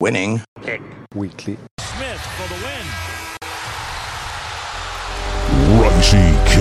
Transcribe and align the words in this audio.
Winning. 0.00 0.40
Pick 0.62 0.80
weekly. 1.12 1.58
Smith 1.80 2.20
for 2.20 2.46
the 2.46 2.54
win. 2.62 2.86
Ricey 5.80 6.46
K. 6.46 6.54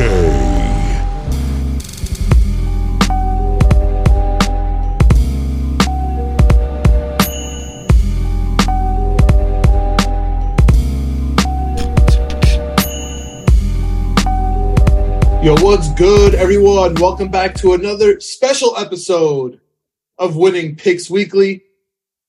Yo, 15.44 15.55
what's 15.63 15.94
good, 15.94 16.33
everyone? 16.33 16.95
Welcome 16.95 17.29
back 17.29 17.53
to 17.57 17.73
another 17.73 18.19
special 18.19 18.75
episode 18.77 19.59
of 20.17 20.35
Winning 20.35 20.75
Picks 20.75 21.07
Weekly, 21.07 21.61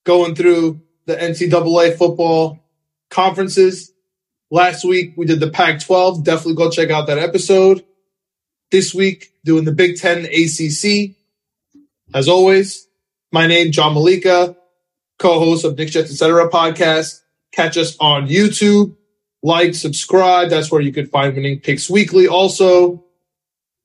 going 0.05 0.35
through 0.35 0.83
the 1.09 1.17
NCAA 1.17 1.97
football 1.97 2.61
conferences. 3.11 3.93
Last 4.51 4.85
week 4.85 5.15
we 5.17 5.25
did 5.27 5.41
the 5.41 5.51
Pac 5.51 5.81
12. 5.81 6.23
Definitely 6.23 6.55
go 6.55 6.71
check 6.71 6.91
out 6.91 7.07
that 7.09 7.19
episode. 7.19 7.85
This 8.71 8.95
week, 8.95 9.33
doing 9.47 9.65
the 9.65 9.73
Big 9.73 9.97
Ten 9.97 10.27
ACC. 10.27 11.17
As 12.13 12.29
always, 12.29 12.87
my 13.33 13.47
name, 13.47 13.73
John 13.73 13.95
Malika, 13.95 14.55
co 15.19 15.39
host 15.39 15.65
of 15.65 15.79
Knicks 15.79 15.93
Jets, 15.93 16.11
etc. 16.11 16.51
podcast. 16.51 17.21
Catch 17.53 17.79
us 17.79 17.97
on 17.99 18.29
YouTube. 18.29 18.95
Like, 19.43 19.75
subscribe. 19.75 20.51
That's 20.51 20.71
where 20.71 20.83
you 20.83 20.93
can 20.93 21.07
find 21.07 21.35
Winning 21.35 21.61
Picks 21.61 21.89
Weekly. 21.89 22.29
Also, 22.29 23.03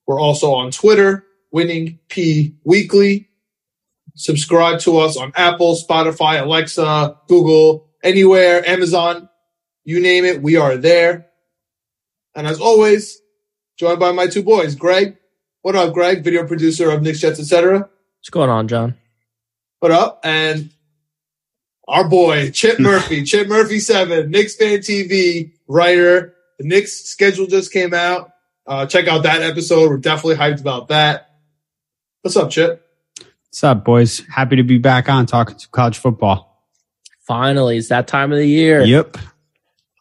we're 0.05 0.19
also 0.19 0.53
on 0.53 0.71
Twitter, 0.71 1.25
Winning 1.51 1.99
P 2.09 2.55
Weekly. 2.65 3.29
Subscribe 4.15 4.79
to 4.81 4.97
us 4.99 5.17
on 5.17 5.31
Apple, 5.35 5.75
Spotify, 5.75 6.41
Alexa, 6.41 7.17
Google, 7.27 7.89
anywhere, 8.03 8.67
Amazon, 8.67 9.29
you 9.85 9.99
name 9.99 10.25
it, 10.25 10.41
we 10.41 10.55
are 10.55 10.77
there. 10.77 11.27
And 12.35 12.47
as 12.47 12.59
always, 12.59 13.19
joined 13.77 13.99
by 13.99 14.11
my 14.11 14.27
two 14.27 14.43
boys, 14.43 14.75
Greg. 14.75 15.17
What 15.61 15.75
up, 15.75 15.93
Greg? 15.93 16.23
Video 16.23 16.45
producer 16.45 16.91
of 16.91 17.01
Knicks 17.01 17.19
Jets, 17.19 17.39
etc. 17.39 17.79
What's 17.79 18.29
going 18.29 18.49
on, 18.49 18.67
John? 18.67 18.95
What 19.79 19.91
up? 19.91 20.19
And 20.23 20.69
our 21.87 22.07
boy, 22.07 22.51
Chip 22.51 22.79
Murphy, 22.81 23.23
Chip 23.23 23.47
Murphy 23.47 23.79
7, 23.79 24.29
Knicks 24.29 24.55
Fan 24.55 24.79
TV, 24.79 25.53
writer. 25.67 26.35
The 26.59 26.67
Knicks 26.67 27.05
schedule 27.05 27.47
just 27.47 27.73
came 27.73 27.93
out. 27.93 28.31
Uh, 28.65 28.85
check 28.85 29.07
out 29.07 29.23
that 29.23 29.41
episode. 29.41 29.89
We're 29.89 29.97
definitely 29.97 30.35
hyped 30.35 30.61
about 30.61 30.89
that. 30.89 31.31
What's 32.21 32.37
up, 32.37 32.49
Chip? 32.49 32.82
What's 33.53 33.63
up, 33.63 33.85
boys? 33.85 34.23
Happy 34.33 34.55
to 34.55 34.63
be 34.63 34.79
back 34.79 35.07
on 35.07 35.27
talking 35.27 35.55
to 35.55 35.69
college 35.69 35.99
football. 35.99 36.65
Finally, 37.27 37.77
it's 37.77 37.89
that 37.89 38.07
time 38.07 38.31
of 38.31 38.39
the 38.39 38.47
year. 38.47 38.81
Yep. 38.81 39.15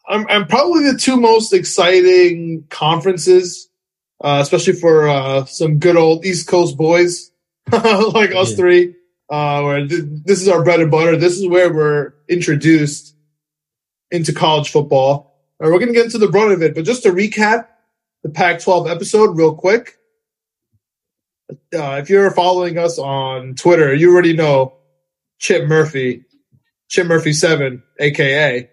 I'm, 0.09 0.25
I'm 0.27 0.47
probably 0.47 0.91
the 0.91 0.97
two 0.97 1.17
most 1.17 1.53
exciting 1.53 2.65
conferences, 2.71 3.69
uh, 4.23 4.39
especially 4.41 4.73
for 4.73 5.07
uh, 5.07 5.45
some 5.45 5.77
good 5.77 5.95
old 5.95 6.25
East 6.25 6.47
Coast 6.47 6.77
boys 6.77 7.29
like 7.71 8.33
us 8.33 8.55
three. 8.55 8.95
Uh, 9.29 9.61
where 9.61 9.87
th- 9.87 10.01
this 10.25 10.41
is 10.41 10.47
our 10.47 10.63
bread 10.63 10.79
and 10.79 10.89
butter. 10.89 11.15
This 11.15 11.37
is 11.37 11.47
where 11.47 11.71
we're 11.71 12.15
introduced 12.27 13.15
into 14.09 14.33
college 14.33 14.71
football. 14.71 15.37
Uh, 15.63 15.67
we're 15.67 15.77
going 15.77 15.89
to 15.89 15.93
get 15.93 16.05
into 16.05 16.17
the 16.17 16.27
brunt 16.27 16.53
of 16.53 16.63
it, 16.63 16.73
but 16.73 16.85
just 16.85 17.03
to 17.03 17.11
recap 17.11 17.67
the 18.23 18.29
Pac-12 18.29 18.89
episode 18.89 19.37
real 19.37 19.53
quick. 19.53 19.99
Uh, 21.49 21.99
if 22.01 22.09
you're 22.09 22.31
following 22.31 22.77
us 22.77 22.97
on 22.97 23.55
Twitter, 23.55 23.93
you 23.93 24.11
already 24.11 24.33
know 24.33 24.73
Chip 25.39 25.67
Murphy, 25.67 26.23
Chip 26.87 27.07
Murphy 27.07 27.33
Seven, 27.33 27.83
aka 27.99 28.69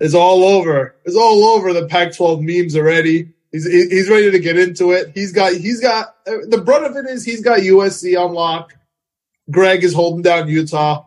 is 0.00 0.14
all 0.14 0.42
over. 0.42 0.96
Is 1.04 1.16
all 1.16 1.44
over 1.44 1.72
the 1.72 1.86
Pac-12 1.86 2.40
memes 2.40 2.76
already. 2.76 3.32
He's 3.52 3.66
he's 3.66 4.08
ready 4.08 4.30
to 4.30 4.38
get 4.38 4.58
into 4.58 4.92
it. 4.92 5.12
He's 5.14 5.32
got 5.32 5.52
he's 5.52 5.80
got 5.80 6.24
the 6.24 6.62
brunt 6.64 6.84
of 6.86 6.96
it 6.96 7.06
is 7.10 7.24
he's 7.24 7.42
got 7.42 7.60
USC 7.60 8.18
on 8.18 8.32
lock. 8.32 8.74
Greg 9.50 9.82
is 9.82 9.92
holding 9.92 10.22
down 10.22 10.48
Utah, 10.48 11.04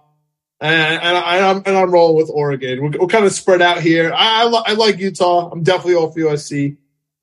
and 0.59 1.01
and, 1.01 1.18
I 1.18 1.50
I'm, 1.50 1.63
and 1.66 1.78
I'm 1.78 1.91
rolling 1.91 2.18
with 2.18 2.30
Oregon. 2.30 2.81
We're, 2.81 3.00
we're 3.00 3.07
kind 3.07 3.24
of 3.25 3.31
spread 3.31 3.62
out 3.62 3.81
here. 3.81 4.13
I 4.13 4.44
I, 4.44 4.63
I 4.72 4.74
like 4.74 5.00
Utah. 5.00 5.50
I'm 5.51 5.63
definitely 5.63 5.95
off 5.95 6.16
USC. 6.16 6.75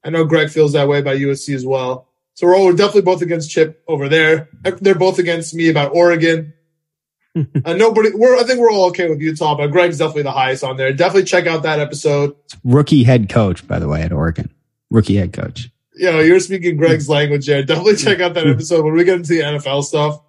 I 0.02 0.08
know 0.08 0.24
Greg 0.24 0.48
feels 0.48 0.72
that 0.72 0.88
way 0.88 1.00
about 1.00 1.16
USC 1.16 1.54
as 1.54 1.66
well. 1.66 2.08
So 2.34 2.46
we're, 2.46 2.56
all, 2.56 2.66
we're 2.66 2.72
definitely 2.72 3.02
both 3.02 3.22
against 3.22 3.50
Chip 3.50 3.82
over 3.86 4.08
there. 4.08 4.48
They're 4.62 4.94
both 4.94 5.18
against 5.18 5.54
me 5.54 5.68
about 5.68 5.94
Oregon. 5.94 6.54
uh, 7.36 7.74
nobody, 7.74 8.10
we're 8.14 8.36
I 8.36 8.42
think 8.44 8.58
we're 8.58 8.70
all 8.70 8.86
okay 8.88 9.08
with 9.08 9.20
Utah, 9.20 9.56
but 9.56 9.68
Greg's 9.68 9.98
definitely 9.98 10.22
the 10.22 10.32
highest 10.32 10.64
on 10.64 10.76
there. 10.76 10.92
Definitely 10.92 11.24
check 11.24 11.46
out 11.46 11.62
that 11.64 11.78
episode. 11.78 12.34
Rookie 12.64 13.04
head 13.04 13.28
coach, 13.28 13.66
by 13.68 13.78
the 13.78 13.86
way, 13.88 14.02
at 14.02 14.12
Oregon. 14.12 14.50
Rookie 14.90 15.16
head 15.16 15.32
coach. 15.32 15.70
you 15.94 16.10
know, 16.10 16.20
you're 16.20 16.40
speaking 16.40 16.76
Greg's 16.76 17.08
language 17.08 17.46
there. 17.46 17.62
Definitely 17.62 17.96
check 17.96 18.20
out 18.20 18.34
that 18.34 18.46
episode 18.46 18.84
when 18.84 18.94
we 18.94 19.04
get 19.04 19.16
into 19.16 19.34
the 19.34 19.40
NFL 19.40 19.84
stuff. 19.84 20.20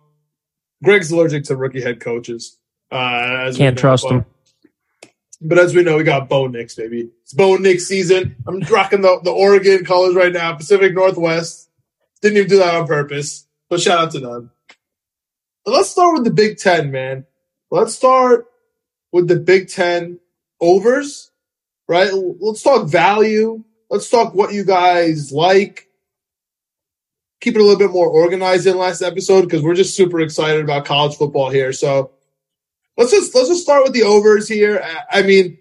Greg's 0.83 1.11
allergic 1.11 1.45
to 1.45 1.55
rookie 1.55 1.81
head 1.81 1.99
coaches. 1.99 2.57
Uh, 2.91 3.45
as 3.47 3.57
Can't 3.57 3.77
trust 3.77 4.03
but- 4.03 4.11
him. 4.13 4.25
But 5.43 5.57
as 5.57 5.73
we 5.73 5.81
know, 5.81 5.97
we 5.97 6.03
got 6.03 6.29
Bo 6.29 6.45
Nix, 6.45 6.75
baby. 6.75 7.09
It's 7.23 7.33
Bo 7.33 7.55
Nix 7.55 7.87
season. 7.87 8.35
I'm 8.45 8.59
rocking 8.59 9.01
the, 9.01 9.19
the 9.23 9.31
Oregon 9.31 9.83
colors 9.83 10.13
right 10.13 10.31
now, 10.31 10.53
Pacific 10.53 10.93
Northwest. 10.93 11.67
Didn't 12.21 12.37
even 12.37 12.49
do 12.49 12.57
that 12.57 12.75
on 12.75 12.87
purpose, 12.87 13.47
but 13.69 13.81
shout 13.81 13.99
out 13.99 14.11
to 14.11 14.19
them. 14.19 14.51
But 15.65 15.73
let's 15.73 15.89
start 15.89 16.13
with 16.13 16.23
the 16.23 16.31
Big 16.31 16.57
Ten, 16.57 16.91
man. 16.91 17.25
Let's 17.69 17.95
start 17.95 18.45
with 19.11 19.27
the 19.27 19.39
Big 19.39 19.69
Ten 19.69 20.19
overs, 20.59 21.31
right? 21.87 22.11
Let's 22.13 22.61
talk 22.63 22.87
value. 22.89 23.63
Let's 23.89 24.09
talk 24.09 24.33
what 24.33 24.53
you 24.53 24.63
guys 24.63 25.31
like. 25.31 25.87
Keep 27.41 27.55
it 27.55 27.59
a 27.61 27.63
little 27.63 27.79
bit 27.79 27.91
more 27.91 28.07
organized 28.07 28.67
in 28.67 28.77
last 28.77 29.01
episode 29.01 29.41
because 29.41 29.63
we're 29.63 29.73
just 29.73 29.95
super 29.95 30.21
excited 30.21 30.63
about 30.63 30.85
college 30.85 31.15
football 31.15 31.49
here. 31.49 31.73
So 31.73 32.11
let's 32.97 33.11
just 33.11 33.33
let's 33.33 33.49
just 33.49 33.63
start 33.63 33.83
with 33.83 33.93
the 33.93 34.03
overs 34.03 34.47
here. 34.47 34.79
I- 34.83 35.19
I 35.19 35.21
mean, 35.23 35.57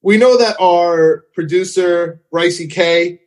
we 0.00 0.16
know 0.16 0.38
that 0.38 0.56
our 0.58 1.24
producer 1.34 2.22
Ricey 2.32 2.70
K, 2.70 3.20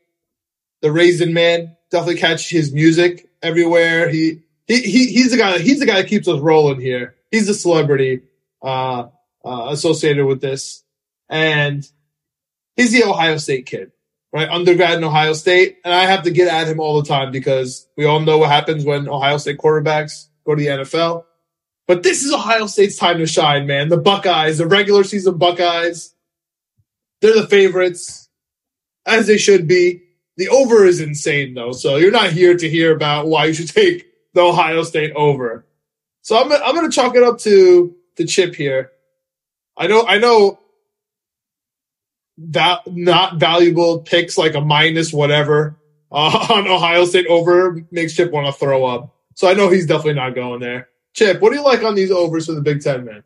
the 0.81 0.91
Raisin 0.91 1.33
Man, 1.33 1.76
definitely 1.91 2.19
catch 2.19 2.49
his 2.49 2.73
music 2.73 3.29
everywhere. 3.41 4.09
He 4.09 4.41
he, 4.67 4.81
he 4.81 5.07
he's 5.07 5.31
the 5.31 5.37
guy 5.37 5.59
he's 5.59 5.79
the 5.79 5.85
guy 5.85 6.01
that 6.01 6.09
keeps 6.09 6.27
us 6.27 6.39
rolling 6.39 6.81
here. 6.81 7.15
He's 7.31 7.49
a 7.49 7.53
celebrity. 7.53 8.21
Uh, 8.61 9.09
uh, 9.47 9.69
associated 9.69 10.25
with 10.25 10.41
this, 10.41 10.83
and 11.29 11.87
he's 12.75 12.91
the 12.91 13.03
Ohio 13.03 13.37
State 13.37 13.65
kid, 13.65 13.91
right? 14.33 14.49
Undergrad 14.49 14.97
in 14.97 15.03
Ohio 15.03 15.33
State, 15.33 15.77
and 15.85 15.93
I 15.93 16.05
have 16.05 16.23
to 16.23 16.31
get 16.31 16.51
at 16.51 16.67
him 16.67 16.79
all 16.79 17.01
the 17.01 17.07
time 17.07 17.31
because 17.31 17.87
we 17.95 18.05
all 18.05 18.19
know 18.19 18.39
what 18.39 18.49
happens 18.49 18.83
when 18.83 19.07
Ohio 19.07 19.37
State 19.37 19.57
quarterbacks 19.57 20.27
go 20.45 20.55
to 20.55 20.61
the 20.61 20.67
NFL. 20.67 21.23
But 21.87 22.03
this 22.03 22.23
is 22.25 22.33
Ohio 22.33 22.67
State's 22.67 22.97
time 22.97 23.19
to 23.19 23.25
shine, 23.25 23.67
man. 23.67 23.87
The 23.87 23.97
Buckeyes, 23.97 24.57
the 24.57 24.67
regular 24.67 25.05
season 25.05 25.37
Buckeyes, 25.37 26.13
they're 27.21 27.41
the 27.41 27.47
favorites, 27.47 28.27
as 29.05 29.27
they 29.27 29.37
should 29.37 29.67
be. 29.67 30.01
The 30.37 30.49
over 30.49 30.85
is 30.85 31.01
insane, 31.01 31.53
though. 31.53 31.71
So 31.71 31.97
you're 31.97 32.11
not 32.11 32.31
here 32.31 32.55
to 32.55 32.69
hear 32.69 32.95
about 32.95 33.27
why 33.27 33.45
you 33.45 33.53
should 33.53 33.69
take 33.69 34.07
the 34.33 34.41
Ohio 34.41 34.83
State 34.83 35.13
over. 35.15 35.65
So 36.21 36.37
I'm, 36.37 36.51
I'm 36.51 36.75
going 36.75 36.89
to 36.89 36.95
chalk 36.95 37.15
it 37.15 37.23
up 37.23 37.39
to 37.39 37.95
the 38.17 38.25
chip 38.25 38.55
here. 38.55 38.91
I 39.75 39.87
know, 39.87 40.05
I 40.05 40.17
know 40.17 40.59
that 42.37 42.81
not 42.87 43.37
valuable 43.37 43.99
picks 43.99 44.37
like 44.37 44.55
a 44.55 44.61
minus 44.61 45.11
whatever 45.11 45.77
uh, 46.11 46.47
on 46.53 46.67
Ohio 46.67 47.05
State 47.05 47.27
over 47.27 47.83
makes 47.91 48.15
Chip 48.15 48.31
want 48.31 48.47
to 48.47 48.53
throw 48.53 48.85
up. 48.85 49.15
So 49.35 49.49
I 49.49 49.53
know 49.53 49.69
he's 49.69 49.85
definitely 49.85 50.15
not 50.15 50.35
going 50.35 50.59
there. 50.59 50.89
Chip, 51.13 51.41
what 51.41 51.49
do 51.49 51.57
you 51.57 51.63
like 51.63 51.83
on 51.83 51.95
these 51.95 52.11
overs 52.11 52.45
for 52.45 52.53
the 52.53 52.61
Big 52.61 52.81
Ten, 52.81 53.05
man? 53.05 53.23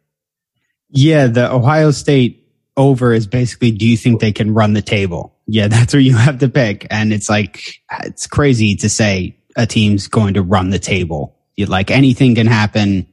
Yeah, 0.90 1.28
the 1.28 1.52
Ohio 1.52 1.92
State 1.92 2.38
over 2.78 3.14
is 3.14 3.28
basically 3.28 3.72
do 3.72 3.86
you 3.86 3.98
think 3.98 4.22
they 4.22 4.32
can 4.32 4.54
run 4.54 4.74
the 4.74 4.82
table? 4.82 5.36
Yeah, 5.54 5.68
that's 5.70 5.94
where 5.94 6.02
you 6.02 6.16
have 6.16 6.40
to 6.40 6.50
pick. 6.50 6.88
And 6.90 7.12
it's 7.12 7.30
like, 7.30 7.62
it's 8.04 8.26
crazy 8.28 8.76
to 8.78 8.90
say 8.90 9.38
a 9.58 9.66
team's 9.68 10.08
going 10.08 10.36
to 10.36 10.42
run 10.42 10.70
the 10.70 10.80
table. 10.80 11.38
You, 11.58 11.66
like 11.66 11.92
anything 11.92 12.36
can 12.36 12.48
happen 12.48 13.08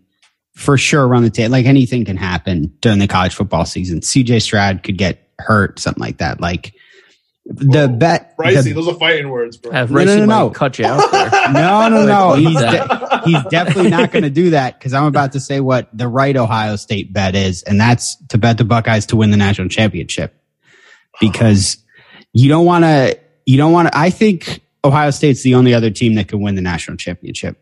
for 0.55 0.79
sure 0.79 1.07
run 1.07 1.23
the 1.25 1.31
table. 1.31 1.51
Like 1.53 1.67
anything 1.67 2.05
can 2.05 2.17
happen 2.17 2.77
during 2.81 3.01
the 3.01 3.09
college 3.09 3.35
football 3.35 3.65
season. 3.65 4.01
CJ 4.01 4.43
Stroud 4.43 4.83
could 4.85 4.97
get 4.97 5.29
hurt, 5.39 5.79
something 5.81 6.01
like 6.01 6.19
that. 6.19 6.41
Like 6.41 6.75
the 7.45 7.89
Whoa. 7.89 7.97
bet. 7.97 8.37
Ricey, 8.39 8.63
the- 8.65 8.73
those 8.73 8.89
are 8.89 8.95
fighting 8.95 9.31
words, 9.31 9.57
bro. 9.57 9.73
Have 9.73 9.91
No, 9.91 10.05
no, 10.05 10.17
no, 10.17 10.25
no. 10.27 10.51
cut 10.51 10.79
you 10.79 10.87
out 10.87 11.11
there. 11.11 11.31
no, 11.53 11.89
no, 11.89 12.07
no. 12.07 12.35
He's, 12.35 12.57
de- 12.57 13.21
he's 13.25 13.43
definitely 13.51 13.91
not 13.91 14.13
going 14.13 14.23
to 14.25 14.31
do 14.31 14.51
that 14.51 14.79
because 14.79 14.93
I'm 14.93 15.07
about 15.07 15.33
to 15.33 15.41
say 15.41 15.59
what 15.59 15.89
the 15.97 16.07
right 16.07 16.37
Ohio 16.37 16.77
State 16.77 17.13
bet 17.13 17.35
is, 17.35 17.63
and 17.65 17.81
that's 17.81 18.17
to 18.29 18.39
bet 18.39 18.59
the 18.59 18.65
Buckeyes 18.65 19.07
to 19.07 19.17
win 19.17 19.31
the 19.33 19.37
national 19.37 19.69
championship. 19.69 20.35
Because 21.21 21.79
you 22.33 22.49
don't 22.49 22.65
want 22.67 22.85
to, 22.85 23.19
you 23.47 23.57
don't 23.57 23.73
want 23.73 23.89
to, 23.89 23.97
I 23.99 24.11
think 24.11 24.61
Ohio 24.85 25.11
State's 25.11 25.43
the 25.43 25.55
only 25.55 25.75
other 25.75 25.91
team 25.91 26.15
that 26.17 26.29
can 26.29 26.41
win 26.41 26.55
the 26.55 26.63
national 26.63 26.97
championship 26.97 27.59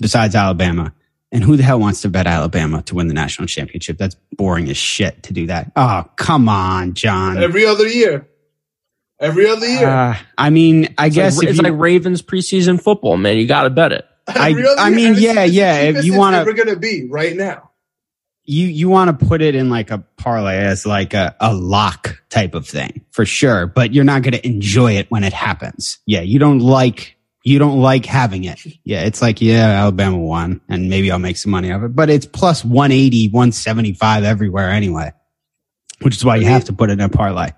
besides 0.00 0.34
Alabama. 0.34 0.92
And 1.34 1.42
who 1.42 1.56
the 1.56 1.62
hell 1.62 1.80
wants 1.80 2.02
to 2.02 2.10
bet 2.10 2.26
Alabama 2.26 2.82
to 2.82 2.94
win 2.94 3.08
the 3.08 3.14
national 3.14 3.48
championship? 3.48 3.96
That's 3.96 4.16
boring 4.36 4.68
as 4.68 4.76
shit 4.76 5.22
to 5.24 5.32
do 5.32 5.46
that. 5.46 5.72
Oh, 5.76 6.04
come 6.16 6.46
on, 6.48 6.92
John. 6.92 7.38
Every 7.42 7.64
other 7.64 7.86
year. 7.88 8.28
Every 9.18 9.48
other 9.48 9.66
year. 9.66 9.88
Uh, 9.88 10.16
I 10.36 10.50
mean, 10.50 10.94
I 10.98 11.06
It's 11.06 11.14
guess 11.16 11.36
like, 11.38 11.44
if 11.44 11.50
it's 11.50 11.56
you- 11.58 11.62
like 11.70 11.80
Ravens 11.80 12.20
preseason 12.20 12.82
football, 12.82 13.16
man. 13.16 13.38
You 13.38 13.46
got 13.46 13.62
to 13.62 13.70
bet 13.70 13.92
it. 13.92 14.04
I- 14.28 14.52
other 14.52 14.74
I 14.78 14.88
year. 14.88 14.96
mean, 14.96 15.14
yeah, 15.16 15.44
yeah, 15.44 15.74
if 15.80 16.04
you 16.04 16.14
wanna- 16.18 16.38
ever 16.38 16.52
going 16.52 16.68
to 16.68 16.76
be 16.76 17.06
right 17.08 17.34
now. 17.34 17.70
You 18.44 18.66
you 18.66 18.88
want 18.88 19.18
to 19.18 19.26
put 19.26 19.40
it 19.40 19.54
in 19.54 19.70
like 19.70 19.90
a 19.90 19.98
parlay 20.16 20.56
as 20.56 20.84
like 20.84 21.14
a, 21.14 21.34
a 21.40 21.54
lock 21.54 22.22
type 22.28 22.54
of 22.54 22.66
thing 22.66 23.04
for 23.10 23.24
sure 23.24 23.66
but 23.66 23.92
you're 23.94 24.04
not 24.04 24.22
going 24.22 24.32
to 24.32 24.46
enjoy 24.46 24.92
it 24.92 25.10
when 25.10 25.24
it 25.24 25.32
happens 25.32 25.98
yeah 26.06 26.20
you 26.20 26.38
don't 26.38 26.58
like 26.58 27.16
you 27.44 27.58
don't 27.58 27.80
like 27.80 28.04
having 28.04 28.44
it 28.44 28.60
yeah 28.84 29.02
it's 29.02 29.22
like 29.22 29.40
yeah 29.40 29.80
alabama 29.80 30.18
won 30.18 30.60
and 30.68 30.90
maybe 30.90 31.10
i'll 31.10 31.18
make 31.18 31.36
some 31.36 31.52
money 31.52 31.70
off 31.70 31.82
it 31.82 31.94
but 31.94 32.10
it's 32.10 32.26
plus 32.26 32.64
180 32.64 33.28
175 33.28 34.24
everywhere 34.24 34.70
anyway 34.70 35.12
which 36.00 36.16
is 36.16 36.24
why 36.24 36.36
you 36.36 36.46
have 36.46 36.64
to 36.64 36.72
put 36.72 36.90
it 36.90 36.94
in 36.94 37.00
a 37.00 37.08
parlay 37.08 37.48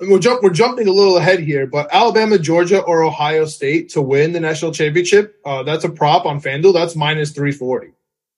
We're, 0.00 0.18
jump, 0.18 0.42
we're 0.42 0.50
jumping 0.50 0.88
a 0.88 0.92
little 0.92 1.16
ahead 1.16 1.40
here, 1.40 1.66
but 1.66 1.88
Alabama, 1.90 2.38
Georgia, 2.38 2.82
or 2.82 3.02
Ohio 3.02 3.46
State 3.46 3.88
to 3.92 4.02
win 4.02 4.34
the 4.34 4.40
national 4.40 4.72
championship, 4.72 5.40
uh, 5.46 5.62
that's 5.62 5.84
a 5.84 5.88
prop 5.88 6.26
on 6.26 6.38
FanDuel. 6.38 6.74
That's 6.74 6.94
minus 6.94 7.30
340. 7.30 7.95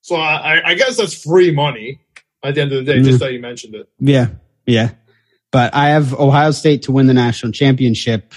So 0.09 0.17
I, 0.17 0.71
I- 0.71 0.75
guess 0.75 0.97
that's 0.97 1.15
free 1.23 1.51
money 1.51 2.01
at 2.43 2.55
the 2.55 2.63
end 2.63 2.73
of 2.73 2.85
the 2.85 2.93
day, 2.93 2.99
Mm. 3.01 3.05
just 3.05 3.21
that 3.21 3.33
you 3.33 3.41
mentioned 3.41 3.75
it. 3.75 3.89
yeah 4.01 4.29
yeah. 4.67 4.91
But 5.51 5.75
i 5.75 5.89
have 5.91 6.13
ohio 6.15 6.51
state 6.53 6.83
to 6.83 6.93
win 6.93 7.07
the 7.07 7.15
national 7.15 7.53
championship. 7.53 8.33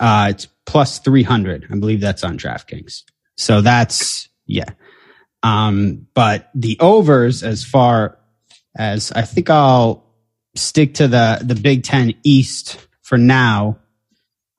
Uh 0.00 0.28
it's 0.30 0.46
plus 0.64 0.98
300 1.00 1.66
i 1.70 1.76
believe 1.78 2.00
that's 2.00 2.24
on 2.24 2.36
draftkings. 2.38 3.02
So 3.36 3.60
that's 3.60 4.28
yeah. 4.46 4.70
Um 5.42 6.06
but 6.14 6.50
the 6.54 6.76
overs 6.80 7.42
as 7.42 7.64
far 7.64 8.18
as 8.76 9.12
i 9.12 9.22
think 9.22 9.48
i'll 9.50 10.04
stick 10.54 10.94
to 10.94 11.06
the 11.08 11.38
the 11.42 11.54
big 11.54 11.82
10 11.84 12.14
east 12.24 12.78
for 13.02 13.18
now. 13.18 13.78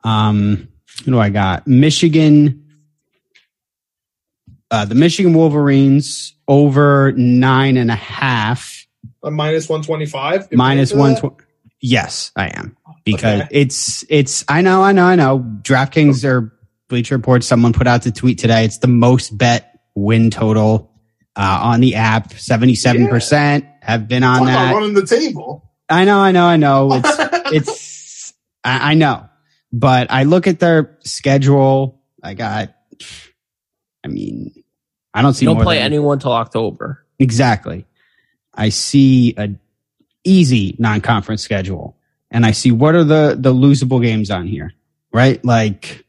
Um 0.03 0.67
who 1.05 1.11
do 1.11 1.19
i 1.19 1.29
got? 1.29 1.67
Michigan 1.67 2.66
uh 4.71 4.85
the 4.85 4.95
michigan 4.95 5.33
wolverines 5.33 6.35
over 6.47 7.11
nine 7.13 7.77
and 7.77 7.89
a 7.91 7.95
half 7.95 8.85
A 9.23 9.31
minus 9.31 9.67
125? 9.69 10.47
You're 10.51 10.57
minus 10.57 10.91
paying 10.93 11.15
for 11.17 11.29
one. 11.29 11.37
Yes, 11.81 12.31
I 12.35 12.47
am 12.47 12.75
because 13.05 13.41
Okay. 13.41 13.47
it's 13.51 14.03
it's. 14.09 14.43
I 14.47 14.61
know, 14.61 14.81
I 14.81 14.93
know, 14.93 15.05
I 15.05 15.15
know. 15.15 15.39
DraftKings 15.61 16.23
or 16.27 16.51
Bleacher 16.87 17.15
Report. 17.17 17.43
Someone 17.43 17.71
put 17.71 17.85
out 17.85 18.01
the 18.01 18.11
tweet 18.11 18.39
today. 18.39 18.65
It's 18.65 18.79
the 18.79 18.87
most 18.87 19.37
bet 19.37 19.79
win 19.93 20.31
total 20.31 20.91
uh, 21.35 21.59
on 21.61 21.79
the 21.81 21.93
app. 21.95 22.33
Seventy 22.33 22.73
seven 22.73 23.07
percent 23.09 23.65
have 23.81 24.07
been 24.07 24.23
on 24.23 24.39
Talk 24.39 24.47
that. 24.47 24.73
running 24.73 24.95
the 24.95 25.05
table. 25.05 25.69
I 25.87 26.03
know, 26.05 26.17
I 26.19 26.31
know, 26.31 26.45
I 26.45 26.57
know. 26.57 26.89
It's 27.03 27.51
it's. 27.53 28.33
I, 28.63 28.91
I 28.91 28.93
know, 28.95 29.29
but 29.71 30.09
I 30.09 30.23
look 30.23 30.47
at 30.47 30.59
their 30.59 30.97
schedule. 31.03 32.01
I 32.23 32.33
got. 32.33 32.73
I 34.03 34.07
mean, 34.07 34.56
I 35.17 35.21
don't 35.21 35.33
see. 35.33 35.45
You 35.45 35.49
don't 35.49 35.55
more 35.57 35.63
play 35.63 35.77
than- 35.77 35.85
anyone 35.85 36.19
till 36.19 36.31
October. 36.33 37.03
Exactly. 37.19 37.85
I 38.53 38.69
see 38.69 39.33
a 39.37 39.49
easy 40.23 40.75
non-conference 40.79 41.41
schedule 41.41 41.95
and 42.31 42.45
I 42.45 42.51
see 42.51 42.71
what 42.71 42.95
are 42.95 43.03
the, 43.03 43.35
the 43.39 43.53
losable 43.53 44.01
games 44.01 44.29
on 44.31 44.45
here, 44.47 44.73
right? 45.13 45.43
Like 45.45 46.05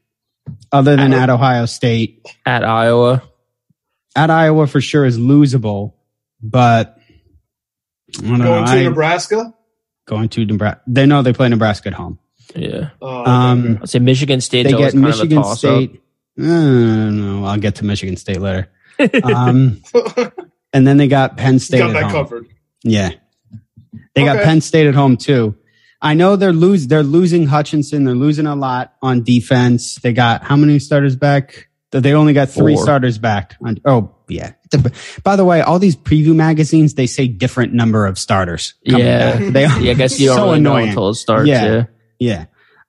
other 0.72 0.96
than 0.96 1.12
at 1.12 1.30
Ohio 1.30 1.66
State, 1.66 2.26
At 2.44 2.64
Iowa, 2.64 3.22
at 4.16 4.30
Iowa 4.30 4.66
for 4.66 4.80
sure 4.80 5.04
is 5.04 5.18
losable, 5.18 5.92
but 6.42 6.98
I 8.18 8.22
don't 8.22 8.38
know. 8.38 8.44
Going 8.44 8.64
to 8.66 8.70
I- 8.72 8.82
Nebraska? 8.84 9.54
going 10.06 10.28
to 10.30 10.44
Nebraska. 10.46 10.80
They 10.86 11.04
know 11.06 11.20
they 11.22 11.32
play 11.34 11.48
Nebraska 11.50 11.88
at 11.88 11.94
home. 11.94 12.18
yeah. 12.56 12.90
Uh, 13.00 13.22
Um, 13.24 13.78
I'd 13.82 13.88
say 13.90 13.98
Michigan 13.98 14.40
State. 14.40 14.62
they 14.64 14.72
always 14.72 14.94
get 14.94 15.00
kind 15.00 15.04
Michigan 15.04 15.38
of 15.38 15.44
a 15.44 15.48
toss 15.48 15.58
State. 15.58 16.02
Uh, 16.38 16.42
no, 17.10 17.44
I'll 17.44 17.58
get 17.58 17.74
to 17.76 17.84
Michigan 17.84 18.16
State 18.16 18.40
later. 18.40 18.68
Um, 19.22 19.82
and 20.72 20.86
then 20.86 20.96
they 20.96 21.08
got 21.08 21.36
Penn 21.36 21.58
State 21.58 21.78
got 21.78 21.90
at 21.90 21.92
that 21.94 22.02
home. 22.04 22.12
covered. 22.12 22.46
Yeah. 22.82 23.10
They 24.14 24.24
got 24.24 24.42
Penn 24.42 24.60
State 24.60 24.86
at 24.86 24.94
home 24.94 25.16
too. 25.16 25.56
I 26.00 26.14
know 26.14 26.36
they're 26.36 26.52
lose 26.52 26.86
they're 26.86 27.02
losing 27.02 27.46
Hutchinson. 27.46 28.04
They're 28.04 28.14
losing 28.14 28.46
a 28.46 28.54
lot 28.54 28.94
on 29.02 29.24
defense. 29.24 29.96
They 29.96 30.12
got 30.12 30.44
how 30.44 30.56
many 30.56 30.78
starters 30.78 31.16
back? 31.16 31.68
They 31.90 32.12
only 32.12 32.34
got 32.34 32.50
three 32.50 32.74
Four. 32.74 32.82
starters 32.82 33.18
back. 33.18 33.56
On, 33.64 33.78
oh 33.84 34.14
yeah. 34.28 34.52
By 35.24 35.36
the 35.36 35.44
way, 35.44 35.60
all 35.62 35.78
these 35.78 35.96
preview 35.96 36.34
magazines 36.36 36.94
they 36.94 37.06
say 37.06 37.26
different 37.26 37.72
number 37.72 38.06
of 38.06 38.18
starters. 38.18 38.74
Yeah. 38.82 39.38
back. 39.38 39.52
They 39.52 39.62
Yeah, 39.62 39.90
I 39.90 39.94
guess 39.94 40.20
you 40.20 40.26
don't 40.28 40.36
so 40.36 40.44
really 40.46 40.60
know 40.60 40.72
annoying. 40.76 40.88
until 40.90 41.08
it 41.08 41.14
starts. 41.14 41.48
Yeah. 41.48 41.64
Yeah. 41.64 41.84
Yeah. 42.20 42.44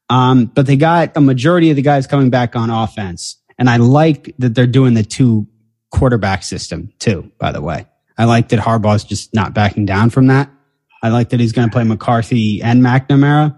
Um, 0.10 0.46
but 0.46 0.66
they 0.66 0.76
got 0.76 1.16
a 1.16 1.22
majority 1.22 1.70
of 1.70 1.76
the 1.76 1.82
guys 1.84 2.08
coming 2.08 2.30
back 2.30 2.56
on 2.56 2.70
offense. 2.70 3.38
And 3.58 3.70
I 3.70 3.78
like 3.78 4.34
that 4.40 4.56
they're 4.56 4.68
doing 4.68 4.94
the 4.96 5.04
two 5.04 5.48
quarterback 5.92 6.44
system 6.44 6.92
too, 7.00 7.32
by 7.40 7.52
the 7.52 7.62
way. 7.62 7.86
I 8.18 8.26
like 8.26 8.50
that 8.50 8.60
Harbaugh's 8.60 9.04
just 9.04 9.34
not 9.34 9.54
backing 9.54 9.86
down 9.86 10.10
from 10.10 10.28
that. 10.28 10.50
I 11.02 11.10
like 11.10 11.30
that 11.30 11.40
he's 11.40 11.54
going 11.54 11.70
to 11.70 11.72
play 11.74 11.84
McCarthy 11.86 12.62
and 12.62 12.82
McNamara. 12.84 13.56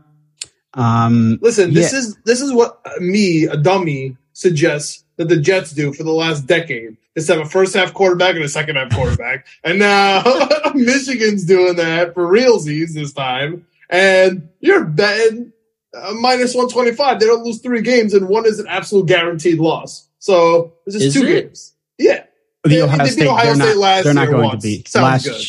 Um, 0.74 1.40
Listen, 1.42 1.74
this 1.74 1.92
Yeah. 1.92 2.00
is 2.00 2.18
this 2.26 2.42
is 2.42 2.54
what 2.54 2.80
me, 3.00 3.46
a 3.46 3.58
dummy, 3.58 4.16
suggests 4.34 5.04
that 5.18 5.28
the 5.28 5.38
Jets 5.38 5.72
do 5.72 5.92
for 5.94 6.04
the 6.04 6.12
last 6.14 6.46
decade. 6.48 6.98
Is 7.14 7.28
have 7.28 7.40
a 7.40 7.46
first 7.46 7.74
half 7.76 7.94
quarterback 7.94 8.36
and 8.36 8.44
a 8.44 8.50
second 8.50 8.78
half 8.78 8.94
quarterback, 8.94 9.46
and 9.66 9.80
now 9.80 10.24
Michigan's 10.76 11.44
doing 11.44 11.76
that 11.76 12.14
for 12.14 12.26
realsies 12.26 12.94
this 12.94 13.12
time. 13.12 13.66
And 13.90 14.48
you're 14.62 14.86
betting 14.86 15.52
uh, 15.94 16.14
minus 16.14 16.56
one 16.56 16.70
twenty 16.70 16.94
five. 16.94 17.20
They 17.20 17.26
don't 17.26 17.44
lose 17.44 17.60
three 17.60 17.82
games, 17.82 18.14
and 18.14 18.30
one 18.30 18.46
is 18.46 18.60
an 18.60 18.68
absolute 18.70 19.08
guaranteed 19.08 19.60
loss. 19.60 20.08
So 20.20 20.76
it's 20.86 20.96
just 20.96 21.08
Is 21.08 21.14
two 21.16 21.26
it? 21.28 21.48
games. 21.48 21.74
Yeah, 22.02 22.24
the 22.64 22.70
They- 22.70 22.82
Ohio 22.82 22.98
they 23.06 23.10
State, 23.10 23.28
Ohio 23.28 23.46
they're 23.46 23.56
State 23.56 23.66
not, 23.66 23.78
last 23.78 24.04
they're 24.04 24.14
not 24.14 24.22
year 24.24 24.32
going 24.32 24.44
once. 24.46 24.64
to 24.64 24.68
beat 24.70 24.88
Sounds 24.88 25.04
last. 25.04 25.26
good. 25.26 25.46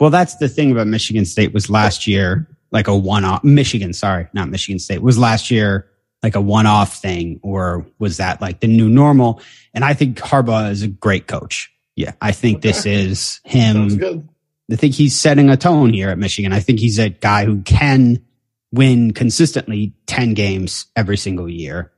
Well, 0.00 0.10
that's 0.10 0.36
the 0.36 0.48
thing 0.48 0.72
about 0.72 0.86
Michigan 0.86 1.24
State 1.24 1.52
was 1.54 1.70
last 1.70 2.06
year 2.06 2.48
like 2.72 2.88
a 2.88 2.96
one 2.96 3.24
off. 3.24 3.44
Michigan, 3.44 3.92
sorry, 3.92 4.26
not 4.34 4.48
Michigan 4.50 4.78
State 4.78 5.00
was 5.02 5.18
last 5.18 5.50
year 5.50 5.88
like 6.22 6.34
a 6.34 6.40
one 6.40 6.66
off 6.66 6.96
thing, 7.00 7.38
or 7.42 7.86
was 7.98 8.16
that 8.16 8.40
like 8.40 8.60
the 8.60 8.66
new 8.66 8.88
normal? 8.88 9.40
And 9.74 9.84
I 9.84 9.94
think 9.94 10.16
Harbaugh 10.18 10.70
is 10.70 10.82
a 10.82 10.88
great 10.88 11.26
coach. 11.26 11.70
Yeah, 11.96 12.12
I 12.20 12.32
think 12.32 12.62
this 12.62 12.86
is 12.86 13.40
him. 13.44 14.28
I 14.72 14.76
think 14.76 14.94
he's 14.94 15.14
setting 15.14 15.50
a 15.50 15.56
tone 15.56 15.92
here 15.92 16.08
at 16.08 16.18
Michigan. 16.18 16.52
I 16.52 16.58
think 16.60 16.80
he's 16.80 16.98
a 16.98 17.10
guy 17.10 17.44
who 17.44 17.60
can 17.62 18.24
win 18.72 19.12
consistently 19.12 19.92
10 20.06 20.34
games 20.34 20.86
every 20.96 21.16
single 21.18 21.48
year. 21.48 21.92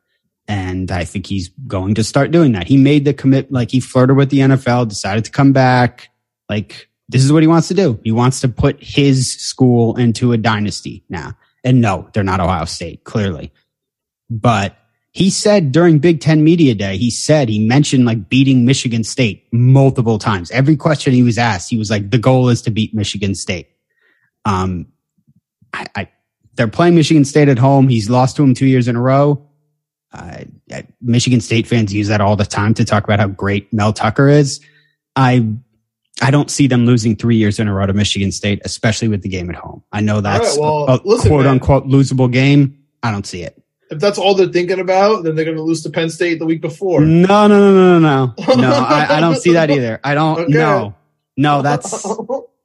And 0.48 0.90
I 0.90 1.04
think 1.04 1.26
he's 1.26 1.48
going 1.66 1.94
to 1.96 2.04
start 2.04 2.30
doing 2.30 2.52
that. 2.52 2.68
He 2.68 2.76
made 2.76 3.04
the 3.04 3.12
commit, 3.12 3.50
like 3.50 3.70
he 3.70 3.80
flirted 3.80 4.16
with 4.16 4.30
the 4.30 4.38
NFL, 4.38 4.88
decided 4.88 5.24
to 5.24 5.30
come 5.30 5.52
back. 5.52 6.10
Like 6.48 6.88
this 7.08 7.24
is 7.24 7.32
what 7.32 7.42
he 7.42 7.46
wants 7.46 7.68
to 7.68 7.74
do. 7.74 8.00
He 8.04 8.12
wants 8.12 8.40
to 8.40 8.48
put 8.48 8.82
his 8.82 9.32
school 9.32 9.96
into 9.96 10.32
a 10.32 10.36
dynasty 10.36 11.04
now. 11.08 11.36
And 11.64 11.80
no, 11.80 12.08
they're 12.12 12.22
not 12.22 12.40
Ohio 12.40 12.64
State, 12.64 13.04
clearly. 13.04 13.52
But 14.30 14.76
he 15.12 15.30
said 15.30 15.72
during 15.72 15.98
Big 15.98 16.20
Ten 16.20 16.44
Media 16.44 16.74
Day, 16.74 16.96
he 16.96 17.10
said 17.10 17.48
he 17.48 17.66
mentioned 17.66 18.04
like 18.04 18.28
beating 18.28 18.64
Michigan 18.64 19.02
State 19.02 19.46
multiple 19.52 20.18
times. 20.18 20.50
Every 20.50 20.76
question 20.76 21.12
he 21.12 21.22
was 21.22 21.38
asked, 21.38 21.70
he 21.70 21.78
was 21.78 21.90
like, 21.90 22.10
the 22.10 22.18
goal 22.18 22.48
is 22.50 22.62
to 22.62 22.70
beat 22.70 22.94
Michigan 22.94 23.34
State. 23.34 23.68
Um, 24.44 24.86
I, 25.72 25.86
I 25.94 26.08
they're 26.54 26.68
playing 26.68 26.94
Michigan 26.94 27.24
State 27.24 27.48
at 27.48 27.58
home. 27.58 27.88
He's 27.88 28.08
lost 28.10 28.36
to 28.36 28.42
them 28.42 28.54
two 28.54 28.66
years 28.66 28.88
in 28.88 28.96
a 28.96 29.00
row. 29.00 29.45
Uh, 30.16 30.82
Michigan 31.00 31.40
State 31.40 31.66
fans 31.66 31.92
use 31.92 32.08
that 32.08 32.20
all 32.20 32.36
the 32.36 32.44
time 32.44 32.74
to 32.74 32.84
talk 32.84 33.04
about 33.04 33.20
how 33.20 33.28
great 33.28 33.72
Mel 33.72 33.92
Tucker 33.92 34.28
is. 34.28 34.60
I 35.14 35.46
I 36.22 36.30
don't 36.30 36.50
see 36.50 36.66
them 36.66 36.86
losing 36.86 37.14
three 37.14 37.36
years 37.36 37.58
in 37.58 37.68
a 37.68 37.74
row 37.74 37.86
to 37.86 37.92
Michigan 37.92 38.32
State, 38.32 38.62
especially 38.64 39.08
with 39.08 39.22
the 39.22 39.28
game 39.28 39.50
at 39.50 39.56
home. 39.56 39.82
I 39.92 40.00
know 40.00 40.20
that's 40.20 40.58
well, 40.58 40.88
a, 40.88 40.96
a 40.96 41.00
listen, 41.04 41.28
quote 41.28 41.44
man. 41.44 41.54
unquote 41.54 41.86
losable 41.86 42.32
game. 42.32 42.78
I 43.02 43.10
don't 43.10 43.26
see 43.26 43.42
it. 43.42 43.62
If 43.90 44.00
that's 44.00 44.18
all 44.18 44.34
they're 44.34 44.48
thinking 44.48 44.80
about, 44.80 45.22
then 45.22 45.36
they're 45.36 45.44
going 45.44 45.56
to 45.56 45.62
lose 45.62 45.82
to 45.84 45.90
Penn 45.90 46.10
State 46.10 46.38
the 46.38 46.46
week 46.46 46.60
before. 46.60 47.02
No, 47.02 47.46
no, 47.46 47.48
no, 47.48 47.74
no, 47.74 47.98
no, 47.98 48.34
no. 48.36 48.54
No, 48.54 48.72
I, 48.72 49.18
I 49.18 49.20
don't 49.20 49.36
see 49.36 49.52
that 49.52 49.70
either. 49.70 50.00
I 50.02 50.14
don't. 50.14 50.36
Okay. 50.46 50.52
No, 50.52 50.94
no, 51.36 51.62
that's 51.62 52.06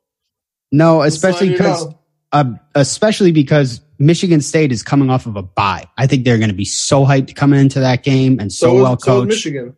no, 0.72 1.02
especially 1.02 1.50
because, 1.50 1.88
know. 2.34 2.40
uh, 2.40 2.54
especially 2.76 3.32
because 3.32 3.82
Michigan 4.00 4.42
State 4.42 4.72
is 4.72 4.84
coming 4.84 5.10
off 5.10 5.26
of 5.26 5.36
a 5.36 5.42
bye. 5.42 5.86
I 5.98 6.08
think 6.08 6.26
they're 6.26 6.38
going 6.38 6.50
to 6.50 6.56
be 6.56 6.66
so 6.66 7.06
hyped 7.06 7.36
coming 7.36 7.60
into 7.60 7.80
that 7.82 8.04
game 8.04 8.40
and 8.40 8.52
so, 8.52 8.68
so, 8.68 8.76
is- 8.78 8.82
well 8.84 9.00
so 9.00 9.12
is 9.14 9.20
coached. 9.20 9.28
Michigan. 9.30 9.76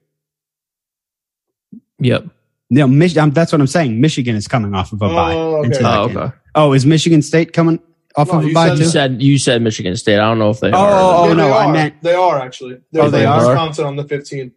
Yep. 1.99 2.25
no, 2.69 2.87
Mich- 2.87 3.17
um, 3.17 3.31
that's 3.31 3.51
what 3.51 3.61
I'm 3.61 3.67
saying. 3.67 4.01
Michigan 4.01 4.35
is 4.35 4.47
coming 4.47 4.73
off 4.73 4.91
of 4.93 5.01
a 5.01 5.07
bye. 5.09 5.33
Oh, 5.33 5.55
okay. 5.57 5.65
into 5.67 5.79
that 5.79 5.99
Oh, 5.99 6.07
game. 6.07 6.17
okay. 6.17 6.35
Oh, 6.55 6.73
is 6.73 6.85
Michigan 6.85 7.21
State 7.21 7.53
coming 7.53 7.79
off 8.15 8.27
No, 8.27 8.39
of 8.39 8.45
a 8.45 8.53
bye 8.53 8.67
said 8.69 8.77
too? 8.77 8.83
You 8.83 8.89
said 8.89 9.21
you 9.21 9.37
said 9.37 9.61
Michigan 9.61 9.95
State. 9.95 10.15
I 10.19 10.27
don't 10.29 10.39
know 10.39 10.49
if 10.49 10.59
they 10.59 10.71
Oh, 10.71 10.77
are. 10.77 10.91
oh, 11.25 11.27
Yeah, 11.29 11.33
no, 11.33 11.47
they 11.47 11.51
I 11.53 11.65
are. 11.65 11.73
meant- 11.73 12.01
they 12.01 12.13
are 12.13 12.39
actually. 12.39 12.77
They're 12.91 13.03
Oh, 13.03 13.09
they 13.09 13.23
playing 13.23 13.27
are? 13.27 13.47
Wisconsin 13.49 13.85
on 13.85 13.95
the 13.95 14.03
15th. 14.05 14.51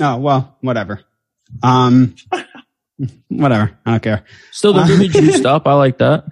Oh 0.00 0.16
well, 0.18 0.56
whatever. 0.60 1.00
Um, 1.62 2.14
whatever. 3.28 3.78
I 3.86 3.90
don't 3.92 4.02
care. 4.02 4.24
Still, 4.52 4.72
they're 4.74 4.86
really 4.86 5.08
juiced 5.08 5.46
up. 5.46 5.66
I 5.66 5.74
like 5.74 5.98
that. 5.98 6.24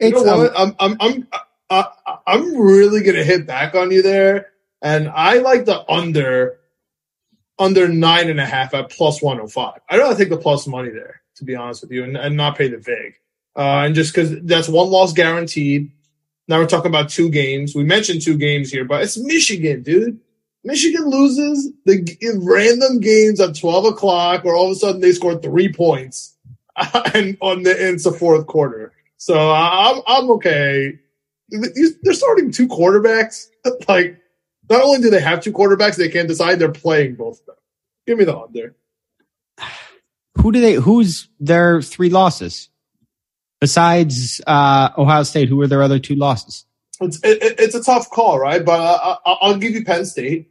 You 0.00 0.10
know 0.10 0.42
It's, 0.42 0.56
um. 0.58 0.74
I'm 0.80 0.96
I'm 1.00 1.26
I'm 1.28 1.28
I, 1.70 2.18
I'm 2.26 2.56
really 2.56 3.02
gonna 3.02 3.24
hit 3.24 3.46
back 3.46 3.74
on 3.74 3.90
you 3.90 4.02
there, 4.02 4.50
and 4.80 5.08
I 5.08 5.38
like 5.38 5.64
the 5.64 5.88
under 5.90 6.58
under 7.58 7.88
nine 7.88 8.30
and 8.30 8.40
a 8.40 8.46
half 8.46 8.74
at 8.74 8.90
plus 8.90 9.20
one 9.20 9.36
hundred 9.36 9.52
five. 9.52 9.80
I'd 9.88 9.98
rather 9.98 10.16
take 10.16 10.30
the 10.30 10.36
plus 10.36 10.66
money 10.66 10.90
there, 10.90 11.22
to 11.36 11.44
be 11.44 11.56
honest 11.56 11.82
with 11.82 11.90
you, 11.90 12.04
and, 12.04 12.16
and 12.16 12.36
not 12.36 12.56
pay 12.56 12.68
the 12.68 12.78
vig. 12.78 13.14
Uh, 13.56 13.84
and 13.86 13.94
just 13.94 14.14
because 14.14 14.40
that's 14.42 14.68
one 14.68 14.88
loss 14.88 15.12
guaranteed. 15.12 15.90
Now 16.46 16.58
we're 16.58 16.66
talking 16.66 16.90
about 16.90 17.10
two 17.10 17.28
games. 17.28 17.74
We 17.74 17.84
mentioned 17.84 18.22
two 18.22 18.38
games 18.38 18.70
here, 18.70 18.84
but 18.84 19.02
it's 19.02 19.18
Michigan, 19.18 19.82
dude. 19.82 20.18
Michigan 20.64 21.04
loses 21.04 21.70
the 21.84 22.02
g- 22.02 22.16
random 22.38 23.00
games 23.00 23.40
at 23.40 23.56
twelve 23.56 23.84
o'clock, 23.84 24.44
where 24.44 24.54
all 24.54 24.66
of 24.66 24.72
a 24.72 24.74
sudden 24.76 25.00
they 25.00 25.12
score 25.12 25.38
three 25.38 25.70
points, 25.70 26.36
and 27.14 27.36
on 27.40 27.64
the 27.64 27.90
it's 27.90 28.04
the 28.04 28.12
fourth 28.12 28.46
quarter. 28.46 28.92
So 29.18 29.34
I- 29.50 29.90
I'm 29.92 30.02
I'm 30.06 30.30
okay. 30.32 30.98
They're 31.50 32.14
starting 32.14 32.50
two 32.50 32.68
quarterbacks. 32.68 33.46
Like, 33.88 34.18
not 34.70 34.82
only 34.82 35.00
do 35.00 35.10
they 35.10 35.20
have 35.20 35.42
two 35.42 35.52
quarterbacks, 35.52 35.96
they 35.96 36.08
can't 36.08 36.28
decide. 36.28 36.58
They're 36.58 36.70
playing 36.72 37.16
both 37.16 37.40
of 37.40 37.46
them. 37.46 37.54
Give 38.06 38.16
me 38.18 38.24
the 38.24 38.36
under. 38.38 38.74
who 40.40 40.52
do 40.52 40.60
they? 40.60 40.74
Who's 40.74 41.28
their 41.40 41.82
three 41.82 42.08
losses 42.10 42.68
besides 43.60 44.40
uh, 44.46 44.90
Ohio 44.96 45.22
State? 45.24 45.48
Who 45.48 45.60
are 45.60 45.66
their 45.66 45.82
other 45.82 45.98
two 45.98 46.14
losses? 46.14 46.64
It's 47.00 47.18
it, 47.22 47.42
it- 47.42 47.60
it's 47.60 47.74
a 47.74 47.82
tough 47.82 48.08
call, 48.10 48.38
right? 48.38 48.64
But 48.64 48.80
I, 48.80 49.16
I'll 49.26 49.58
give 49.58 49.72
you 49.72 49.84
Penn 49.84 50.06
State, 50.06 50.50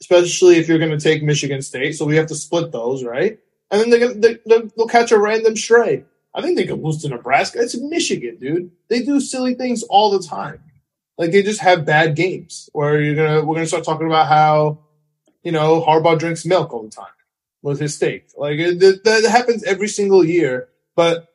especially 0.00 0.56
if 0.56 0.68
you're 0.68 0.78
going 0.78 0.90
to 0.96 1.00
take 1.00 1.22
Michigan 1.22 1.60
State. 1.62 1.92
So 1.96 2.04
we 2.06 2.16
have 2.16 2.26
to 2.28 2.34
split 2.34 2.72
those, 2.72 3.04
right? 3.04 3.38
And 3.70 3.80
then 3.80 3.90
they're 3.90 4.00
gonna, 4.00 4.14
they, 4.14 4.38
they'll 4.46 4.68
they'll 4.76 4.88
catch 4.88 5.12
a 5.12 5.18
random 5.18 5.56
stray. 5.56 6.04
I 6.38 6.42
think 6.42 6.56
they 6.56 6.66
could 6.66 6.80
lose 6.80 7.02
to 7.02 7.08
Nebraska. 7.08 7.60
It's 7.60 7.76
Michigan, 7.76 8.36
dude. 8.36 8.70
They 8.88 9.02
do 9.02 9.20
silly 9.20 9.54
things 9.54 9.82
all 9.82 10.10
the 10.10 10.26
time. 10.26 10.60
Like 11.18 11.32
they 11.32 11.42
just 11.42 11.60
have 11.60 11.84
bad 11.84 12.14
games 12.14 12.70
where 12.72 13.00
you're 13.00 13.16
gonna 13.16 13.44
we're 13.44 13.56
gonna 13.56 13.66
start 13.66 13.84
talking 13.84 14.06
about 14.06 14.28
how 14.28 14.78
you 15.42 15.52
know 15.52 15.82
Harbaugh 15.82 16.18
drinks 16.18 16.46
milk 16.46 16.72
all 16.72 16.84
the 16.84 16.90
time 16.90 17.06
with 17.60 17.80
his 17.80 17.96
steak. 17.96 18.28
Like 18.36 18.58
it, 18.58 18.78
that, 18.80 19.04
that 19.04 19.24
happens 19.24 19.64
every 19.64 19.88
single 19.88 20.24
year. 20.24 20.68
But 20.94 21.28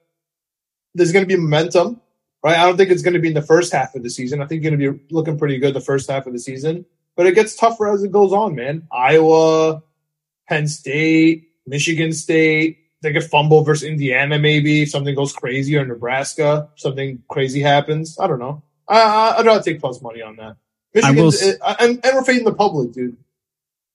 there's 0.95 1.11
gonna 1.11 1.25
be 1.25 1.35
momentum 1.35 1.99
right? 2.43 2.57
I 2.57 2.65
don't 2.65 2.77
think 2.77 2.91
it's 2.91 3.01
to 3.01 3.19
be 3.19 3.29
in 3.29 3.33
the 3.33 3.41
first 3.41 3.73
half 3.73 3.95
of 3.95 4.03
the 4.03 4.09
season. 4.09 4.41
I 4.41 4.45
think 4.45 4.63
you're 4.63 4.71
to 4.71 4.77
be 4.77 5.03
looking 5.09 5.39
pretty 5.39 5.57
good 5.57 5.73
the 5.73 5.81
first 5.81 6.09
half 6.09 6.27
of 6.27 6.33
the 6.33 6.39
season, 6.39 6.85
but 7.15 7.25
it 7.25 7.35
gets 7.35 7.55
tougher 7.55 7.91
as 7.91 8.03
it 8.03 8.11
goes 8.11 8.33
on, 8.33 8.53
man. 8.53 8.87
Iowa, 8.91 9.81
Penn 10.47 10.67
State, 10.67 11.49
Michigan 11.65 12.11
State, 12.11 12.79
they 13.03 13.13
could 13.13 13.23
fumble 13.23 13.63
versus 13.63 13.87
Indiana 13.87 14.39
maybe 14.39 14.85
something 14.87 15.13
goes 15.13 15.33
crazy 15.33 15.77
or 15.77 15.85
Nebraska, 15.85 16.69
something 16.75 17.21
crazy 17.29 17.61
happens. 17.61 18.17
I 18.19 18.25
don't 18.27 18.39
know. 18.39 18.63
I, 18.87 19.01
I, 19.01 19.37
I'd 19.39 19.45
rather 19.45 19.61
take 19.63 19.79
plus 19.79 20.01
money 20.01 20.21
on 20.23 20.37
that. 20.37 20.55
I 21.03 21.11
will 21.11 21.25
Michigan's, 21.27 21.59
s- 21.61 21.75
and, 21.79 22.05
and 22.05 22.15
we're 22.15 22.23
fading 22.23 22.45
the 22.45 22.53
public, 22.53 22.91
dude. 22.91 23.17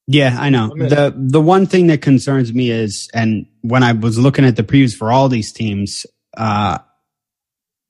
Yeah, 0.07 0.37
I 0.39 0.49
know. 0.49 0.69
The 0.75 1.13
the 1.15 1.41
one 1.41 1.67
thing 1.67 1.89
that 1.89 2.01
concerns 2.01 2.55
me 2.55 2.71
is, 2.71 3.11
and 3.13 3.47
when 3.61 3.83
I 3.83 3.93
was 3.93 4.19
looking 4.19 4.47
at 4.47 4.57
the 4.57 4.63
previews 4.63 4.97
for 4.97 5.13
all 5.13 5.29
these 5.29 5.53
teams, 5.53 6.07
uh, 6.37 6.79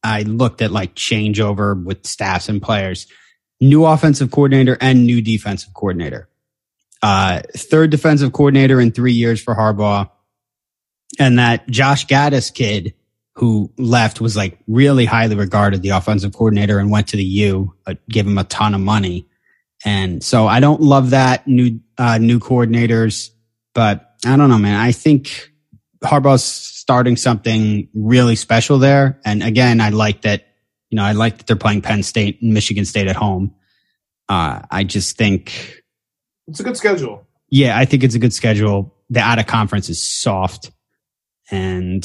I 0.02 0.22
looked 0.22 0.60
at 0.60 0.72
like 0.72 0.94
changeover 0.96 1.80
with 1.80 2.06
staffs 2.06 2.48
and 2.48 2.60
players, 2.60 3.06
new 3.60 3.84
offensive 3.84 4.32
coordinator 4.32 4.76
and 4.80 5.06
new 5.06 5.22
defensive 5.22 5.72
coordinator. 5.74 6.28
Uh, 7.02 7.42
third 7.56 7.90
defensive 7.90 8.32
coordinator 8.32 8.80
in 8.80 8.90
three 8.90 9.12
years 9.12 9.40
for 9.40 9.54
Harbaugh. 9.54 10.10
And 11.18 11.38
that 11.38 11.68
Josh 11.68 12.06
Gattis 12.06 12.52
kid 12.52 12.94
who 13.34 13.72
left 13.78 14.20
was 14.20 14.36
like 14.36 14.58
really 14.66 15.04
highly 15.04 15.36
regarded, 15.36 15.80
the 15.82 15.90
offensive 15.90 16.32
coordinator 16.32 16.78
and 16.78 16.90
went 16.90 17.08
to 17.08 17.16
the 17.16 17.24
U, 17.24 17.72
uh, 17.86 17.94
gave 18.08 18.26
him 18.26 18.36
a 18.36 18.44
ton 18.44 18.74
of 18.74 18.80
money. 18.80 19.28
And 19.84 20.24
so 20.24 20.48
I 20.48 20.58
don't 20.58 20.80
love 20.80 21.10
that 21.10 21.46
new, 21.46 21.78
uh, 21.96 22.18
new 22.18 22.40
coordinators, 22.40 23.30
but 23.74 24.16
I 24.26 24.36
don't 24.36 24.48
know, 24.48 24.58
man. 24.58 24.74
I 24.78 24.90
think 24.90 25.52
Harbaugh's 26.02 26.42
starting 26.42 27.16
something 27.16 27.88
really 27.94 28.34
special 28.34 28.78
there. 28.78 29.20
And 29.24 29.42
again, 29.42 29.80
I 29.80 29.90
like 29.90 30.22
that, 30.22 30.48
you 30.90 30.96
know, 30.96 31.04
I 31.04 31.12
like 31.12 31.38
that 31.38 31.46
they're 31.46 31.54
playing 31.54 31.82
Penn 31.82 32.02
State 32.02 32.42
and 32.42 32.52
Michigan 32.52 32.84
State 32.84 33.06
at 33.06 33.14
home. 33.14 33.54
Uh, 34.28 34.62
I 34.68 34.82
just 34.82 35.16
think, 35.16 35.80
It's 36.48 36.58
a 36.58 36.64
good 36.64 36.76
schedule. 36.76 37.24
yeah, 37.50 37.78
I 37.78 37.84
think 37.84 38.02
it's 38.02 38.16
a 38.16 38.18
good 38.18 38.34
schedule. 38.34 38.96
The 39.10 39.20
out 39.20 39.38
of 39.38 39.46
conference 39.46 39.88
is 39.88 40.02
soft. 40.02 40.72
And 41.50 42.04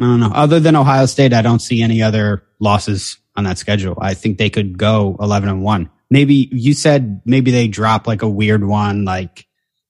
I 0.00 0.04
don't 0.04 0.20
know. 0.20 0.30
Other 0.34 0.60
than 0.60 0.76
Ohio 0.76 1.06
State, 1.06 1.32
I 1.32 1.42
don't 1.42 1.60
see 1.60 1.82
any 1.82 2.02
other 2.02 2.42
losses 2.60 3.18
on 3.36 3.44
that 3.44 3.58
schedule. 3.58 3.96
I 4.00 4.14
think 4.14 4.38
they 4.38 4.50
could 4.50 4.76
go 4.78 5.16
11 5.20 5.48
and 5.48 5.62
1. 5.62 5.90
Maybe 6.10 6.48
you 6.52 6.72
said 6.74 7.20
maybe 7.24 7.50
they 7.50 7.68
drop 7.68 8.06
like 8.06 8.22
a 8.22 8.28
weird 8.28 8.64
one. 8.64 9.04
Like, 9.04 9.46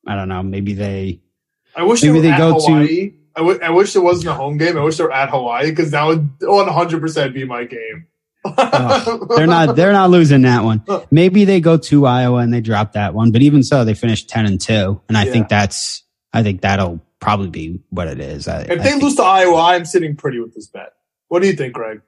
I 0.06 0.14
don't 0.14 0.28
know. 0.28 0.42
Maybe 0.42 0.72
they, 0.74 1.20
I 1.74 1.82
wish 1.82 2.02
Maybe 2.02 2.20
they, 2.20 2.30
they 2.30 2.38
go 2.38 2.54
at 2.56 2.60
to- 2.60 2.66
Hawaii. 2.66 3.12
I 3.38 3.66
I 3.66 3.70
wish 3.70 3.94
it 3.94 3.98
wasn't 3.98 4.28
a 4.28 4.34
home 4.34 4.56
game. 4.56 4.78
I 4.78 4.82
wish 4.82 4.96
they 4.96 5.04
were 5.04 5.12
at 5.12 5.28
Hawaii 5.28 5.68
because 5.68 5.90
that 5.90 6.06
would 6.06 6.38
100% 6.40 7.34
be 7.34 7.44
my 7.44 7.64
game. 7.64 8.06
Ugh, 8.46 9.28
they're 9.36 9.46
not, 9.46 9.76
they're 9.76 9.92
not 9.92 10.08
losing 10.08 10.42
that 10.42 10.64
one. 10.64 10.82
Maybe 11.10 11.44
they 11.44 11.60
go 11.60 11.76
to 11.76 12.06
Iowa 12.06 12.38
and 12.38 12.54
they 12.54 12.60
drop 12.62 12.92
that 12.92 13.12
one. 13.12 13.32
But 13.32 13.42
even 13.42 13.62
so, 13.62 13.84
they 13.84 13.92
finished 13.92 14.30
10 14.30 14.46
and 14.46 14.58
2. 14.60 15.02
And 15.08 15.18
I 15.18 15.24
Yeah. 15.26 15.32
think 15.32 15.48
that's, 15.48 16.02
I 16.32 16.42
think 16.44 16.62
that'll 16.62 17.00
probably 17.20 17.48
be 17.48 17.80
what 17.90 18.08
it 18.08 18.20
is. 18.20 18.48
I, 18.48 18.60
If 18.62 18.68
they 18.68 18.78
think- 18.78 19.02
lose 19.02 19.14
to 19.16 19.22
Iowa, 19.22 19.56
I'm 19.60 19.84
sitting 19.84 20.16
pretty 20.16 20.40
with 20.40 20.54
this 20.54 20.66
bet. 20.66 20.92
What 21.28 21.42
do 21.42 21.48
you 21.48 21.54
think, 21.54 21.74
Greg? 21.74 22.00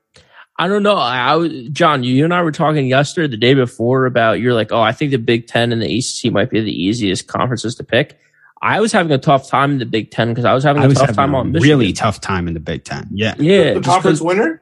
I 0.61 0.67
don't 0.67 0.83
know. 0.83 0.97
I, 0.97 1.19
I 1.19 1.37
was 1.37 1.53
John. 1.71 2.03
You 2.03 2.25
and 2.25 2.35
I 2.35 2.43
were 2.43 2.51
talking 2.53 2.87
yesterday, 2.87 3.29
the 3.29 3.37
day 3.37 3.55
before, 3.55 4.07
about 4.07 4.41
you're 4.41 4.55
like, 4.55 4.73
oh, 4.73 4.81
I 4.81 4.91
think 4.93 5.13
the 5.13 5.17
Big 5.19 5.47
Ten 5.47 5.71
and 5.73 5.81
the 5.81 5.99
ACC 5.99 6.33
might 6.33 6.51
be 6.51 6.61
the 6.61 6.73
easiest 6.73 7.29
conferences 7.29 7.77
to 7.77 7.85
pick. 7.85 8.19
I 8.61 8.81
was 8.81 8.91
having 8.91 9.13
a 9.13 9.19
tough 9.19 9.49
time 9.49 9.71
in 9.73 9.79
the 9.79 9.87
Big 9.87 10.11
Ten 10.11 10.31
because 10.31 10.45
I 10.45 10.53
was 10.55 10.65
having 10.65 10.83
a 10.83 10.85
I 10.85 10.89
was 10.89 10.99
tough 10.99 11.07
having 11.11 11.17
time 11.17 11.35
a 11.35 11.39
on 11.39 11.53
Michigan. 11.53 11.79
really 11.79 11.93
tough 11.93 12.21
time 12.21 12.49
in 12.49 12.55
the 12.55 12.61
Big 12.61 12.83
Ten. 12.85 13.07
Yeah. 13.13 13.35
Yeah, 13.39 13.75
The 13.75 13.81
just 13.81 13.87
conference 13.89 14.19
'cause- 14.19 14.27
winner? 14.27 14.61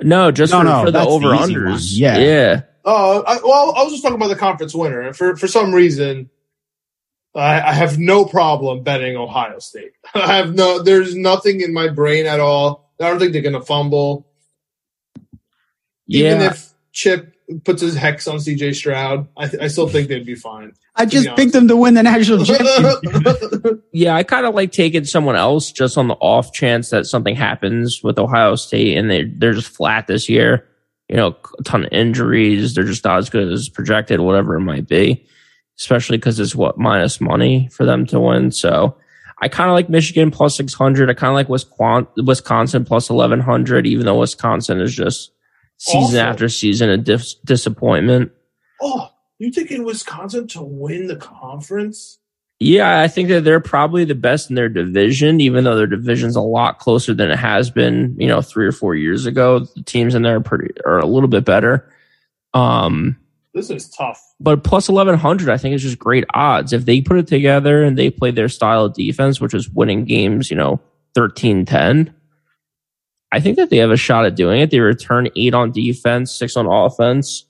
no, 0.00 0.30
just 0.30 0.52
No, 0.54 0.60
for, 0.60 0.64
no, 0.64 0.84
for 0.86 0.90
the 0.90 1.00
over 1.06 1.28
unders. 1.28 1.90
Yeah. 1.92 2.16
yeah. 2.18 2.60
Oh, 2.86 3.22
I, 3.26 3.38
well, 3.44 3.74
I 3.76 3.82
was 3.82 3.92
just 3.92 4.02
talking 4.02 4.16
about 4.16 4.28
the 4.28 4.36
conference 4.36 4.74
winner. 4.74 5.12
For 5.12 5.36
for 5.36 5.48
some 5.48 5.74
reason, 5.74 6.30
I, 7.36 7.68
I 7.68 7.72
have 7.72 7.98
no 7.98 8.24
problem 8.24 8.82
betting 8.82 9.16
Ohio 9.16 9.58
State. 9.58 9.92
I 10.14 10.36
have 10.36 10.54
no. 10.54 10.82
There's 10.82 11.14
nothing 11.14 11.60
in 11.60 11.72
my 11.72 11.88
brain 11.88 12.26
at 12.26 12.40
all 12.40 12.86
I 13.00 13.10
don't 13.10 13.18
think 13.18 13.32
they're 13.32 13.42
going 13.42 13.54
to 13.54 13.60
fumble. 13.60 14.26
Yeah. 16.06 16.32
Even 16.32 16.42
if 16.42 16.72
Chip 16.92 17.34
puts 17.64 17.82
his 17.82 17.94
hex 17.94 18.26
on 18.26 18.36
CJ 18.36 18.74
Stroud, 18.74 19.28
I, 19.36 19.48
th- 19.48 19.62
I 19.62 19.68
still 19.68 19.88
think 19.88 20.08
they'd 20.08 20.24
be 20.24 20.34
fine. 20.34 20.72
I 20.94 21.04
just 21.04 21.28
honest. 21.28 21.38
picked 21.38 21.52
them 21.52 21.68
to 21.68 21.76
win 21.76 21.94
the 21.94 22.02
national 22.02 22.44
championship. 22.44 23.84
yeah, 23.92 24.14
I 24.14 24.22
kind 24.22 24.46
of 24.46 24.54
like 24.54 24.72
taking 24.72 25.04
someone 25.04 25.36
else 25.36 25.70
just 25.70 25.98
on 25.98 26.08
the 26.08 26.14
off 26.14 26.52
chance 26.52 26.90
that 26.90 27.06
something 27.06 27.36
happens 27.36 28.02
with 28.02 28.18
Ohio 28.18 28.54
State 28.54 28.96
and 28.96 29.10
they 29.10 29.24
they're 29.24 29.52
just 29.52 29.68
flat 29.68 30.06
this 30.06 30.28
year. 30.28 30.66
You 31.08 31.16
know, 31.16 31.36
a 31.58 31.62
ton 31.62 31.84
of 31.84 31.92
injuries. 31.92 32.74
They're 32.74 32.84
just 32.84 33.04
not 33.04 33.18
as 33.18 33.30
good 33.30 33.52
as 33.52 33.68
projected, 33.68 34.20
whatever 34.20 34.56
it 34.56 34.62
might 34.62 34.88
be. 34.88 35.26
Especially 35.78 36.16
because 36.16 36.40
it's 36.40 36.54
what 36.54 36.78
minus 36.78 37.20
money 37.20 37.68
for 37.72 37.84
them 37.84 38.06
to 38.06 38.18
win. 38.18 38.50
So 38.50 38.96
I 39.42 39.48
kind 39.48 39.68
of 39.68 39.74
like 39.74 39.90
Michigan 39.90 40.30
plus 40.30 40.56
six 40.56 40.72
hundred. 40.72 41.10
I 41.10 41.14
kind 41.14 41.30
of 41.30 41.34
like 41.34 41.48
Wisconsin, 41.48 42.24
Wisconsin 42.24 42.84
plus 42.84 43.10
eleven 43.10 43.40
hundred, 43.40 43.86
even 43.86 44.06
though 44.06 44.20
Wisconsin 44.20 44.80
is 44.80 44.94
just 44.94 45.32
season 45.76 46.18
Awful. 46.20 46.30
after 46.30 46.48
season 46.48 46.88
a 46.88 46.96
dis- 46.96 47.34
disappointment. 47.44 48.32
oh, 48.80 49.10
you 49.38 49.50
taking 49.50 49.84
Wisconsin 49.84 50.46
to 50.48 50.62
win 50.62 51.08
the 51.08 51.16
conference? 51.16 52.18
Yeah, 52.58 53.00
I 53.02 53.08
think 53.08 53.28
that 53.28 53.44
they're 53.44 53.60
probably 53.60 54.06
the 54.06 54.14
best 54.14 54.48
in 54.48 54.56
their 54.56 54.70
division, 54.70 55.42
even 55.42 55.64
though 55.64 55.76
their 55.76 55.86
division's 55.86 56.36
a 56.36 56.40
lot 56.40 56.78
closer 56.78 57.12
than 57.12 57.30
it 57.30 57.38
has 57.38 57.70
been, 57.70 58.16
you 58.18 58.28
know, 58.28 58.40
three 58.40 58.66
or 58.66 58.72
four 58.72 58.94
years 58.94 59.26
ago. 59.26 59.58
The 59.58 59.82
teams 59.82 60.14
in 60.14 60.22
there 60.22 60.36
are 60.36 60.40
pretty 60.40 60.72
are 60.86 60.98
a 60.98 61.04
little 61.04 61.28
bit 61.28 61.44
better. 61.44 61.86
Um, 62.54 63.18
This 63.56 63.70
is 63.70 63.88
tough. 63.88 64.22
but 64.38 64.64
plus 64.64 64.90
eleven 64.90 65.16
hundred, 65.16 65.48
I 65.48 65.56
think 65.56 65.74
is 65.74 65.82
just 65.82 65.98
great 65.98 66.24
odds. 66.34 66.74
If 66.74 66.84
they 66.84 67.00
put 67.00 67.16
it 67.16 67.26
together 67.26 67.82
and 67.82 67.96
they 67.96 68.10
play 68.10 68.30
their 68.30 68.50
style 68.50 68.84
of 68.84 68.92
defense, 68.92 69.40
which 69.40 69.54
is 69.54 69.70
winning 69.70 70.04
games, 70.04 70.50
you 70.50 70.58
know, 70.58 70.78
13-10, 71.16 72.12
I 73.32 73.40
think 73.40 73.56
that 73.56 73.70
they 73.70 73.78
have 73.78 73.90
a 73.90 73.96
shot 73.96 74.26
at 74.26 74.36
doing 74.36 74.60
it. 74.60 74.70
They 74.70 74.80
return 74.80 75.30
eight 75.36 75.54
on 75.54 75.72
defense, 75.72 76.32
six 76.32 76.54
on 76.54 76.66
offense. 76.66 77.46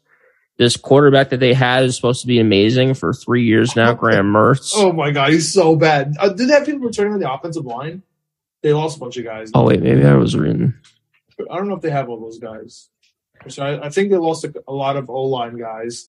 This 0.58 0.76
quarterback 0.76 1.30
that 1.30 1.40
they 1.40 1.52
had 1.52 1.82
is 1.82 1.96
supposed 1.96 2.20
to 2.20 2.28
be 2.28 2.38
amazing 2.38 2.94
for 2.94 3.12
three 3.12 3.44
years 3.44 3.74
now, 3.74 3.92
Graham 4.00 4.32
Mertz. 4.32 4.74
Oh 4.76 4.92
my 4.92 5.10
god, 5.10 5.32
he's 5.32 5.52
so 5.52 5.74
bad. 5.74 6.14
Uh, 6.20 6.28
did 6.28 6.48
they 6.48 6.52
have 6.52 6.66
people 6.66 6.82
returning 6.82 7.14
on 7.14 7.18
the 7.18 7.30
offensive 7.30 7.66
line? 7.66 8.04
They 8.62 8.72
lost 8.72 8.96
a 8.96 9.00
bunch 9.00 9.16
of 9.16 9.24
guys. 9.24 9.50
Oh 9.54 9.64
wait, 9.64 9.82
maybe 9.82 10.04
I 10.04 10.14
was 10.14 10.36
reading. 10.36 10.72
I 11.50 11.56
don't 11.56 11.66
know 11.66 11.74
if 11.74 11.82
they 11.82 11.90
have 11.90 12.08
all 12.08 12.20
those 12.20 12.38
guys. 12.38 12.90
So 13.48 13.64
I, 13.64 13.86
I 13.86 13.90
think 13.90 14.10
they 14.10 14.16
lost 14.16 14.44
a, 14.44 14.52
a 14.66 14.72
lot 14.72 14.96
of 14.96 15.10
O 15.10 15.22
line 15.24 15.56
guys. 15.58 16.08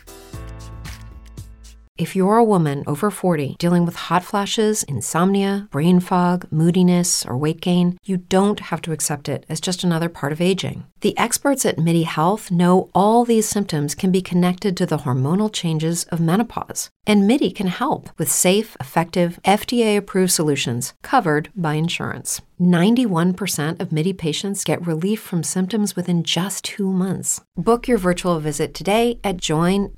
If 2.01 2.15
you're 2.15 2.37
a 2.37 2.43
woman 2.43 2.83
over 2.87 3.11
40 3.11 3.57
dealing 3.59 3.85
with 3.85 4.09
hot 4.09 4.23
flashes, 4.23 4.81
insomnia, 4.81 5.67
brain 5.69 5.99
fog, 5.99 6.47
moodiness, 6.49 7.23
or 7.27 7.37
weight 7.37 7.61
gain, 7.61 7.99
you 8.03 8.17
don't 8.17 8.59
have 8.59 8.81
to 8.81 8.91
accept 8.91 9.29
it 9.29 9.45
as 9.47 9.61
just 9.61 9.83
another 9.83 10.09
part 10.09 10.31
of 10.31 10.41
aging. 10.41 10.87
The 11.01 11.15
experts 11.15 11.63
at 11.63 11.77
MIDI 11.77 12.01
Health 12.01 12.49
know 12.49 12.89
all 12.95 13.23
these 13.23 13.47
symptoms 13.47 13.93
can 13.93 14.11
be 14.11 14.19
connected 14.19 14.75
to 14.77 14.87
the 14.87 14.97
hormonal 14.97 15.53
changes 15.53 16.05
of 16.05 16.19
menopause. 16.19 16.89
And 17.05 17.27
MIDI 17.27 17.51
can 17.51 17.67
help 17.67 18.09
with 18.17 18.31
safe, 18.31 18.75
effective, 18.79 19.39
FDA 19.45 19.95
approved 19.95 20.31
solutions 20.31 20.95
covered 21.03 21.51
by 21.55 21.75
insurance. 21.75 22.41
91% 22.61 23.79
of 23.79 23.91
MIDI 23.91 24.13
patients 24.13 24.63
get 24.63 24.85
relief 24.85 25.19
from 25.19 25.43
symptoms 25.43 25.95
within 25.95 26.23
just 26.23 26.63
two 26.63 26.91
months. 26.91 27.41
Book 27.57 27.87
your 27.87 27.97
virtual 27.97 28.39
visit 28.39 28.73
today 28.73 29.19
at 29.23 29.37
joinmidi.com. 29.37 29.91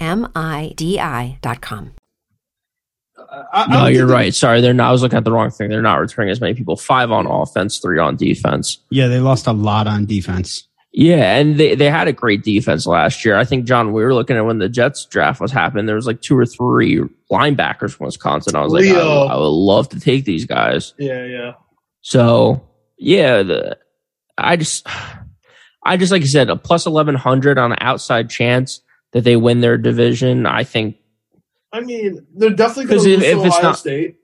I, 3.31 3.43
I 3.51 3.67
No, 3.67 3.87
you're 3.87 4.07
think 4.07 4.13
right. 4.13 4.33
Sorry, 4.33 4.61
they're 4.61 4.73
not. 4.73 4.89
I 4.89 4.91
was 4.91 5.01
looking 5.01 5.17
at 5.17 5.23
the 5.23 5.31
wrong 5.31 5.51
thing. 5.51 5.69
They're 5.69 5.81
not 5.81 5.99
returning 5.99 6.31
as 6.31 6.41
many 6.41 6.53
people. 6.53 6.75
Five 6.75 7.11
on 7.11 7.27
offense, 7.27 7.79
three 7.79 7.99
on 7.99 8.15
defense. 8.15 8.79
yeah, 8.89 9.07
they 9.07 9.19
lost 9.19 9.47
a 9.47 9.53
lot 9.53 9.87
on 9.87 10.05
defense. 10.05 10.67
Yeah, 10.95 11.37
and 11.37 11.57
they, 11.57 11.73
they 11.73 11.89
had 11.89 12.07
a 12.07 12.13
great 12.13 12.43
defense 12.43 12.85
last 12.85 13.25
year. 13.25 13.35
I 13.35 13.45
think 13.45 13.65
John, 13.65 13.93
we 13.93 14.03
were 14.03 14.13
looking 14.13 14.37
at 14.37 14.45
when 14.45 14.59
the 14.59 14.69
Jets 14.69 15.05
draft 15.05 15.41
was 15.41 15.51
happening. 15.51 15.87
There 15.87 15.95
was 15.95 16.05
like 16.05 16.21
two 16.21 16.37
or 16.37 16.45
three 16.45 17.01
linebackers 17.31 17.95
from 17.95 18.05
Wisconsin. 18.05 18.55
I 18.55 18.61
was 18.61 18.73
like, 18.73 18.85
I, 18.85 18.99
I 18.99 19.35
would 19.35 19.47
love 19.47 19.89
to 19.89 19.99
take 19.99 20.25
these 20.25 20.45
guys. 20.45 20.93
Yeah, 20.99 21.25
yeah. 21.25 21.53
So 22.03 22.61
yeah, 22.97 23.41
the, 23.43 23.77
I 24.37 24.55
just, 24.57 24.85
I 25.85 25.97
just 25.97 26.11
like 26.11 26.21
you 26.21 26.27
said, 26.27 26.49
a 26.49 26.55
plus 26.55 26.85
eleven 26.85 27.15
hundred 27.15 27.57
on 27.57 27.71
an 27.71 27.79
outside 27.81 28.29
chance 28.29 28.81
that 29.11 29.23
they 29.23 29.35
win 29.35 29.61
their 29.61 29.77
division. 29.77 30.45
I 30.45 30.63
think, 30.63 30.97
I 31.71 31.81
mean, 31.81 32.25
they're 32.35 32.51
definitely 32.51 32.85
going 32.85 33.01
to 33.03 33.09
lose 33.09 33.23
if 33.23 33.33
to 33.37 33.47
Ohio 33.47 33.61
not- 33.61 33.77
State. 33.79 34.17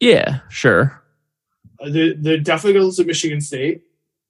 yeah, 0.00 0.40
sure. 0.48 1.02
Uh, 1.80 1.90
They're, 1.90 2.14
they're 2.14 2.38
definitely 2.38 2.72
going 2.72 2.82
to 2.82 2.86
lose 2.86 2.96
to 2.96 3.04
Michigan 3.04 3.40
State, 3.40 3.82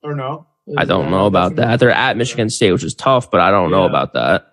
or 0.03 0.14
no? 0.14 0.47
I 0.77 0.85
don't 0.85 1.11
know 1.11 1.25
about 1.25 1.57
that. 1.57 1.81
They're 1.81 1.90
at 1.90 2.18
Michigan 2.18 2.51
State, 2.51 2.73
which 2.73 2.85
is 2.85 2.94
tough, 2.94 3.31
but 3.31 3.40
I 3.40 3.51
don't 3.51 3.71
know 3.71 3.85
about 3.85 4.12
that. 4.12 4.53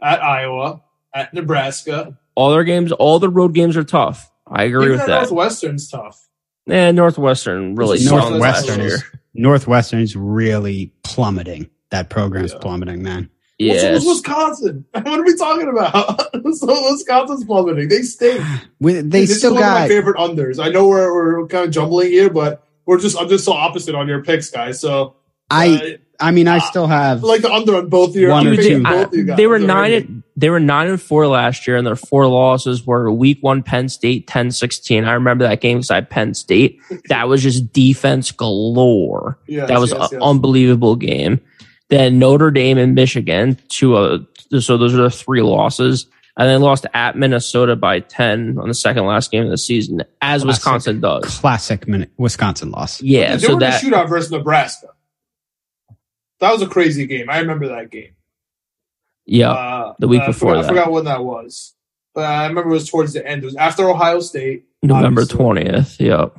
At 0.00 0.22
Iowa, 0.22 0.80
at 1.12 1.34
Nebraska. 1.34 2.16
All 2.36 2.52
their 2.52 2.62
games, 2.62 2.92
all 2.92 3.18
the 3.18 3.28
road 3.28 3.52
games 3.52 3.76
are 3.76 3.82
tough. 3.82 4.30
I 4.46 4.62
agree 4.64 4.84
Even 4.86 4.98
with 4.98 5.06
that. 5.08 5.22
Northwestern's 5.22 5.90
tough. 5.90 6.27
Yeah, 6.68 6.90
Northwestern 6.92 7.74
really 7.74 7.96
This 7.98 8.06
is 8.06 8.10
Northwestern 8.12 8.80
is 8.80 9.02
Northwestern's 9.34 10.14
really 10.16 10.92
plummeting. 11.02 11.68
That 11.90 12.10
program's 12.10 12.52
Yeah. 12.52 12.58
plummeting, 12.58 13.02
man. 13.02 13.30
Well, 13.60 14.00
so. 14.00 14.08
Wisconsin. 14.08 14.84
What 14.92 15.06
are 15.08 15.24
we 15.24 15.36
talking 15.36 15.68
about? 15.68 16.20
so 16.54 16.90
Wisconsin's 16.92 17.44
plummeting. 17.44 17.88
They 17.88 18.02
stink. 18.02 18.44
We- 18.78 18.94
They 19.00 19.24
this 19.26 19.38
still 19.38 19.54
is 19.56 19.60
one 19.60 19.64
of 19.64 19.74
my 19.80 19.88
favorite 19.88 20.16
unders. 20.16 20.62
I 20.64 20.68
know 20.68 20.86
we're, 20.86 21.12
we're 21.40 21.46
kind 21.48 21.64
of 21.64 21.70
jumbling 21.72 22.10
here, 22.10 22.30
but 22.30 22.62
we're 22.86 22.98
just 23.00 23.18
I'm 23.18 23.28
just 23.28 23.44
so 23.44 23.52
opposite 23.52 23.94
on 23.94 24.06
your 24.08 24.22
picks, 24.22 24.50
guys. 24.50 24.80
So 24.80 25.16
I 25.50 25.98
I 26.20 26.30
mean 26.30 26.46
I 26.48 26.58
uh, 26.58 26.60
still 26.60 26.86
have 26.86 27.22
like 27.24 27.42
the 27.42 27.50
under 27.52 27.76
on 27.76 27.88
both 27.88 28.10
of 28.10 28.16
your 28.16 28.30
One 28.30 28.46
or 28.46 28.56
two. 28.56 28.82
both 28.82 29.12
I- 29.12 29.16
you 29.16 29.24
guys. 29.24 29.36
they 29.36 29.46
were 29.46 29.58
nine. 29.58 29.92
and- 29.92 30.17
They 30.38 30.50
were 30.50 30.60
nine 30.60 30.86
and 30.86 31.02
four 31.02 31.26
last 31.26 31.66
year, 31.66 31.76
and 31.76 31.84
their 31.84 31.96
four 31.96 32.28
losses 32.28 32.86
were 32.86 33.10
week 33.10 33.38
one 33.40 33.64
Penn 33.64 33.88
State 33.88 34.28
10-16. 34.28 35.04
I 35.04 35.14
remember 35.14 35.42
that 35.48 35.60
game 35.60 35.78
because 35.78 35.90
I 35.90 36.00
Penn 36.00 36.32
State. 36.32 36.80
That 37.08 37.28
was 37.28 37.42
just 37.42 37.72
defense 37.72 38.30
galore. 38.30 39.36
Yes, 39.48 39.66
that 39.66 39.80
was 39.80 39.90
yes, 39.90 40.12
an 40.12 40.20
yes. 40.20 40.22
unbelievable 40.22 40.94
game. 40.94 41.40
Then 41.88 42.20
Notre 42.20 42.52
Dame 42.52 42.78
and 42.78 42.94
Michigan, 42.94 43.58
two. 43.66 43.96
Uh, 43.96 44.18
so 44.60 44.76
those 44.76 44.94
are 44.94 45.02
the 45.02 45.10
three 45.10 45.42
losses, 45.42 46.06
and 46.36 46.48
then 46.48 46.60
lost 46.60 46.86
at 46.94 47.16
Minnesota 47.16 47.74
by 47.74 47.98
ten 47.98 48.58
on 48.58 48.68
the 48.68 48.74
second 48.74 49.06
last 49.06 49.32
game 49.32 49.42
of 49.42 49.50
the 49.50 49.58
season, 49.58 50.02
as 50.22 50.42
Classic. 50.42 50.46
Wisconsin 50.46 51.00
does. 51.00 51.38
classic 51.40 51.88
Min- 51.88 52.10
Wisconsin 52.16 52.70
loss. 52.70 53.02
Yeah, 53.02 53.34
they 53.34 53.46
so 53.46 53.54
were 53.54 53.60
that 53.60 53.82
in 53.82 53.92
a 53.92 53.96
shootout 53.96 54.08
versus 54.08 54.30
Nebraska. 54.30 54.88
That 56.38 56.52
was 56.52 56.62
a 56.62 56.68
crazy 56.68 57.06
game. 57.06 57.28
I 57.28 57.40
remember 57.40 57.66
that 57.68 57.90
game. 57.90 58.12
Yeah. 59.30 59.50
Uh, 59.52 59.94
the 59.98 60.08
week 60.08 60.22
I 60.22 60.26
before 60.26 60.52
forgot, 60.54 60.62
that. 60.62 60.64
I 60.64 60.68
forgot 60.68 60.90
when 60.92 61.04
that 61.04 61.22
was, 61.22 61.74
but 62.14 62.24
I 62.24 62.46
remember 62.46 62.70
it 62.70 62.74
was 62.74 62.88
towards 62.90 63.12
the 63.12 63.24
end. 63.26 63.42
It 63.42 63.46
was 63.46 63.56
after 63.56 63.88
Ohio 63.88 64.20
State. 64.20 64.64
November 64.82 65.24
twentieth. 65.26 66.00
Yep. 66.00 66.36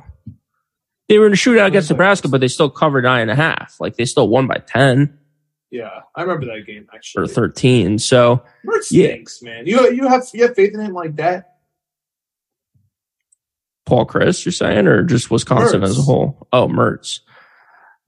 They 1.08 1.18
were 1.18 1.26
in 1.26 1.32
a 1.32 1.36
shootout 1.36 1.66
against. 1.68 1.90
Nebraska, 1.90 2.28
but 2.28 2.40
they 2.40 2.48
still 2.48 2.70
covered 2.70 3.04
nine 3.04 3.22
and 3.22 3.30
a 3.30 3.34
half. 3.36 3.76
Like 3.80 3.96
they 3.96 4.04
still 4.04 4.28
won 4.28 4.46
by 4.46 4.56
ten 4.66 5.18
Yeah, 5.70 6.00
I 6.14 6.22
remember 6.22 6.46
that 6.46 6.66
game 6.66 6.88
actually. 6.92 7.24
or 7.24 7.26
thirteen. 7.28 7.98
So 7.98 8.42
Mertz 8.66 8.90
Yeah. 8.90 9.16
man. 9.42 9.66
You 9.66 9.90
you 9.92 10.08
have 10.08 10.24
you 10.34 10.42
have 10.46 10.54
faith 10.56 10.74
in 10.74 10.80
him 10.80 10.92
like 10.94 11.16
that? 11.16 11.46
Paul 13.86 14.06
Chryst, 14.06 14.44
you're 14.44 14.52
saying, 14.52 14.86
or 14.86 15.02
just 15.02 15.30
Wisconsin 15.30 15.80
Mertz. 15.80 15.84
as 15.84 15.98
a 15.98 16.02
whole? 16.02 16.46
Oh, 16.52 16.68
Mertz. 16.68 17.20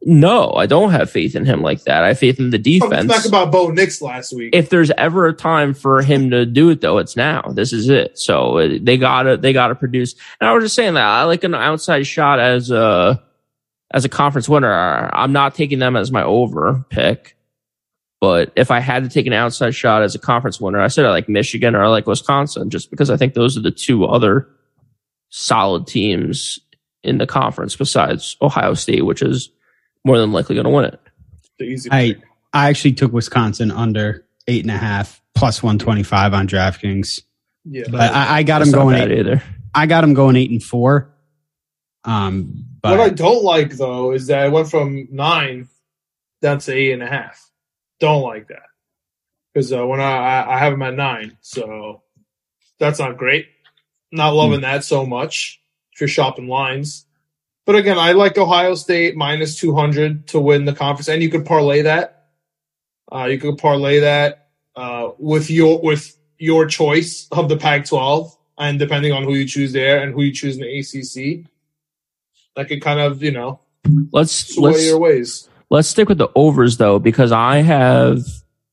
No, 0.04 0.52
I 0.54 0.66
don't 0.66 0.90
have 0.90 1.10
faith 1.10 1.36
in 1.36 1.44
him 1.44 1.62
like 1.62 1.84
that. 1.84 2.02
I 2.02 2.08
have 2.08 2.18
faith 2.18 2.40
in 2.40 2.50
the 2.50 2.58
defense. 2.58 3.12
Talk 3.12 3.24
about 3.24 3.52
Bo 3.52 3.68
Nix 3.70 4.02
last 4.02 4.32
week. 4.32 4.52
if 4.52 4.68
there's 4.68 4.90
ever 4.98 5.28
a 5.28 5.32
time 5.32 5.74
for 5.74 6.02
him 6.02 6.30
to 6.30 6.44
do 6.44 6.70
it 6.70 6.80
though 6.80 6.98
it's 6.98 7.14
now 7.16 7.42
this 7.52 7.72
is 7.72 7.88
it 7.88 8.18
so 8.18 8.58
uh, 8.58 8.78
they 8.80 8.96
gotta 8.96 9.36
they 9.36 9.52
gotta 9.52 9.74
produce 9.76 10.14
and 10.40 10.48
i 10.48 10.52
was 10.52 10.64
just 10.64 10.74
saying 10.74 10.94
that 10.94 11.04
i 11.06 11.22
like 11.22 11.44
an 11.44 11.54
outside 11.54 12.04
shot 12.04 12.40
as 12.40 12.70
a 12.72 13.22
as 13.92 14.04
a 14.04 14.08
conference 14.08 14.48
winner 14.48 14.72
i'm 15.14 15.32
not 15.32 15.54
taking 15.54 15.78
them 15.78 15.94
as 15.94 16.10
my 16.10 16.22
over 16.22 16.84
pick 16.90 17.36
but 18.20 18.52
if 18.56 18.70
i 18.72 18.80
had 18.80 19.04
to 19.04 19.08
take 19.08 19.26
an 19.26 19.32
outside 19.32 19.74
shot 19.74 20.02
as 20.02 20.14
a 20.16 20.18
conference 20.18 20.60
winner 20.60 20.80
i 20.80 20.88
said 20.88 21.04
i 21.04 21.10
like 21.10 21.28
michigan 21.28 21.74
or 21.76 21.84
i 21.84 21.86
like 21.88 22.06
wisconsin 22.06 22.70
just 22.70 22.90
because 22.90 23.08
i 23.10 23.16
think 23.16 23.34
those 23.34 23.56
are 23.56 23.62
the 23.62 23.70
two 23.70 24.04
other 24.04 24.48
solid 25.28 25.86
teams 25.86 26.58
in 27.04 27.18
the 27.18 27.26
conference 27.26 27.76
besides 27.76 28.36
ohio 28.42 28.74
state 28.74 29.04
which 29.06 29.22
is 29.22 29.50
more 30.04 30.18
than 30.18 30.32
likely 30.32 30.54
going 30.54 30.64
to 30.64 30.70
win 30.70 30.84
it 30.86 31.00
I. 31.90 32.16
I 32.54 32.68
actually 32.68 32.92
took 32.92 33.12
Wisconsin 33.12 33.70
under 33.70 34.26
eight 34.46 34.62
and 34.62 34.70
a 34.70 34.76
half 34.76 35.22
plus 35.34 35.62
one 35.62 35.78
twenty 35.78 36.02
five 36.02 36.34
on 36.34 36.46
DraftKings. 36.46 37.22
yeah. 37.64 37.84
But 37.90 38.12
I, 38.12 38.38
I 38.38 38.42
got 38.42 38.58
them 38.58 38.70
going 38.72 38.96
eight. 38.96 39.18
either 39.20 39.42
I 39.74 39.86
got 39.86 40.02
them 40.02 40.12
going 40.12 40.36
eight 40.36 40.50
and 40.50 40.62
four. 40.62 41.14
Um, 42.04 42.66
but 42.82 42.98
what 42.98 43.00
I 43.00 43.08
don't 43.10 43.42
like 43.44 43.70
though 43.76 44.12
is 44.12 44.26
that 44.26 44.40
I 44.40 44.48
went 44.48 44.68
from 44.70 45.08
nine 45.10 45.68
down 46.42 46.58
to 46.58 46.74
eight 46.74 46.92
and 46.92 47.02
a 47.02 47.06
half. 47.06 47.50
Don't 48.00 48.22
like 48.22 48.48
that 48.48 48.66
because 49.54 49.72
uh, 49.72 49.86
when 49.86 50.00
I, 50.00 50.12
I 50.12 50.56
I 50.56 50.58
have 50.58 50.72
them 50.72 50.82
at 50.82 50.94
nine, 50.94 51.38
so 51.40 52.02
that's 52.78 52.98
not 52.98 53.16
great. 53.16 53.46
Not 54.10 54.34
loving 54.34 54.58
Hmm. 54.58 54.62
that 54.64 54.84
so 54.84 55.06
much 55.06 55.62
if 55.94 56.00
you're 56.00 56.08
shopping 56.08 56.48
lines. 56.48 57.06
But 57.64 57.76
again, 57.76 57.98
I 57.98 58.12
like 58.12 58.36
Ohio 58.38 58.74
State 58.74 59.16
minus 59.16 59.58
two 59.58 59.74
hundred 59.74 60.26
to 60.28 60.40
win 60.40 60.64
the 60.64 60.72
conference, 60.74 61.08
and 61.08 61.22
you 61.22 61.28
could 61.30 61.46
parlay 61.46 61.82
that. 61.82 62.26
Uh, 63.10 63.26
you 63.26 63.38
could 63.38 63.58
parlay 63.58 64.00
that 64.00 64.48
uh, 64.74 65.10
with 65.18 65.50
your 65.50 65.80
with 65.80 66.16
your 66.38 66.66
choice 66.66 67.28
of 67.30 67.48
the 67.48 67.56
Pac-12, 67.56 68.30
and 68.58 68.78
depending 68.78 69.12
on 69.12 69.22
who 69.22 69.34
you 69.34 69.46
choose 69.46 69.72
there 69.72 70.02
and 70.02 70.12
who 70.12 70.22
you 70.22 70.32
choose 70.32 70.56
in 70.56 70.62
the 70.62 70.78
ACC, 70.78 71.46
that 72.56 72.68
could 72.68 72.82
kind 72.82 72.98
of 72.98 73.22
you 73.22 73.30
know 73.30 73.60
let's 74.12 74.54
sway 74.54 74.72
let's 74.72 74.86
your 74.86 74.98
ways. 74.98 75.48
Let's 75.70 75.88
stick 75.88 76.08
with 76.08 76.18
the 76.18 76.28
overs 76.34 76.76
though, 76.78 76.98
because 76.98 77.32
I 77.32 77.58
have 77.62 78.18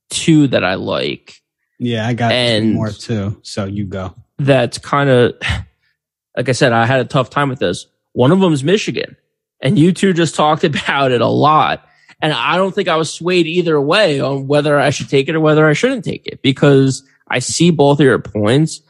two 0.10 0.47
that 0.47 0.63
I 0.63 0.73
like. 0.75 1.41
yeah, 1.78 2.08
I 2.08 2.13
got 2.13 2.32
And- 2.32 2.73
more 2.73 2.89
too. 2.89 3.39
So 3.43 3.65
you 3.65 3.86
go. 3.86 4.15
That's 4.38 4.78
kind 4.80 5.10
of, 5.10 5.36
like 6.38 6.49
I 6.49 6.54
said, 6.54 6.71
I 6.73 6.86
had 6.86 7.02
a 7.02 7.06
tough 7.06 7.30
time 7.30 7.49
with 7.49 7.60
this. 7.60 7.86
One 8.13 8.32
of 8.32 8.39
them 8.39 8.54
is 8.54 8.63
Michigan, 8.63 9.15
and 9.62 9.78
you 9.78 9.91
two 9.91 10.13
just 10.13 10.36
talked 10.36 10.63
about 10.63 11.12
it 11.12 11.22
a 11.22 11.28
lot. 11.28 11.86
And 12.22 12.34
I 12.34 12.58
don't 12.58 12.76
think 12.76 12.89
I 12.89 12.98
was 12.98 13.13
swayed 13.13 13.48
either 13.48 13.80
way 13.80 14.19
on 14.19 14.48
whether 14.48 14.78
I 14.78 14.89
should 14.89 15.10
take 15.10 15.30
it 15.30 15.36
or 15.36 15.39
whether 15.39 15.65
I 15.67 15.74
shouldn't 15.74 16.04
take 16.04 16.28
it 16.28 16.41
because 16.41 17.04
I 17.30 17.39
see 17.39 17.72
both 17.72 18.00
of 18.00 18.06
your 18.06 18.19
points. 18.19 18.82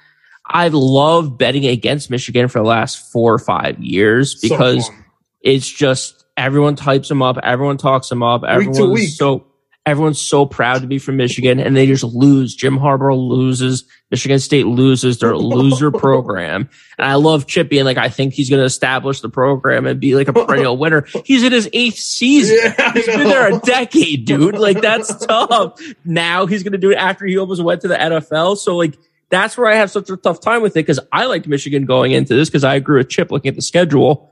I've 0.48 0.74
loved 0.74 1.38
betting 1.38 1.68
against 1.68 2.10
Michigan 2.10 2.48
for 2.48 2.58
the 2.58 2.66
last 2.66 3.12
four 3.12 3.32
or 3.32 3.40
five 3.40 3.80
years 3.80 4.34
because 4.42 4.88
fun. 4.88 5.06
it's 5.42 5.70
just 5.70 6.26
everyone 6.36 6.76
types 6.76 7.08
them 7.08 7.22
up, 7.22 7.38
everyone 7.44 7.78
talks 7.78 8.10
them 8.10 8.24
up, 8.24 8.44
everyone's 8.44 8.82
week. 8.82 9.10
so 9.10 9.46
everyone's 9.86 10.22
so 10.22 10.46
proud 10.46 10.82
to 10.82 10.88
be 10.88 10.98
from 10.98 11.18
Michigan, 11.18 11.60
and 11.60 11.76
they 11.76 11.86
just 11.86 12.04
lose. 12.04 12.56
Jim 12.56 12.80
Harbaugh 12.80 13.16
loses, 13.16 13.84
Michigan 14.12 14.40
State 14.40 14.66
loses 14.66 15.20
their 15.20 15.38
loser 15.38 15.92
program, 15.92 16.70
and 16.98 17.08
I 17.08 17.16
love 17.16 17.46
Chip 17.48 17.72
and 17.72 17.86
like, 17.86 17.98
I 17.98 18.10
think 18.10 18.34
he's 18.34 18.50
going 18.50 18.60
to 18.60 18.66
establish 18.66 19.22
the 19.22 19.30
program 19.30 19.86
and 19.86 20.00
be 20.00 20.16
like 20.16 20.28
a 20.28 20.34
perennial 20.34 20.78
winner. 20.80 21.06
He's 21.26 21.44
in 21.44 21.52
his 21.52 21.70
eighth 21.74 21.98
season. 21.98 22.58
Yeah, 22.62 22.94
He's 22.94 23.06
been 23.06 23.28
there 23.28 23.56
a 23.56 23.60
decade, 23.60 24.26
dude. 24.26 24.58
Like 24.58 24.82
that's 24.82 25.16
tough. 25.26 25.80
Now 26.04 26.46
he's 26.46 26.64
going 26.64 26.74
to 26.74 26.78
do 26.78 26.92
it 26.92 26.96
after 26.96 27.26
he 27.26 27.38
almost 27.38 27.62
went 27.64 27.82
to 27.82 27.88
the 27.88 27.96
NFL. 27.96 28.58
So 28.58 28.76
like 28.78 28.98
that's 29.30 29.58
where 29.58 29.68
I 29.68 29.76
have 29.76 29.92
such 29.92 30.10
a 30.10 30.18
tough 30.18 30.42
time 30.42 30.62
with 30.62 30.72
it 30.72 30.86
because 30.86 31.00
I 31.12 31.26
liked 31.26 31.48
Michigan 31.48 31.86
going 31.86 32.12
into 32.12 32.36
this 32.36 32.50
because 32.50 32.64
I 32.64 32.76
agree 32.76 32.98
with 32.98 33.10
Chip 33.10 33.32
looking 33.32 33.50
at 33.50 33.56
the 33.56 33.62
schedule. 33.62 34.32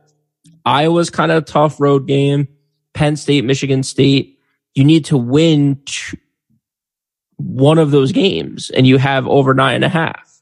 Iowa's 0.66 1.10
kind 1.10 1.32
of 1.32 1.44
a 1.44 1.46
tough 1.46 1.80
road 1.80 2.08
game. 2.08 2.48
Penn 2.94 3.16
State, 3.16 3.46
Michigan 3.46 3.84
State. 3.84 4.40
You 4.74 4.84
need 4.84 5.06
to 5.06 5.18
win 5.18 5.82
t- 5.86 6.18
one 7.38 7.78
of 7.78 7.92
those 7.92 8.12
games 8.12 8.70
and 8.72 8.86
you 8.88 8.98
have 8.98 9.28
over 9.28 9.54
nine 9.54 9.76
and 9.76 9.86
a 9.86 9.90
half, 9.90 10.42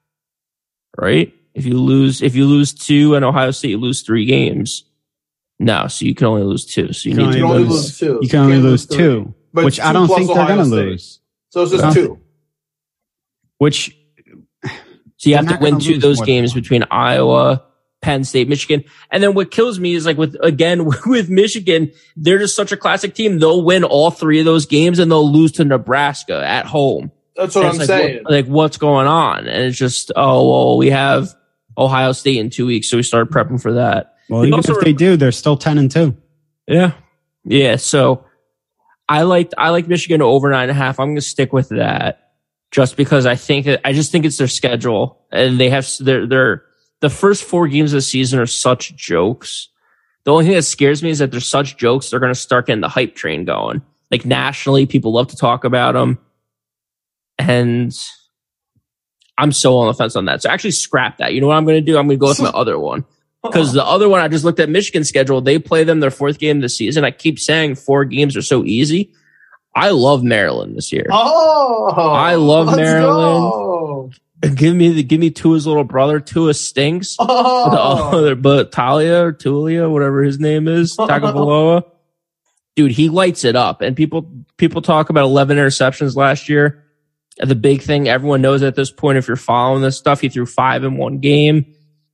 right? 0.98 1.34
If 1.54 1.66
you 1.66 1.80
lose, 1.80 2.22
if 2.22 2.36
you 2.36 2.46
lose 2.46 2.74
two 2.74 3.16
and 3.16 3.24
Ohio 3.24 3.52
State, 3.52 3.70
you 3.72 3.78
lose 3.78 4.02
three 4.02 4.26
games. 4.26 4.84
No, 5.60 5.88
so 5.88 6.06
you 6.06 6.14
can 6.16 6.28
only 6.28 6.44
lose 6.44 6.66
two. 6.66 6.92
So 6.94 7.10
you, 7.10 7.16
You 7.16 7.22
need 7.22 7.32
can 7.34 7.40
to 7.42 7.46
only 7.48 7.60
lose. 7.64 7.70
lose 7.72 8.00
two. 8.00 8.20
You 8.22 8.30
can 8.30 8.40
only 8.42 8.58
lose 8.58 8.86
three. 8.86 8.98
two, 8.98 9.34
But 9.54 9.66
which 9.66 9.78
two 9.78 9.84
I 9.84 9.94
don't 9.94 10.08
plus 10.08 10.20
think 10.20 10.34
they're 10.34 10.48
going 10.48 10.58
to 10.60 10.64
lose. 10.66 11.20
So 11.50 11.62
it's 11.64 11.72
just 11.72 11.84
don't 11.84 11.94
two. 11.94 12.20
Which 13.58 13.96
So 15.18 15.30
you 15.30 15.38
have 15.38 15.48
to 15.48 15.58
win 15.62 15.80
two 15.80 15.96
of 15.96 16.02
those 16.02 16.20
games 16.22 16.54
one. 16.54 16.62
between 16.62 16.84
Iowa, 16.92 17.64
Penn 18.06 18.24
State, 18.24 18.48
Michigan. 18.48 18.84
And 19.10 19.24
then 19.24 19.34
what 19.34 19.50
kills 19.50 19.80
me 19.80 19.96
is 19.96 20.06
like 20.06 20.16
with, 20.16 20.36
again, 20.44 20.86
with 21.08 21.28
Michigan, 21.28 21.92
they're 22.16 22.38
just 22.38 22.56
such 22.56 22.72
a 22.72 22.78
classic 22.78 23.16
team. 23.16 23.40
They'll 23.40 23.64
win 23.66 23.84
all 23.84 24.12
three 24.12 24.38
of 24.38 24.46
those 24.46 24.68
games 24.68 25.00
and 25.00 25.10
they'll 25.12 25.30
lose 25.32 25.54
to 25.54 25.66
Nebraska 25.66 26.46
at 26.46 26.68
home. 26.68 27.12
That's 27.36 27.56
what 27.56 27.66
I'm 27.66 27.78
like, 27.78 27.88
saying. 27.88 28.24
what- 28.24 28.32
like, 28.32 28.46
what's 28.46 28.78
going 28.78 29.08
on? 29.08 29.48
And 29.48 29.64
it's 29.64 29.78
just, 29.78 30.12
oh, 30.16 30.48
well, 30.50 30.78
we 30.78 30.92
have 30.92 31.34
Ohio 31.76 32.12
State 32.12 32.38
in 32.38 32.52
two 32.52 32.68
weeks. 32.68 32.88
So 32.92 32.98
we 32.98 33.04
started 33.04 33.34
prepping 33.34 33.60
for 33.60 33.74
that. 33.74 34.14
well, 34.30 34.42
You 34.42 34.50
even 34.50 34.60
also 34.60 34.76
if 34.76 34.84
they 34.84 34.94
do, 34.94 35.18
they're 35.18 35.32
still 35.32 35.58
ten 35.58 35.80
and 35.80 35.90
two. 35.90 36.16
Yeah. 36.68 36.92
Yeah. 37.44 37.78
So 37.78 38.26
I 39.10 39.24
liked, 39.24 39.56
I 39.58 39.72
like 39.72 39.88
Michigan 39.88 40.22
over 40.22 40.52
nine 40.52 40.70
and 40.70 40.72
a 40.72 40.76
half. 40.76 41.00
I'm 41.00 41.08
going 41.08 41.16
to 41.18 41.22
stick 41.22 41.52
with 41.54 41.70
that 41.70 42.32
just 42.72 42.98
because 42.98 43.26
I 43.26 43.36
think 43.36 43.66
that 43.66 43.82
I 43.84 43.94
just 43.94 44.12
think 44.12 44.26
it's 44.26 44.38
their 44.38 44.48
schedule 44.48 45.26
and 45.32 45.60
they 45.60 45.70
have 45.72 45.90
their, 46.00 46.28
their, 46.28 46.65
the 47.02 47.10
first 47.10 47.44
four 47.44 47.68
games 47.68 47.94
of 47.94 47.98
the 47.98 48.02
season 48.02 48.40
are 48.40 48.46
such 48.46 48.96
jokes. 48.96 49.70
The 50.24 50.32
only 50.32 50.46
thing 50.46 50.56
that 50.56 50.64
scares 50.64 51.04
me 51.04 51.10
is 51.12 51.20
that 51.20 51.32
they're 51.32 51.40
such 51.40 51.78
jokes. 51.78 52.10
They're 52.10 52.20
going 52.20 52.34
to 52.34 52.40
start 52.40 52.68
getting 52.68 52.82
the 52.82 52.90
hype 52.90 53.16
train 53.16 53.46
going. 53.46 53.82
Like 54.12 54.26
nationally, 54.26 54.86
people 54.86 55.12
love 55.14 55.28
to 55.28 55.36
talk 55.36 55.64
about 55.64 55.94
them. 55.94 56.20
And 57.38 57.96
I'm 59.38 59.52
so 59.52 59.78
on 59.78 59.88
the 59.88 59.94
fence 59.94 60.16
on 60.16 60.26
that. 60.26 60.42
So 60.42 60.50
actually 60.50 60.72
scrap 60.72 61.18
that. 61.18 61.34
You 61.34 61.42
know 61.42 61.48
what 61.48 61.58
I'm 61.58 61.66
going 61.66 61.78
to 61.78 61.92
do? 61.92 61.98
I'm 61.98 62.08
going 62.08 62.18
to 62.18 62.22
go 62.22 62.30
with 62.30 62.42
my 62.42 62.50
other 62.54 62.80
one 62.80 63.06
because 63.44 63.74
the 63.74 63.86
other 63.86 64.10
one 64.10 64.22
I 64.22 64.28
just 64.28 64.46
looked 64.46 64.60
at 64.60 64.70
Michigan's 64.70 65.10
schedule. 65.10 65.42
They 65.42 65.60
play 65.60 65.84
them 65.84 66.00
their 66.00 66.12
fourth 66.12 66.40
game 66.40 66.58
of 66.58 66.62
the 66.62 66.70
season. 66.70 67.04
I 67.04 67.12
keep 67.12 67.40
saying 67.40 67.76
four 67.76 68.06
games 68.06 68.36
are 68.38 68.42
so 68.42 68.64
easy. 68.64 69.12
I 69.76 69.90
love 69.90 70.24
Maryland 70.24 70.78
this 70.78 70.94
year. 70.94 71.08
Oh, 71.12 71.92
I 71.94 72.36
love 72.36 72.76
Maryland. 72.78 73.04
go. 73.04 73.75
Give 74.54 74.76
me 74.76 74.90
the 74.90 75.04
give 75.04 75.20
me 75.20 75.30
Tua's 75.32 75.66
little 75.66 75.84
brother. 75.84 76.20
Tua 76.20 76.54
stinks. 76.54 77.16
Oh. 77.20 77.70
The 77.72 77.80
Oh. 77.80 78.18
other, 78.20 78.36
but 78.36 78.72
Talia 78.72 79.26
or 79.26 79.34
Tulia, 79.34 79.90
whatever 79.90 80.24
his 80.24 80.40
name 80.40 80.68
is, 80.68 80.96
Tagovailoa, 80.98 81.84
dude, 82.76 82.92
he 82.92 83.10
lights 83.10 83.44
it 83.44 83.56
up. 83.56 83.82
And 83.82 83.96
people 83.96 84.30
people 84.58 84.82
talk 84.82 85.10
about 85.10 85.26
11 85.26 85.58
interceptions 85.58 86.16
last 86.16 86.50
year. 86.50 86.84
The 87.38 87.56
big 87.56 87.82
thing 87.82 88.08
everyone 88.08 88.42
knows 88.42 88.62
at 88.64 88.76
this 88.76 88.92
point, 88.92 89.18
if 89.18 89.28
you're 89.28 89.36
following 89.38 89.82
this 89.82 89.98
stuff, 89.98 90.22
he 90.22 90.30
threw 90.30 90.46
five 90.46 90.84
in 90.84 90.96
one 90.98 91.20
game. 91.20 91.66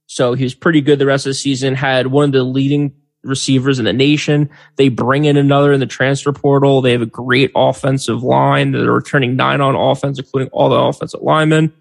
So 0.07 0.33
he 0.33 0.43
was 0.43 0.55
pretty 0.55 0.81
good 0.81 0.99
the 0.99 1.05
rest 1.05 1.25
of 1.25 1.29
the 1.31 1.35
season. 1.35 1.75
Had 1.75 2.07
one 2.07 2.25
of 2.25 2.31
the 2.31 2.43
leading 2.43 2.93
receivers 3.23 3.77
in 3.77 3.85
the 3.85 3.93
nation. 3.93 4.49
They 4.77 4.89
bring 4.89 5.25
in 5.25 5.37
another 5.37 5.71
in 5.73 5.79
the 5.79 5.85
transfer 5.85 6.33
portal. 6.33 6.81
They 6.81 6.91
have 6.93 7.03
a 7.03 7.05
great 7.05 7.51
offensive 7.55 8.23
line. 8.23 8.71
They're 8.71 8.91
returning 8.91 9.35
nine 9.35 9.61
on 9.61 9.75
offense, 9.75 10.17
including 10.17 10.49
all 10.49 10.69
the 10.69 10.75
offensive 10.75 11.21
linemen, 11.21 11.71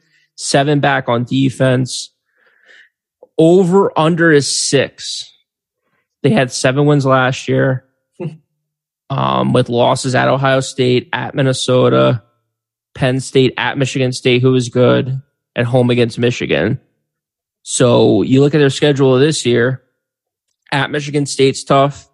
seven 0.41 0.81
back 0.81 1.09
on 1.09 1.25
defense. 1.25 2.11
Over 3.39 3.97
under 3.99 4.33
is 4.33 4.55
six. 4.55 5.31
They 6.23 6.31
had 6.31 6.53
seven 6.53 6.87
wins 6.87 7.07
last 7.07 7.49
year. 7.49 7.85
um, 9.11 9.53
with 9.53 9.69
losses 9.69 10.15
at 10.15 10.29
Ohio 10.29 10.61
State, 10.61 11.09
at 11.13 11.35
Minnesota, 11.35 12.23
Penn 12.95 13.21
State, 13.21 13.55
at 13.57 13.79
Michigan 13.79 14.13
State, 14.13 14.43
who 14.43 14.53
was 14.53 14.69
good, 14.69 15.21
at 15.55 15.67
home 15.67 15.91
against 15.91 16.19
Michigan. 16.19 16.81
So 17.63 18.23
you 18.23 18.41
look 18.41 18.55
at 18.55 18.59
their 18.59 18.71
schedule 18.71 19.19
this 19.19 19.45
year. 19.45 19.83
At 20.73 20.91
Michigan 20.91 21.27
State's 21.27 21.65
tough. 21.65 22.09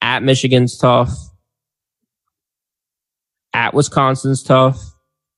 At 0.00 0.22
Michigan's 0.22 0.76
tough. 0.76 1.10
At 3.52 3.74
Wisconsin's 3.74 4.42
tough. 4.42 4.80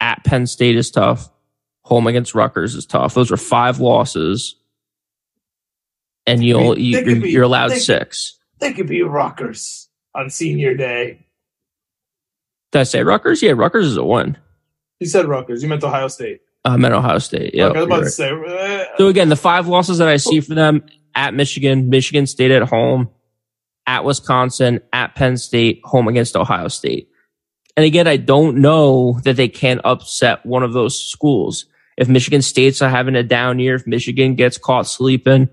At 0.00 0.24
Penn 0.24 0.46
State 0.46 0.76
is 0.76 0.90
tough. 0.90 1.30
Home 1.86 2.08
against 2.08 2.34
Rutgers 2.34 2.74
is 2.74 2.84
tough. 2.84 3.14
Those 3.14 3.30
are 3.30 3.36
five 3.36 3.78
losses, 3.78 4.56
and 6.26 6.42
you'll 6.44 6.74
They 6.74 6.80
you, 6.80 6.98
could 6.98 7.06
you're, 7.06 7.26
you're 7.26 7.42
allowed 7.44 7.70
they- 7.70 7.78
six. 7.78 8.38
They 8.58 8.72
could 8.72 8.88
be 8.88 9.02
rockers 9.02 9.88
on 10.14 10.28
senior 10.30 10.74
day. 10.74 11.26
Did 12.72 12.80
I 12.80 12.82
say 12.84 13.02
Rutgers? 13.04 13.40
Yeah, 13.42 13.52
Rutgers 13.52 13.86
is 13.86 13.96
a 13.96 14.02
one. 14.02 14.36
You 14.98 15.06
said 15.06 15.26
Rutgers. 15.26 15.62
You 15.62 15.68
meant 15.68 15.84
Ohio 15.84 16.08
State. 16.08 16.40
I'm 16.64 16.84
at 16.84 16.92
Ohio 16.92 17.18
State. 17.18 17.54
Yeah. 17.54 17.66
Okay, 17.66 17.82
I 17.94 18.00
to 18.00 18.10
say. 18.10 18.30
uh, 18.30 18.84
So 18.98 19.06
again, 19.06 19.28
the 19.28 19.36
five 19.36 19.68
losses 19.68 19.98
that 19.98 20.08
I 20.08 20.16
see 20.16 20.40
for 20.40 20.54
them 20.54 20.84
at 21.14 21.34
Michigan, 21.34 21.88
Michigan 21.90 22.26
State 22.26 22.50
at 22.50 22.62
home, 22.62 23.10
at 23.86 24.04
Wisconsin, 24.04 24.80
at 24.92 25.14
Penn 25.14 25.36
State, 25.36 25.82
home 25.84 26.08
against 26.08 26.34
Ohio 26.34 26.66
State. 26.66 27.10
And 27.76 27.84
again, 27.86 28.08
I 28.08 28.16
don't 28.16 28.56
know 28.56 29.20
that 29.24 29.36
they 29.36 29.48
can 29.48 29.80
upset 29.84 30.44
one 30.46 30.62
of 30.64 30.72
those 30.72 30.98
schools. 30.98 31.66
If 31.96 32.08
Michigan 32.08 32.42
State's 32.42 32.82
are 32.82 32.90
having 32.90 33.16
a 33.16 33.22
down 33.22 33.58
year, 33.58 33.74
if 33.74 33.86
Michigan 33.86 34.34
gets 34.34 34.58
caught 34.58 34.86
sleeping 34.86 35.48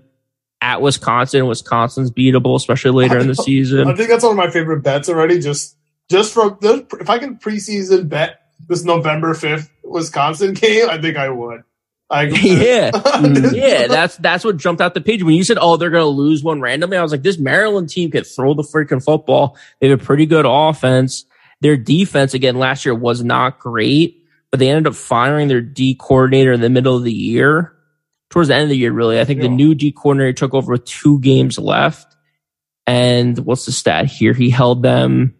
at 0.60 0.80
Wisconsin, 0.80 1.46
Wisconsin's 1.46 2.10
beatable, 2.10 2.56
especially 2.56 2.90
later 2.90 3.18
in 3.18 3.28
the 3.28 3.34
season. 3.34 3.88
I 3.88 3.94
think 3.94 4.08
that's 4.08 4.24
one 4.24 4.32
of 4.32 4.36
my 4.38 4.50
favorite 4.50 4.82
bets 4.82 5.08
already. 5.08 5.38
Just 5.38 5.76
just 6.10 6.34
from 6.34 6.58
the, 6.60 6.86
if 7.00 7.08
I 7.08 7.18
can 7.18 7.38
preseason 7.38 8.08
bet 8.08 8.40
this 8.68 8.84
November 8.84 9.34
fifth 9.34 9.70
Wisconsin 9.82 10.54
game, 10.54 10.88
I 10.88 11.00
think 11.00 11.16
I 11.16 11.28
would. 11.28 11.64
I, 12.10 12.22
yeah, 12.24 12.90
mm, 12.94 13.54
yeah, 13.54 13.86
that's 13.86 14.16
that's 14.18 14.44
what 14.44 14.56
jumped 14.56 14.80
out 14.80 14.94
the 14.94 15.00
page 15.00 15.22
when 15.22 15.34
you 15.34 15.44
said, 15.44 15.58
"Oh, 15.60 15.76
they're 15.76 15.90
going 15.90 16.02
to 16.02 16.08
lose 16.08 16.42
one 16.42 16.60
randomly." 16.60 16.96
I 16.96 17.02
was 17.02 17.12
like, 17.12 17.22
"This 17.22 17.38
Maryland 17.38 17.88
team 17.88 18.10
could 18.10 18.26
throw 18.26 18.54
the 18.54 18.62
freaking 18.62 19.02
football. 19.02 19.56
They 19.80 19.88
have 19.88 20.00
a 20.00 20.04
pretty 20.04 20.26
good 20.26 20.46
offense. 20.46 21.24
Their 21.60 21.76
defense 21.76 22.34
again 22.34 22.56
last 22.56 22.84
year 22.84 22.94
was 22.94 23.24
not 23.24 23.58
great, 23.58 24.23
but 24.54 24.60
they 24.60 24.68
ended 24.70 24.86
up 24.86 24.94
firing 24.94 25.48
their 25.48 25.60
D 25.60 25.96
coordinator 25.96 26.52
in 26.52 26.60
the 26.60 26.70
middle 26.70 26.96
of 26.96 27.02
the 27.02 27.12
year, 27.12 27.72
towards 28.30 28.46
the 28.50 28.54
end 28.54 28.62
of 28.62 28.68
the 28.68 28.76
year. 28.76 28.92
Really, 28.92 29.18
I 29.18 29.24
think 29.24 29.38
Yeah. 29.42 29.48
the 29.48 29.54
new 29.56 29.74
D 29.74 29.90
coordinator 29.90 30.32
took 30.32 30.54
over 30.54 30.70
with 30.70 30.84
two 30.84 31.18
games 31.18 31.58
left, 31.58 32.14
and 32.86 33.36
what's 33.40 33.66
the 33.66 33.72
stat 33.72 34.06
here? 34.06 34.32
He 34.32 34.50
held 34.50 34.84
them 34.84 35.34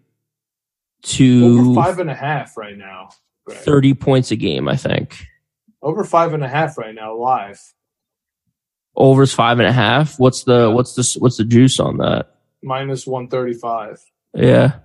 to 1.02 1.58
over 1.60 1.80
five 1.80 2.00
and 2.00 2.10
a 2.10 2.14
half 2.14 2.56
right 2.56 2.76
now. 2.76 3.10
Right. 3.48 3.56
thirty 3.56 3.94
points 3.94 4.32
a 4.32 4.36
game. 4.36 4.66
I 4.68 4.74
think 4.74 5.24
Over 5.80 6.02
five 6.02 6.34
and 6.34 6.42
a 6.42 6.48
half 6.48 6.76
right 6.76 6.92
now 6.92 7.14
live. 7.16 7.60
overs 8.96 9.32
five 9.32 9.60
and 9.60 9.68
a 9.68 9.72
half. 9.72 10.18
What's 10.18 10.42
the 10.42 10.72
what's 10.72 10.94
the 10.96 11.20
what's 11.20 11.36
the 11.36 11.44
juice 11.44 11.78
on 11.78 11.98
that? 11.98 12.34
Minus 12.64 13.06
one 13.06 13.28
thirty 13.28 13.52
five. 13.54 14.00
Yeah. 14.34 14.80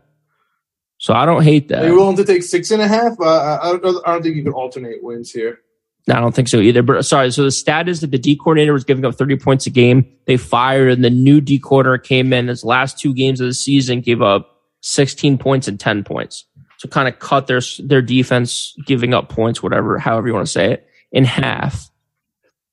So 0.99 1.13
I 1.13 1.25
don't 1.25 1.43
hate 1.43 1.69
that. 1.69 1.83
Are 1.83 1.87
you 1.87 1.95
willing 1.95 2.17
to 2.17 2.25
take 2.25 2.43
six 2.43 2.71
and 2.71 2.81
a 2.81 2.87
half? 2.87 3.19
Uh, 3.19 3.59
I, 3.61 3.77
don't, 3.77 4.07
I 4.07 4.13
don't 4.13 4.21
think 4.21 4.35
you 4.35 4.43
can 4.43 4.53
alternate 4.53 5.01
wins 5.01 5.31
here. 5.31 5.61
No, 6.07 6.15
I 6.15 6.19
don't 6.19 6.35
think 6.35 6.49
so 6.49 6.59
either. 6.59 6.83
But 6.83 7.05
sorry, 7.05 7.31
so 7.31 7.43
the 7.43 7.51
stat 7.51 7.87
is 7.87 8.01
that 8.01 8.11
the 8.11 8.17
D 8.17 8.35
coordinator 8.35 8.73
was 8.73 8.83
giving 8.83 9.05
up 9.05 9.15
30 9.15 9.37
points 9.37 9.65
a 9.65 9.69
game. 9.69 10.05
They 10.25 10.37
fired, 10.37 10.91
and 10.91 11.03
the 11.03 11.09
new 11.09 11.39
D 11.39 11.57
coordinator 11.57 11.97
came 11.99 12.33
in. 12.33 12.47
His 12.47 12.65
last 12.65 12.99
two 12.99 13.13
games 13.13 13.39
of 13.39 13.47
the 13.47 13.53
season 13.53 14.01
gave 14.01 14.21
up 14.21 14.57
16 14.81 15.37
points 15.37 15.67
and 15.67 15.79
10 15.79 16.03
points. 16.03 16.45
So 16.77 16.89
kind 16.89 17.07
of 17.07 17.19
cut 17.19 17.47
their 17.47 17.61
their 17.79 18.01
defense 18.01 18.75
giving 18.85 19.13
up 19.13 19.29
points, 19.29 19.63
whatever, 19.63 19.97
however 19.99 20.27
you 20.27 20.33
want 20.33 20.47
to 20.47 20.51
say 20.51 20.73
it, 20.73 20.87
in 21.11 21.23
half. 21.25 21.89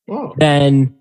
Oh, 0.08 0.34
Then 0.36 0.96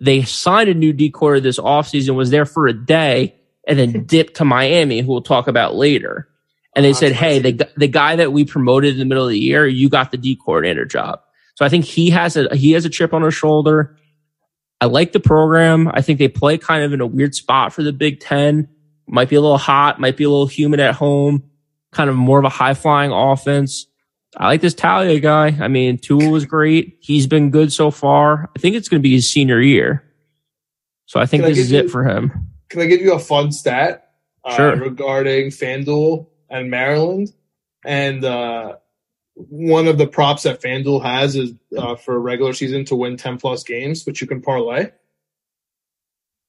they 0.00 0.22
signed 0.22 0.68
a 0.68 0.74
new 0.74 0.92
D 0.92 1.10
coordinator 1.10 1.48
this 1.48 1.58
offseason, 1.58 2.14
was 2.14 2.30
there 2.30 2.46
for 2.46 2.66
a 2.66 2.72
day, 2.72 3.36
and 3.66 3.78
then 3.78 4.04
dipped 4.06 4.36
to 4.36 4.44
Miami, 4.44 5.00
who 5.00 5.08
we'll 5.10 5.22
talk 5.22 5.48
about 5.48 5.74
later. 5.74 6.28
And 6.74 6.84
they 6.84 6.90
Oh, 6.90 6.94
said, 6.94 7.12
"Hey, 7.12 7.38
the 7.38 7.68
the 7.76 7.88
guy 7.88 8.16
that 8.16 8.32
we 8.32 8.44
promoted 8.44 8.94
in 8.94 8.98
the 8.98 9.04
middle 9.04 9.24
of 9.24 9.30
the 9.30 9.38
year, 9.38 9.66
you 9.66 9.88
got 9.88 10.10
the 10.10 10.16
D 10.16 10.36
coordinator 10.36 10.84
job." 10.86 11.20
So 11.54 11.64
I 11.66 11.68
think 11.68 11.84
he 11.84 12.10
has 12.10 12.36
a 12.36 12.54
he 12.56 12.72
has 12.72 12.84
a 12.84 12.88
chip 12.90 13.12
on 13.12 13.22
his 13.22 13.34
shoulder. 13.34 13.96
I 14.80 14.86
like 14.86 15.12
the 15.12 15.20
program. 15.20 15.88
I 15.92 16.00
think 16.02 16.18
they 16.18 16.28
play 16.28 16.58
kind 16.58 16.82
of 16.82 16.92
in 16.92 17.00
a 17.00 17.06
weird 17.06 17.34
spot 17.34 17.72
for 17.72 17.82
the 17.82 17.92
Big 17.92 18.20
Ten. 18.20 18.68
Might 19.06 19.28
be 19.28 19.36
a 19.36 19.40
little 19.40 19.58
hot, 19.58 20.00
might 20.00 20.16
be 20.16 20.24
a 20.24 20.30
little 20.30 20.46
humid 20.46 20.80
at 20.80 20.94
home. 20.94 21.44
Kind 21.92 22.08
of 22.08 22.16
more 22.16 22.38
of 22.38 22.44
a 22.46 22.48
high 22.48 22.74
flying 22.74 23.12
offense. 23.12 23.86
I 24.34 24.46
like 24.46 24.62
this 24.62 24.72
Talia 24.72 25.20
guy. 25.20 25.48
I 25.60 25.68
mean, 25.68 25.98
Tua 25.98 26.30
was 26.30 26.46
great. 26.46 26.96
He's 27.00 27.26
been 27.26 27.50
good 27.50 27.70
so 27.70 27.90
far. 27.90 28.50
I 28.56 28.58
think 28.58 28.76
it's 28.76 28.88
going 28.88 29.00
to 29.00 29.06
be 29.06 29.12
his 29.12 29.30
senior 29.30 29.60
year. 29.60 30.02
So 31.04 31.20
I 31.20 31.26
think 31.26 31.42
Can 31.42 31.50
this 31.50 31.58
give 31.58 31.64
is 31.66 31.72
you- 31.72 31.78
it 31.80 31.90
for 31.90 32.04
him. 32.04 32.32
can 32.70 32.80
I 32.80 32.86
give 32.86 33.02
you 33.02 33.12
a 33.12 33.18
fun 33.18 33.52
stat? 33.52 34.08
Uh, 34.42 34.56
Sure. 34.56 34.76
Regarding 34.76 35.50
FanDuel 35.50 36.26
and 36.52 36.70
Maryland, 36.70 37.32
and 37.84 38.24
uh, 38.24 38.76
one 39.34 39.88
of 39.88 39.98
the 39.98 40.06
props 40.06 40.44
that 40.44 40.60
FanDuel 40.60 41.02
has 41.02 41.34
is 41.34 41.54
uh, 41.76 41.96
for 41.96 42.14
a 42.14 42.18
regular 42.18 42.52
season 42.52 42.84
to 42.84 42.94
win 42.94 43.16
ten 43.16 43.38
plus 43.38 43.64
games, 43.64 44.04
which 44.04 44.20
you 44.20 44.26
can 44.26 44.42
parlay. 44.42 44.90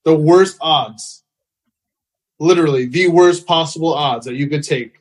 The 0.04 0.14
worst 0.14 0.58
odds, 0.60 1.24
literally 2.40 2.86
the 2.86 3.08
worst 3.08 3.48
possible 3.48 3.94
odds 3.94 4.26
that 4.26 4.36
you 4.36 4.48
could 4.48 4.64
take 4.64 5.00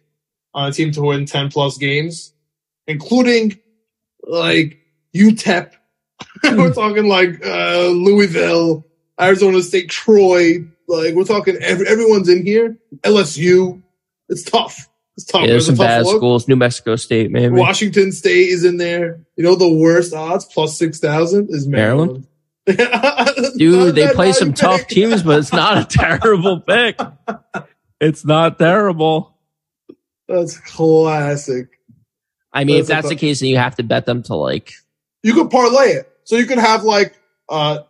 on 0.55 0.69
a 0.69 0.73
team 0.73 0.93
to 0.93 1.03
win 1.03 1.27
ten 1.27 1.51
plus 1.51 1.77
games, 1.77 2.33
including 2.87 3.59
like 4.23 4.79
UTEP. 5.15 5.73
We're 6.45 6.73
talking 6.73 7.09
like 7.09 7.45
uh, 7.45 7.88
Louisville, 7.88 8.87
Arizona 9.21 9.61
State, 9.62 9.91
Troy. 9.91 10.65
Like 10.88 11.15
we're 11.15 11.25
talking, 11.25 11.57
every, 11.57 11.87
everyone's 11.87 12.29
in 12.29 12.45
here. 12.45 12.77
LSU. 13.03 13.83
It's 14.29 14.43
tough. 14.43 14.88
Yeah, 15.35 15.46
there's 15.46 15.66
some 15.66 15.77
bad 15.77 16.05
look. 16.05 16.16
schools. 16.16 16.48
New 16.48 16.57
Mexico 16.57 16.96
State, 16.96 17.31
maybe. 17.31 17.55
Washington 17.55 18.12
State 18.12 18.48
is 18.48 18.64
in 18.64 18.79
there. 18.79 19.20
You 19.37 19.44
know 19.44 19.57
the 19.57 19.68
worst 19.72 20.14
odds 20.14 20.44
plus 20.46 20.79
six 20.79 21.01
thousand 21.01 21.48
is 21.51 21.66
Maryland. 21.66 22.27
Dude, 22.66 23.94
they 23.94 24.12
play 24.14 24.33
some 24.33 24.55
tough 24.55 24.87
teams, 24.88 25.22
but 25.22 25.40
it's 25.40 25.53
not 25.53 25.79
a 25.79 25.85
terrible 25.85 26.61
pick. 26.61 26.98
It's 28.01 28.25
not 28.25 28.59
terrible. 28.59 29.37
That's 30.29 30.59
classic. 30.59 31.68
I 32.53 32.64
mean, 32.64 32.79
if 32.79 32.87
That's 32.87 33.07
a 33.07 33.09
that's 33.09 33.09
the 33.11 33.16
case, 33.16 33.40
then 33.40 33.48
you 33.48 33.57
have 33.59 33.77
to 33.77 33.83
bet 33.83 34.07
them 34.07 34.22
to 34.25 34.35
like, 34.35 34.72
You 35.22 35.35
could 35.35 35.51
parlay 35.51 35.92
it, 35.92 36.11
so 36.25 36.37
you 36.37 36.46
could 36.46 36.59
have 36.59 36.85
like 36.85 37.14
uh 37.48 37.81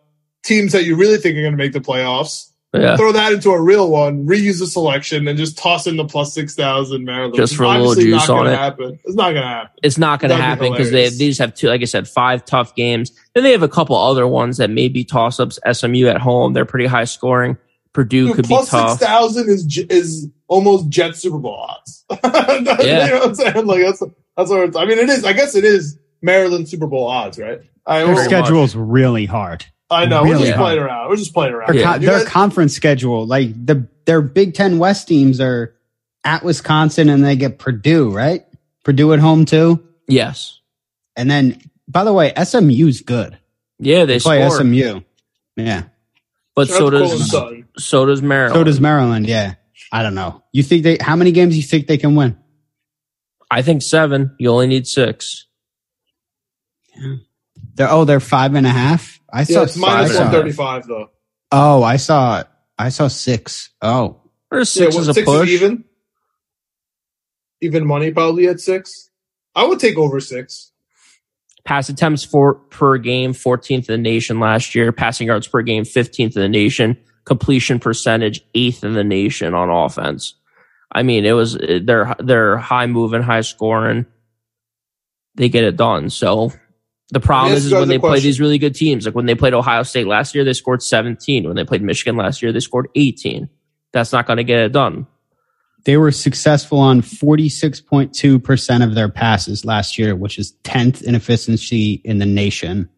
teams 0.43 0.73
that 0.73 0.85
you 0.85 0.97
really 0.97 1.19
think 1.19 1.37
are 1.37 1.41
going 1.41 1.53
to 1.53 1.59
make 1.59 1.73
the 1.73 1.81
playoffs. 1.81 2.51
Yeah, 2.75 2.97
Throw 2.97 3.13
that 3.13 3.33
into 3.33 3.51
a 3.51 3.61
real 3.61 3.91
one, 3.91 4.27
reuse 4.27 4.59
the 4.59 4.67
selection, 4.67 5.29
and 5.29 5.39
just 5.39 5.59
toss 5.59 5.87
in 5.87 5.97
the 5.97 6.07
plus 6.07 6.33
six 6.33 6.55
thousand 6.55 7.05
Maryland. 7.05 7.35
Just 7.35 7.53
It's 7.53 7.57
for 7.59 7.65
a 7.65 7.79
little 7.79 7.95
juice 7.95 8.13
not 8.13 8.27
gonna 8.29 8.41
on 8.41 8.47
it. 8.47 8.57
Happen. 8.57 8.99
It's 9.05 9.15
not 9.15 9.33
going 9.33 9.43
to 9.43 9.49
happen. 9.49 9.71
it's 9.83 9.99
not 9.99 10.21
going 10.21 10.31
to 10.31 10.37
That'd 10.37 10.45
happen 10.45 10.73
because 10.73 10.91
they, 10.91 11.03
hilarious. 11.05 11.19
they 11.19 11.29
just 11.29 11.41
have 11.41 11.55
two, 11.55 11.69
like 11.69 11.83
I 11.83 11.85
said, 11.85 12.09
five 12.09 12.45
tough 12.47 12.75
games. 12.75 13.13
Then 13.35 13.45
they 13.45 13.53
have 13.53 13.63
a 13.63 13.69
couple 13.69 13.97
other 13.97 14.27
ones 14.27 14.57
that 14.57 14.71
may 14.71 14.89
be 14.89 15.05
toss 15.05 15.39
ups. 15.39 15.59
SMU 15.71 16.07
at 16.07 16.19
home, 16.19 16.55
they're 16.55 16.65
pretty 16.65 16.87
high 16.87 17.05
scoring. 17.05 17.59
Purdue 17.93 18.29
Dude, 18.29 18.37
could 18.37 18.49
be 18.49 18.55
tough. 18.55 18.99
six 18.99 19.07
thousand 19.07 19.51
is 19.51 19.79
is 19.91 20.29
almost 20.49 20.89
Jet 20.89 21.15
Super 21.15 21.39
Bowl 21.39 21.55
odds. 21.55 22.05
Yeah. 22.23 23.05
you 23.05 23.11
know 23.11 23.19
what 23.19 23.29
I'm 23.29 23.35
saying? 23.35 23.67
Like 23.67 23.83
that's 23.83 24.03
that's 24.37 24.51
what 24.51 24.61
it's, 24.69 24.77
I 24.77 24.87
mean. 24.87 24.99
It 24.99 25.11
is. 25.11 25.25
I 25.27 25.35
guess 25.35 25.55
it 25.55 25.65
is 25.65 25.99
Maryland 26.23 26.69
Super 26.71 26.87
Bowl 26.87 27.07
odds, 27.07 27.39
right? 27.39 27.61
I, 27.87 28.05
Their 28.05 28.15
Very 28.15 28.25
schedule's 28.25 28.75
really 28.75 29.27
hard. 29.27 29.67
I 29.93 30.07
know. 30.07 30.23
We're 30.25 30.39
just 30.39 30.53
hard. 30.53 30.57
playing 30.59 30.79
around. 30.81 31.09
We're 31.11 31.17
just 31.17 31.33
playing 31.35 31.55
around. 31.55 31.73
Their, 31.73 31.81
Yeah. 31.81 31.93
co- 31.95 31.99
their 31.99 32.19
guys- 32.21 32.29
conference 32.29 32.75
schedule, 32.75 33.27
like 33.27 33.67
the 33.67 33.87
their 34.07 34.21
Big 34.21 34.55
Ten 34.55 34.79
West 34.79 35.07
teams 35.09 35.41
are 35.41 35.75
at 36.25 36.45
Wisconsin 36.45 37.09
and 37.09 37.25
they 37.25 37.37
get 37.37 37.59
Purdue, 37.59 38.11
right? 38.11 38.45
Purdue 38.85 39.13
at 39.13 39.21
home 39.21 39.45
too. 39.45 39.83
Yes. 40.09 40.59
And 41.17 41.31
then, 41.31 41.61
by 41.89 42.05
the 42.05 42.13
way, 42.13 42.33
SMU's 42.37 43.01
good. 43.03 43.39
Yeah, 43.79 44.01
they 44.05 44.15
They 44.15 44.21
play 44.21 44.49
score. 44.49 44.59
SMU. 44.61 45.01
Yeah. 45.57 45.85
But 46.55 46.69
Shout 46.69 46.79
so 46.79 46.87
out 46.87 46.91
to 46.91 46.99
Colin 46.99 47.19
does, 47.75 47.85
so 47.85 48.07
does 48.07 48.23
Maryland. 48.23 48.55
So 48.55 48.65
does 48.65 48.81
Maryland. 48.81 49.27
Yeah. 49.27 49.55
I 49.93 50.03
don't 50.03 50.15
know. 50.15 50.43
You 50.53 50.63
think 50.63 50.83
they? 50.85 50.97
How 51.01 51.17
many 51.17 51.33
games 51.33 51.55
do 51.55 51.59
you 51.59 51.63
think 51.67 51.87
they 51.87 51.99
can 51.99 52.15
win? 52.15 52.37
I 53.51 53.63
think 53.63 53.83
seven. 53.83 54.35
You 54.39 54.51
only 54.51 54.67
need 54.67 54.87
six. 54.87 55.47
They're 57.75 57.91
oh, 57.91 58.05
they're 58.05 58.21
five 58.21 58.55
and 58.55 58.67
a 58.67 58.71
half. 58.71 59.21
I 59.33 59.45
saw 59.45 59.61
Yeah, 59.61 59.63
it's 59.65 59.77
minus 59.77 60.11
five 60.11 60.11
and 60.11 60.17
a 60.17 60.19
one 60.19 60.27
half. 60.27 60.35
thirty 60.35 60.53
five 60.53 60.87
though. 60.87 61.11
Oh, 61.51 61.83
I 61.83 61.97
saw. 61.97 62.43
I 62.79 62.89
saw 62.89 63.09
six. 63.09 63.71
Oh, 63.83 64.21
Or 64.51 64.59
Yeah, 64.59 64.65
six 64.65 64.95
well, 64.95 65.03
is 65.03 65.09
a 65.09 65.15
six 65.15 65.25
push. 65.27 65.49
is 65.49 65.55
even. 65.63 65.85
Even 67.61 67.87
money 67.87 68.11
probably 68.11 68.49
at 68.49 68.61
six. 68.61 69.11
I 69.55 69.65
would 69.65 69.79
take 69.79 69.97
over 69.97 70.21
six. 70.21 70.73
Pass 71.65 71.89
attempts 71.89 72.25
for 72.25 72.55
per 72.55 72.99
game, 72.99 73.33
14th 73.33 73.89
in 73.89 73.93
the 73.95 73.99
nation 73.99 74.41
last 74.41 74.75
year. 74.75 74.91
Passing 74.91 75.29
yards 75.29 75.47
per 75.47 75.63
game, 75.63 75.85
15th 75.85 76.35
in 76.35 76.43
the 76.43 76.49
nation. 76.49 76.97
Completion 77.25 77.79
percentage, 77.79 78.41
eighth 78.55 78.83
in 78.83 78.95
the 78.95 79.05
nation 79.05 79.55
on 79.55 79.71
offense. 79.71 80.35
I 80.91 81.05
mean, 81.05 81.25
it 81.25 81.33
was 81.33 81.57
they're 81.57 82.17
they're 82.19 82.57
high 82.59 82.87
moving, 82.87 83.23
high 83.23 83.43
scoring. 83.43 84.07
They 85.37 85.49
get 85.49 85.63
it 85.65 85.77
done. 85.77 86.11
So 86.11 86.53
the 87.13 87.21
problem 87.21 87.53
Let 87.53 87.55
me 87.55 87.59
is, 87.59 87.67
is 87.67 87.73
when 87.73 87.83
guys 87.83 87.89
a 87.89 87.93
they 87.93 87.99
play 87.99 88.21
these 88.21 88.41
really 88.41 88.59
good 88.59 88.75
teams, 88.75 89.07
like 89.07 89.15
when 89.15 89.27
they 89.27 89.35
played 89.37 89.55
Ohio 89.55 89.85
State 89.85 90.07
last 90.09 90.35
year, 90.35 90.43
they 90.45 90.53
scored 90.55 90.83
17. 90.83 91.47
When 91.47 91.55
they 91.55 91.65
played 91.65 91.83
Michigan 91.83 92.17
last 92.17 92.43
year, 92.43 92.53
they 92.53 92.61
scored 92.61 92.89
18. 92.97 93.49
That's 93.93 94.13
not 94.13 94.27
going 94.27 94.39
to 94.39 94.45
get 94.45 94.59
it 94.61 94.73
done. 94.73 95.07
they 95.85 95.97
were 95.97 96.11
successful 96.11 96.79
on 96.79 97.03
forty 97.03 97.49
six 97.49 97.81
point 97.81 98.15
two 98.15 98.39
percent 98.41 98.83
of 98.83 98.95
their 98.95 99.09
passes 99.11 99.65
last 99.65 99.99
year, 99.99 100.17
which 100.17 100.39
is 100.39 100.53
tenth 100.65 101.03
in 101.03 101.15
efficiency 101.15 102.01
in 102.05 102.19
the 102.19 102.27
nation. 102.27 102.89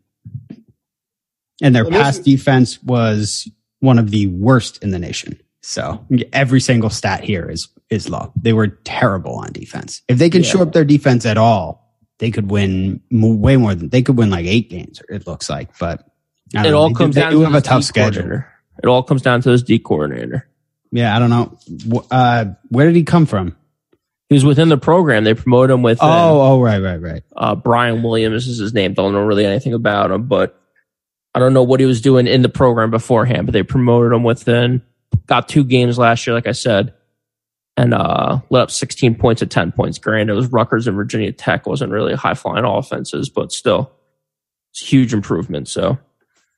And 1.63 1.75
their 1.75 1.85
Let 1.85 1.93
pass 1.93 2.19
defense 2.19 2.83
was 2.83 3.49
one 3.81 3.99
of 3.99 4.11
the 4.11 4.27
worst 4.29 4.83
in 4.83 4.91
the 4.91 4.99
nation. 4.99 5.39
So 5.63 6.05
every 6.33 6.61
single 6.61 6.91
stat 6.91 7.25
here 7.25 7.49
is 7.51 7.69
is 7.91 8.09
low. 8.09 8.33
They 8.41 8.53
were 8.53 8.69
terrible 8.69 9.35
on 9.37 9.53
defense. 9.53 10.03
If 10.09 10.19
they 10.19 10.31
can 10.31 10.43
Yeah. 10.43 10.49
show 10.51 10.63
up 10.63 10.73
their 10.73 10.85
defense 10.85 11.27
at 11.27 11.39
all, 11.39 11.84
they 12.19 12.31
could 12.31 12.51
win 12.51 13.01
way 13.11 13.57
more 13.57 13.75
than 13.75 13.89
they 13.89 14.03
could 14.03 14.17
win 14.17 14.31
like 14.31 14.47
eight 14.47 14.71
games. 14.71 15.03
It 15.09 15.27
looks 15.27 15.49
like, 15.51 15.77
but 15.79 16.07
It 16.53 16.63
know. 16.63 16.75
all 16.79 16.89
They 16.89 16.95
comes 16.95 17.15
they 17.15 17.21
down 17.23 17.33
do 17.33 17.39
to 17.41 17.45
have 17.47 17.55
a 17.55 17.61
tough 17.61 17.85
schedule. 17.85 18.23
coordinator. 18.23 18.53
It 18.83 18.87
all 18.89 19.03
comes 19.03 19.23
down 19.23 19.41
to 19.43 19.51
this 19.51 19.63
D 19.63 19.79
coordinator. 19.79 20.49
Yeah, 20.91 21.15
I 21.15 21.19
don't 21.19 21.31
know. 21.31 22.03
Uh, 22.11 22.45
where 22.69 22.87
did 22.87 22.97
he 22.97 23.03
come 23.05 23.27
from? 23.27 23.57
He 24.29 24.35
was 24.35 24.45
within 24.45 24.69
the 24.69 24.79
program. 24.79 25.25
They 25.25 25.35
promoted 25.35 25.73
him 25.75 25.83
with 25.83 25.99
Oh, 26.01 26.41
oh, 26.41 26.61
right, 26.61 26.81
right, 26.81 27.01
right. 27.01 27.23
uh, 27.37 27.55
Brian 27.55 28.03
Williams 28.03 28.47
is 28.47 28.59
his 28.59 28.73
name. 28.73 28.95
Don't 28.95 29.13
know 29.13 29.21
really 29.21 29.45
anything 29.45 29.75
about 29.75 30.11
him, 30.11 30.27
but 30.29 30.59
I 31.35 31.41
don't 31.41 31.53
know 31.53 31.63
what 31.65 31.81
he 31.81 31.87
was 31.87 32.01
doing 32.01 32.27
in 32.27 32.43
the 32.43 32.49
program 32.49 32.91
beforehand. 32.91 33.47
But 33.47 33.53
they 33.53 33.63
promoted 33.65 34.13
him 34.13 34.23
within. 34.23 34.83
Got 35.27 35.49
two 35.49 35.65
games 35.65 35.99
last 35.99 36.27
year, 36.27 36.35
like 36.35 36.47
I 36.47 36.53
said, 36.53 36.95
and 37.77 37.93
uh, 37.95 38.39
let 38.51 38.63
up 38.63 38.71
16 38.71 39.17
points 39.17 39.43
at 39.43 39.51
10 39.51 39.73
points. 39.73 39.99
Granted, 39.99 40.33
it 40.33 40.37
was 40.37 40.47
Rutgers 40.53 40.87
and 40.87 40.97
Virginia 40.97 41.33
Tech. 41.33 41.67
wasn't 41.67 41.93
really 41.93 42.15
high 42.15 42.35
flying 42.35 42.65
offenses, 42.65 43.29
but 43.29 43.53
still, 43.53 43.91
it's 44.71 44.83
a 44.83 44.87
huge 44.87 45.13
improvement. 45.13 45.69
So 45.69 45.99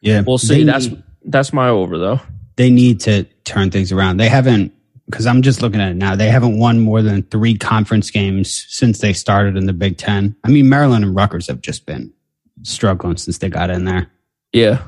Yeah, 0.00 0.22
we'll 0.26 0.38
see. 0.38 0.58
They 0.58 0.64
That's 0.64 0.86
need- 0.88 1.02
that's 1.24 1.52
my 1.52 1.68
over 1.68 1.98
though. 1.98 2.20
they 2.56 2.70
need 2.70 3.00
to 3.00 3.24
turn 3.44 3.70
things 3.70 3.90
around. 3.92 4.18
They 4.18 4.28
haven't 4.28 4.72
because 5.06 5.26
I'm 5.26 5.42
just 5.42 5.62
looking 5.62 5.80
at 5.80 5.90
it 5.92 5.96
now. 5.96 6.16
They 6.16 6.28
haven't 6.28 6.58
won 6.58 6.80
more 6.80 7.00
than 7.02 7.22
three 7.24 7.56
conference 7.56 8.10
games 8.10 8.64
since 8.68 8.98
they 8.98 9.12
started 9.12 9.56
in 9.56 9.66
the 9.66 9.72
Big 9.72 9.96
Ten. 9.98 10.34
I 10.44 10.48
mean, 10.48 10.68
Maryland 10.68 11.04
and 11.04 11.14
Rutgers 11.14 11.46
have 11.48 11.60
just 11.60 11.86
been 11.86 12.12
struggling 12.62 13.16
since 13.16 13.38
they 13.38 13.48
got 13.48 13.70
in 13.70 13.84
there. 13.84 14.10
Yeah. 14.52 14.82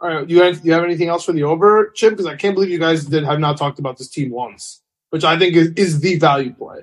All 0.00 0.08
right, 0.10 0.28
you 0.28 0.38
guys, 0.38 0.62
you 0.64 0.72
have 0.72 0.84
anything 0.84 1.08
else 1.08 1.24
for 1.24 1.32
the 1.32 1.44
over, 1.44 1.90
Chip? 1.94 2.10
Because 2.10 2.26
I 2.26 2.36
can't 2.36 2.54
believe 2.54 2.68
you 2.70 2.78
guys 2.78 3.06
did 3.06 3.24
have 3.24 3.40
not 3.40 3.56
talked 3.56 3.78
about 3.78 3.96
this 3.96 4.08
team 4.08 4.30
once, 4.30 4.82
which 5.14 5.22
I 5.22 5.38
think 5.38 5.54
is, 5.54 5.68
is 5.76 6.00
the 6.00 6.18
value 6.18 6.52
play. 6.52 6.80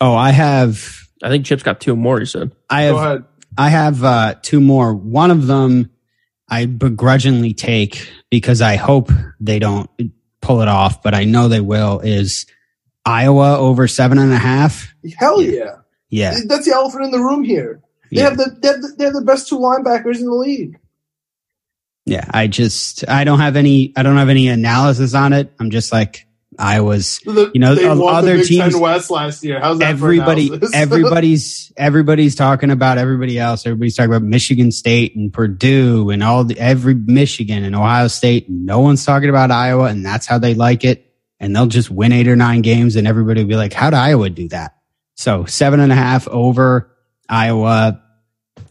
Oh, 0.00 0.14
I 0.14 0.30
have, 0.30 1.08
I 1.24 1.28
think 1.28 1.44
Chip's 1.44 1.64
got 1.64 1.80
two 1.80 1.96
more. 1.96 2.20
He 2.20 2.24
said. 2.26 2.52
I 2.70 2.86
Go 2.88 2.96
have, 2.98 3.06
ahead. 3.10 3.24
I 3.58 3.68
have 3.68 4.04
uh, 4.04 4.34
two 4.42 4.60
more. 4.60 4.94
One 4.94 5.32
of 5.32 5.48
them 5.48 5.90
I 6.48 6.66
begrudgingly 6.66 7.52
take 7.52 8.08
because 8.30 8.62
I 8.62 8.76
hope 8.76 9.10
they 9.40 9.58
don't 9.58 9.90
pull 10.40 10.60
it 10.60 10.68
off, 10.68 11.02
but 11.02 11.14
I 11.14 11.24
know 11.24 11.48
they 11.48 11.60
will. 11.60 11.98
Is 11.98 12.46
Iowa 13.04 13.58
over 13.58 13.88
seven 13.88 14.18
and 14.18 14.32
a 14.32 14.38
half? 14.38 14.94
Hell 15.16 15.42
yeah. 15.42 15.78
Yeah, 16.10 16.34
That's 16.46 16.66
the 16.66 16.74
elephant 16.74 17.06
in 17.06 17.10
the 17.10 17.18
room 17.18 17.42
here. 17.42 17.82
They 18.12 18.18
Yeah. 18.18 18.28
have 18.28 18.36
the 18.36 18.56
they 18.62 18.68
have 18.68 18.82
the, 18.82 18.94
they 18.98 19.04
have 19.06 19.14
the 19.14 19.22
best 19.22 19.48
two 19.48 19.58
linebackers 19.58 20.20
in 20.20 20.26
the 20.26 20.34
league. 20.34 20.78
yeah. 22.06 22.24
I 22.30 22.46
just 22.46 23.08
I 23.08 23.24
don't 23.24 23.40
have 23.40 23.56
any 23.56 23.92
I 23.96 24.04
don't 24.04 24.16
have 24.16 24.28
any 24.28 24.46
analysis 24.46 25.12
on 25.14 25.32
it. 25.32 25.52
I'm 25.58 25.70
just 25.70 25.90
like 25.92 26.28
Iowa's. 26.58 27.20
The, 27.24 27.50
You 27.54 27.60
know, 27.60 27.72
other 28.06 28.42
teams- 28.42 28.76
West 28.76 29.10
last 29.10 29.44
year. 29.44 29.60
How's 29.60 29.78
that? 29.78 29.90
everybody 29.90 30.50
everybody's 30.74 31.72
everybody's 31.76 32.34
talking 32.34 32.70
about 32.70 32.98
everybody 32.98 33.38
else 33.38 33.66
everybody's 33.66 33.96
talking 33.96 34.10
about 34.10 34.22
michigan 34.22 34.70
state 34.70 35.14
and 35.16 35.32
purdue 35.32 36.10
and 36.10 36.22
all 36.22 36.44
the 36.44 36.58
every 36.58 36.94
michigan 36.94 37.64
and 37.64 37.74
ohio 37.74 38.08
state 38.08 38.48
no 38.48 38.80
one's 38.80 39.04
talking 39.04 39.28
about 39.28 39.50
iowa 39.50 39.86
and 39.86 40.04
that's 40.04 40.26
how 40.26 40.38
they 40.38 40.54
like 40.54 40.84
it 40.84 41.12
and 41.40 41.54
they'll 41.54 41.66
just 41.66 41.90
win 41.90 42.12
eight 42.12 42.28
or 42.28 42.36
nine 42.36 42.62
games 42.62 42.96
and 42.96 43.06
everybody 43.06 43.42
will 43.42 43.48
be 43.48 43.56
like 43.56 43.72
how'd 43.72 43.94
iowa 43.94 44.30
do 44.30 44.48
that 44.48 44.76
so 45.14 45.44
seven 45.44 45.80
and 45.80 45.92
a 45.92 45.96
half 45.96 46.28
over 46.28 46.90
iowa 47.28 48.00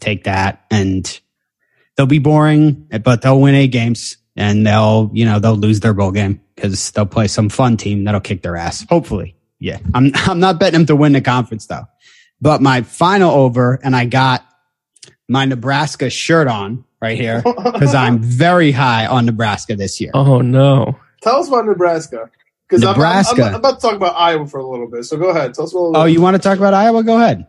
take 0.00 0.24
that 0.24 0.64
and 0.70 1.20
they'll 1.96 2.06
be 2.06 2.18
boring 2.18 2.88
but 3.02 3.22
they'll 3.22 3.40
win 3.40 3.54
eight 3.54 3.68
games 3.72 4.16
and 4.36 4.66
they'll 4.66 5.10
you 5.12 5.24
know 5.24 5.38
they'll 5.38 5.56
lose 5.56 5.80
their 5.80 5.94
bowl 5.94 6.10
game 6.12 6.40
because 6.54 6.90
they'll 6.92 7.06
play 7.06 7.26
some 7.26 7.48
fun 7.48 7.76
team 7.76 8.04
that'll 8.04 8.20
kick 8.20 8.42
their 8.42 8.56
ass 8.56 8.86
hopefully 8.88 9.36
yeah, 9.64 9.78
I'm 9.94 10.10
I'm 10.14 10.40
not 10.40 10.60
betting 10.60 10.80
them 10.80 10.86
to 10.86 10.96
win 10.96 11.12
the 11.12 11.20
conference 11.20 11.66
though. 11.66 11.84
But 12.40 12.60
my 12.60 12.82
final 12.82 13.32
over, 13.32 13.80
and 13.82 13.96
I 13.96 14.04
got 14.04 14.44
my 15.28 15.46
Nebraska 15.46 16.10
shirt 16.10 16.48
on 16.48 16.84
right 17.00 17.16
here 17.16 17.42
because 17.64 17.94
I'm 17.94 18.18
very 18.18 18.72
high 18.72 19.06
on 19.06 19.24
Nebraska 19.24 19.74
this 19.74 20.00
year. 20.00 20.10
Oh 20.12 20.42
no. 20.42 20.98
Tell 21.22 21.36
us 21.36 21.48
about 21.48 21.64
Nebraska. 21.64 22.30
Because 22.68 22.82
I'm, 22.82 22.90
I'm, 22.90 22.94
Nebraska. 22.96 23.42
I'm 23.42 23.54
about 23.54 23.80
to 23.80 23.86
talk 23.86 23.94
about 23.94 24.14
Iowa 24.16 24.46
for 24.46 24.58
a 24.58 24.66
little 24.66 24.90
bit. 24.90 25.04
So 25.04 25.16
go 25.16 25.30
ahead. 25.30 25.54
Tell 25.54 25.64
us 25.64 25.72
a 25.72 25.76
little. 25.76 25.96
Oh, 25.96 26.04
you 26.04 26.20
want 26.20 26.36
to 26.36 26.42
talk 26.42 26.58
about 26.58 26.74
Iowa? 26.74 27.02
Go 27.02 27.16
ahead. 27.16 27.46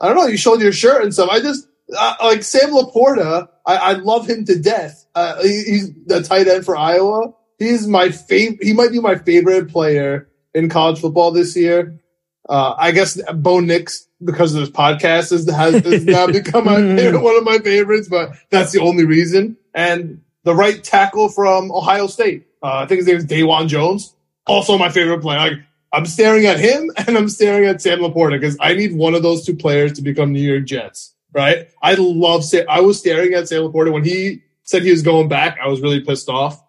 I 0.00 0.08
don't 0.08 0.16
know. 0.16 0.26
You 0.26 0.36
showed 0.36 0.60
your 0.60 0.72
shirt 0.72 1.02
and 1.02 1.12
stuff. 1.12 1.28
I 1.30 1.40
just 1.40 1.66
uh, 1.94 2.14
like 2.22 2.42
Sam 2.42 2.70
Laporta. 2.70 3.48
I, 3.66 3.76
I 3.76 3.92
love 3.92 4.28
him 4.28 4.44
to 4.46 4.58
death. 4.58 5.06
Uh, 5.14 5.42
he, 5.42 5.62
he's 5.64 5.90
the 6.06 6.22
tight 6.22 6.48
end 6.48 6.64
for 6.64 6.76
Iowa. 6.76 7.34
He's 7.58 7.86
my 7.86 8.10
favorite. 8.10 8.62
He 8.62 8.72
might 8.72 8.92
be 8.92 9.00
my 9.00 9.16
favorite 9.16 9.70
player 9.70 10.28
in 10.54 10.68
college 10.68 11.00
football 11.00 11.30
this 11.30 11.56
year. 11.56 12.00
Uh, 12.48 12.74
I 12.78 12.92
guess 12.92 13.20
Bo 13.34 13.60
Nix, 13.60 14.06
because 14.24 14.54
of 14.54 14.60
this 14.60 14.70
podcast, 14.70 15.30
has, 15.30 15.48
has, 15.50 15.84
has 15.84 16.04
now 16.04 16.26
become 16.26 16.64
my 16.64 16.76
favorite, 16.76 17.20
one 17.20 17.36
of 17.36 17.44
my 17.44 17.58
favorites. 17.58 18.08
But 18.08 18.30
that's 18.50 18.72
the 18.72 18.80
only 18.80 19.04
reason. 19.04 19.56
And 19.74 20.22
the 20.44 20.54
right 20.54 20.82
tackle 20.82 21.28
from 21.28 21.72
Ohio 21.72 22.06
State. 22.06 22.46
Uh, 22.62 22.76
I 22.76 22.86
think 22.86 22.98
his 23.00 23.06
name 23.06 23.16
is 23.16 23.26
Dawand 23.26 23.68
Jones. 23.68 24.14
Also 24.46 24.78
my 24.78 24.90
favorite 24.90 25.20
player. 25.20 25.38
Like 25.38 25.58
I'm 25.92 26.06
staring 26.06 26.46
at 26.46 26.60
him 26.60 26.90
and 26.96 27.16
I'm 27.16 27.28
staring 27.28 27.66
at 27.66 27.82
Sam 27.82 27.98
Laporta 27.98 28.38
because 28.38 28.56
I 28.60 28.74
need 28.74 28.94
one 28.94 29.14
of 29.14 29.22
those 29.22 29.44
two 29.44 29.56
players 29.56 29.94
to 29.94 30.02
become 30.02 30.32
New 30.32 30.40
York 30.40 30.64
Jets. 30.64 31.14
Right? 31.32 31.68
I 31.82 31.94
love. 31.94 32.44
Sa- 32.44 32.64
I 32.68 32.80
was 32.80 32.98
staring 32.98 33.34
at 33.34 33.48
Sam 33.48 33.62
Laporta 33.62 33.92
when 33.92 34.04
he 34.04 34.42
said 34.62 34.82
he 34.82 34.90
was 34.90 35.02
going 35.02 35.28
back. 35.28 35.58
I 35.62 35.68
was 35.68 35.80
really 35.80 36.00
pissed 36.00 36.28
off. 36.28 36.62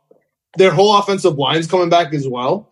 Their 0.55 0.71
whole 0.71 0.97
offensive 0.97 1.37
line's 1.37 1.67
coming 1.67 1.89
back 1.89 2.13
as 2.13 2.27
well. 2.27 2.69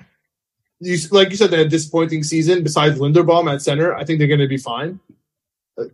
You, 0.80 0.98
like 1.12 1.30
you 1.30 1.38
said, 1.38 1.52
they 1.52 1.58
had 1.58 1.68
a 1.68 1.70
disappointing 1.70 2.24
season. 2.24 2.64
Besides 2.64 3.00
Linderbaum 3.00 3.52
at 3.54 3.62
center, 3.62 3.96
I 3.96 4.04
think 4.04 4.20
they're 4.20 4.28
going 4.28 4.40
to 4.40 4.48
be 4.48 4.58
fine. 4.58 5.00
The, 5.78 5.92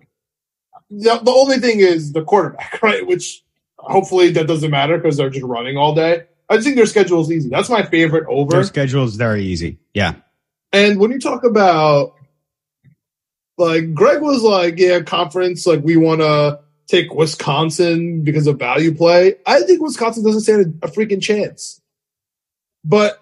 the 0.90 1.32
only 1.32 1.60
thing 1.60 1.80
is 1.80 2.12
the 2.12 2.24
quarterback, 2.24 2.80
right? 2.84 3.06
Which 3.06 3.44
hopefully 3.78 4.32
that 4.32 4.48
doesn't 4.48 4.72
matter 4.72 4.98
because 4.98 5.18
they're 5.18 5.30
just 5.30 5.46
running 5.46 5.78
all 5.78 5.96
day. 5.96 6.26
I 6.50 6.56
just 6.56 6.66
think 6.66 6.76
their 6.76 6.86
schedule 6.86 7.22
is 7.22 7.32
easy. 7.32 7.50
That's 7.50 7.70
my 7.70 7.84
favorite 7.84 8.26
over. 8.28 8.52
Their 8.52 8.64
schedule 8.64 9.06
is 9.06 9.16
very 9.16 9.44
easy. 9.44 9.80
Yeah. 9.94 10.16
And 10.74 11.00
when 11.00 11.12
you 11.12 11.20
talk 11.20 11.44
about 11.44 12.16
like 13.58 13.94
Greg 13.94 14.22
was 14.22 14.44
like, 14.44 14.78
yeah, 14.78 15.02
conference, 15.02 15.66
like 15.66 15.82
we 15.84 15.96
want 15.96 16.22
to 16.22 16.60
take 16.92 17.14
Wisconsin 17.14 18.24
because 18.24 18.48
of 18.48 18.60
value 18.60 18.94
play. 18.94 19.36
I 19.46 19.62
think 19.62 19.82
Wisconsin 19.82 20.24
doesn't 20.24 20.42
stand 20.42 20.80
a, 20.84 20.88
a 20.88 20.92
freaking 20.92 21.22
chance. 21.22 21.82
But 22.84 23.22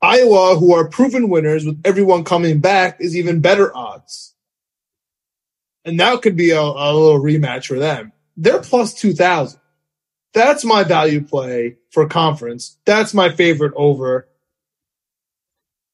Iowa, 0.00 0.56
who 0.56 0.74
are 0.74 0.88
proven 0.88 1.28
winners 1.28 1.64
with 1.64 1.80
everyone 1.84 2.24
coming 2.24 2.60
back, 2.60 3.00
is 3.00 3.16
even 3.16 3.40
better 3.40 3.76
odds. 3.76 4.34
And 5.84 6.00
that 6.00 6.22
could 6.22 6.36
be 6.36 6.50
a, 6.50 6.60
a 6.60 6.92
little 6.92 7.20
rematch 7.20 7.66
for 7.66 7.78
them. 7.78 8.12
They're 8.36 8.60
plus 8.60 8.94
2,000. 8.94 9.60
That's 10.34 10.64
my 10.64 10.84
value 10.84 11.22
play 11.22 11.76
for 11.90 12.06
conference. 12.06 12.78
That's 12.84 13.14
my 13.14 13.30
favorite 13.30 13.72
over. 13.74 14.28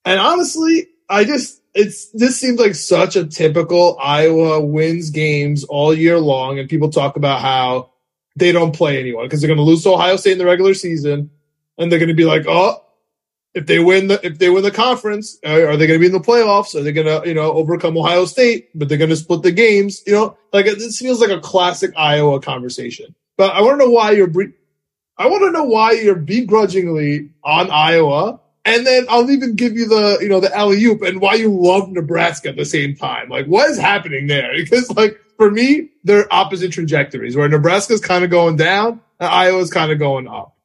And 0.05 0.21
honestly, 0.21 0.89
I 1.09 1.25
just 1.25 1.61
it's 1.75 2.11
this 2.13 2.39
seems 2.39 2.61
like 2.61 2.75
such 2.75 3.17
a 3.17 3.27
typical 3.27 3.99
Iowa 4.01 4.65
wins 4.65 5.11
games 5.11 5.65
all 5.65 5.93
year 5.93 6.19
long, 6.19 6.59
and 6.59 6.69
people 6.69 6.91
talk 6.91 7.17
about 7.17 7.41
how 7.41 7.91
they 8.37 8.53
don't 8.53 8.75
play 8.75 8.99
anyone 8.99 9.27
because 9.27 9.41
they're 9.41 9.49
going 9.49 9.59
to 9.59 9.65
lose 9.65 9.83
to 9.83 9.91
Ohio 9.91 10.17
State 10.17 10.33
in 10.33 10.39
the 10.39 10.45
regular 10.45 10.75
season, 10.75 11.31
and 11.77 11.91
they're 11.91 11.99
going 11.99 12.09
to 12.09 12.15
be 12.15 12.25
like, 12.25 12.47
oh, 12.49 12.85
if 13.55 13.67
they 13.67 13.79
win 13.79 14.09
the 14.09 14.25
if 14.25 14.39
they 14.39 14.51
win 14.51 14.63
the 14.63 14.71
conference, 14.71 15.39
are 15.45 15.77
they 15.77 15.87
going 15.87 15.99
to 15.99 16.01
be 16.01 16.07
in 16.07 16.13
the 16.13 16.21
playoffs? 16.21 16.75
Are 16.75 16.83
they 16.83 16.93
going 16.93 17.07
to 17.07 17.27
you 17.29 17.35
know 17.35 17.53
overcome 17.53 17.97
Ohio 17.97 18.25
State? 18.25 18.69
But 18.75 18.89
they're 18.89 18.99
going 18.99 19.11
to 19.11 19.17
split 19.17 19.43
the 19.43 19.53
games. 19.53 20.03
You 20.07 20.13
know, 20.13 20.39
like 20.53 20.67
this 20.67 20.99
feels 20.99 21.21
like 21.21 21.31
a 21.31 21.41
classic 21.41 21.93
Iowa 21.97 22.41
conversation. 22.41 23.15
But 23.37 23.55
I 23.55 23.63
want 23.63 23.81
to 23.81 23.87
know 23.87 23.91
why 23.91 24.13
you're. 24.13 24.31
I 25.17 25.29
want 25.29 25.43
to 25.43 25.53
know 25.53 25.65
why 25.65 25.93
you're 25.93 26.17
begrudgingly 26.17 27.31
on 27.45 27.71
Iowa, 27.71 28.41
and 28.65 28.87
then 28.87 29.07
I'll 29.09 29.31
even 29.31 29.55
give 29.55 29.75
you 29.75 29.87
the 29.87 30.19
you 30.21 30.29
know 30.29 30.41
the 30.41 30.55
alley 30.57 30.83
oop 30.85 31.03
and 31.03 31.21
why 31.21 31.35
you 31.35 31.49
love 31.51 31.91
Nebraska 31.91 32.51
at 32.51 32.57
the 32.57 32.65
same 32.65 32.97
time. 32.97 33.29
Like, 33.29 33.47
what 33.47 33.71
is 33.71 33.79
happening 33.79 34.27
there? 34.27 34.53
Because 34.57 34.91
like 34.97 35.21
for 35.37 35.51
me, 35.51 35.91
they're 36.05 36.33
opposite 36.33 36.73
trajectories. 36.73 37.37
Where 37.37 37.49
Nebraska's 37.49 38.01
kind 38.01 38.25
of 38.25 38.31
going 38.31 38.57
down, 38.57 39.01
and 39.21 39.29
Iowa's 39.29 39.71
kind 39.71 39.93
of 39.93 39.99
going 39.99 40.29
up. 40.29 40.57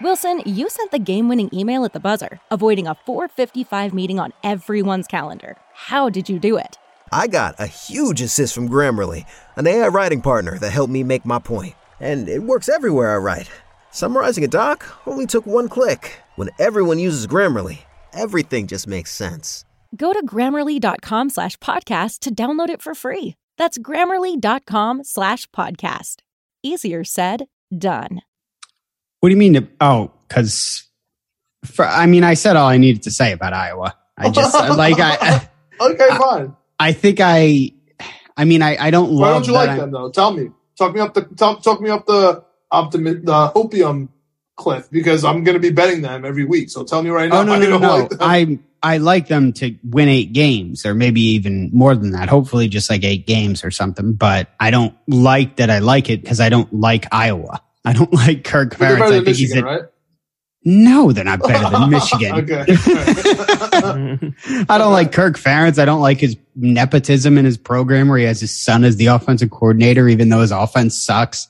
Wilson, 0.00 0.42
you 0.46 0.68
sent 0.70 0.92
the 0.92 0.98
game 1.00 1.28
winning 1.28 1.50
email 1.52 1.84
at 1.84 1.92
the 1.92 1.98
buzzer, 1.98 2.38
avoiding 2.52 2.86
a 2.86 2.94
455 2.94 3.92
meeting 3.92 4.20
on 4.20 4.32
everyone's 4.44 5.08
calendar. 5.08 5.56
How 5.74 6.08
did 6.08 6.28
you 6.28 6.38
do 6.38 6.56
it? 6.56 6.78
I 7.10 7.26
got 7.26 7.56
a 7.58 7.66
huge 7.66 8.20
assist 8.20 8.54
from 8.54 8.68
Grammarly, 8.68 9.24
an 9.56 9.66
AI 9.66 9.88
writing 9.88 10.20
partner 10.20 10.56
that 10.58 10.70
helped 10.70 10.92
me 10.92 11.02
make 11.02 11.24
my 11.24 11.40
point. 11.40 11.74
And 11.98 12.28
it 12.28 12.44
works 12.44 12.68
everywhere 12.68 13.12
I 13.12 13.16
write. 13.16 13.50
Summarizing 13.90 14.44
a 14.44 14.48
doc 14.48 14.86
only 15.06 15.26
took 15.26 15.46
one 15.46 15.68
click. 15.68 16.20
When 16.36 16.50
everyone 16.58 16.98
uses 16.98 17.26
Grammarly, 17.26 17.80
everything 18.12 18.66
just 18.66 18.86
makes 18.86 19.10
sense. 19.12 19.64
Go 19.96 20.12
to 20.12 20.24
grammarly.com 20.24 21.30
slash 21.30 21.56
podcast 21.58 22.20
to 22.20 22.34
download 22.34 22.68
it 22.68 22.82
for 22.82 22.94
free. 22.94 23.34
That's 23.56 23.78
grammarly.com 23.78 25.04
slash 25.04 25.46
podcast. 25.50 26.16
Easier 26.62 27.04
said, 27.04 27.46
done. 27.76 28.20
What 29.20 29.30
do 29.30 29.32
you 29.32 29.38
mean? 29.38 29.54
To, 29.54 29.66
oh, 29.80 30.12
because 30.28 30.84
I 31.78 32.06
mean, 32.06 32.22
I 32.22 32.34
said 32.34 32.54
all 32.56 32.68
I 32.68 32.76
needed 32.76 33.02
to 33.04 33.10
say 33.10 33.32
about 33.32 33.52
Iowa. 33.52 33.96
I 34.16 34.30
just 34.30 34.54
like 34.76 34.96
I. 35.00 35.48
Okay, 35.80 36.08
fine. 36.18 36.54
I 36.78 36.92
think 36.92 37.18
I. 37.20 37.72
I 38.36 38.44
mean, 38.44 38.62
I, 38.62 38.76
I 38.76 38.90
don't 38.92 39.10
Why 39.14 39.30
love 39.30 39.42
don't 39.42 39.46
you 39.48 39.52
that 39.54 39.58
like 39.58 39.68
I'm- 39.70 39.78
them 39.78 39.90
though? 39.92 40.10
Tell 40.10 40.32
me. 40.32 40.50
Talk 40.76 40.94
me 40.94 41.00
up 41.00 41.14
the 41.14 41.22
talk, 41.22 41.62
talk 41.64 41.80
me 41.80 41.90
up 41.90 42.06
the 42.06 42.44
optimi- 42.70 43.24
the 43.24 43.52
opium 43.54 44.10
Cliff, 44.58 44.90
because 44.90 45.24
I'm 45.24 45.44
going 45.44 45.54
to 45.54 45.60
be 45.60 45.70
betting 45.70 46.02
them 46.02 46.24
every 46.24 46.44
week. 46.44 46.68
So 46.68 46.82
tell 46.82 47.00
me 47.00 47.10
right 47.10 47.30
now. 47.30 47.40
Oh 47.40 47.44
no, 47.44 47.54
I 47.54 47.58
no, 47.60 47.70
no, 47.70 47.78
no! 47.78 47.96
like 47.96 48.08
them. 48.10 48.18
I 48.20 48.58
I 48.82 48.98
like 48.98 49.28
them 49.28 49.52
to 49.54 49.74
win 49.84 50.08
eight 50.08 50.32
games, 50.32 50.84
or 50.84 50.94
maybe 50.94 51.20
even 51.20 51.70
more 51.72 51.94
than 51.94 52.10
that. 52.10 52.28
Hopefully, 52.28 52.68
just 52.68 52.90
like 52.90 53.04
eight 53.04 53.24
games 53.26 53.64
or 53.64 53.70
something. 53.70 54.14
But 54.14 54.48
I 54.58 54.72
don't 54.72 54.94
like 55.06 55.56
that. 55.56 55.70
I 55.70 55.78
like 55.78 56.10
it 56.10 56.22
because 56.22 56.40
I 56.40 56.48
don't 56.48 56.72
like 56.72 57.06
Iowa. 57.12 57.62
I 57.84 57.92
don't 57.92 58.12
like 58.12 58.42
Kirk 58.44 58.74
Ferentz. 58.74 59.02
I 59.02 59.08
think 59.10 59.28
he's 59.28 59.54
Michigan, 59.54 59.64
a, 59.64 59.66
right? 59.66 59.82
no, 60.64 61.12
they're 61.12 61.24
not 61.24 61.40
better 61.40 61.70
than 61.70 61.90
Michigan. 61.90 62.32
I 64.68 64.78
don't 64.78 64.92
like 64.92 65.12
Kirk 65.12 65.38
Ferentz. 65.38 65.78
I 65.78 65.84
don't 65.84 66.00
like 66.00 66.18
his 66.18 66.36
nepotism 66.56 67.38
in 67.38 67.44
his 67.44 67.56
program 67.56 68.08
where 68.08 68.18
he 68.18 68.24
has 68.24 68.40
his 68.40 68.56
son 68.56 68.82
as 68.82 68.96
the 68.96 69.06
offensive 69.06 69.50
coordinator, 69.50 70.08
even 70.08 70.30
though 70.30 70.40
his 70.40 70.50
offense 70.50 70.96
sucks. 70.96 71.46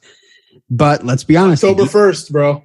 But 0.71 1.05
let's 1.05 1.25
be 1.25 1.37
honest. 1.37 1.65
October 1.65 1.85
1st, 1.85 2.31
bro. 2.33 2.65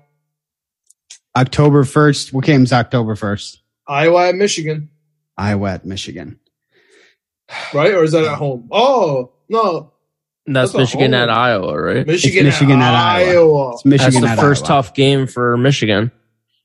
October 1.35 1.83
1st. 1.83 2.33
What 2.33 2.45
game's 2.45 2.73
October 2.73 3.15
1st? 3.15 3.57
Iowa 3.87 4.29
at 4.29 4.35
Michigan, 4.35 4.89
Iowa 5.37 5.71
at 5.73 5.85
Michigan. 5.85 6.39
right? 7.73 7.93
Or 7.93 8.03
is 8.03 8.11
that 8.13 8.23
at 8.23 8.37
home? 8.37 8.69
Oh, 8.71 9.31
no. 9.49 9.91
That's, 10.45 10.71
That's 10.73 10.77
Michigan 10.77 11.13
home. 11.13 11.21
at 11.21 11.29
Iowa, 11.29 11.81
right? 11.81 12.05
Michigan, 12.05 12.45
Michigan 12.45 12.81
at, 12.81 12.93
at 12.93 12.99
Iowa. 12.99 13.31
Iowa. 13.31 13.73
It's 13.73 13.85
Michigan 13.85 14.21
That's 14.21 14.35
the 14.35 14.41
at 14.41 14.45
first 14.45 14.63
Iowa. 14.63 14.67
tough 14.83 14.93
game 14.93 15.27
for 15.27 15.57
Michigan. 15.57 16.11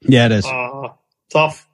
Yeah, 0.03 0.27
it 0.27 0.33
is. 0.33 0.47
Uh, 0.47 0.89
tough. 1.31 1.69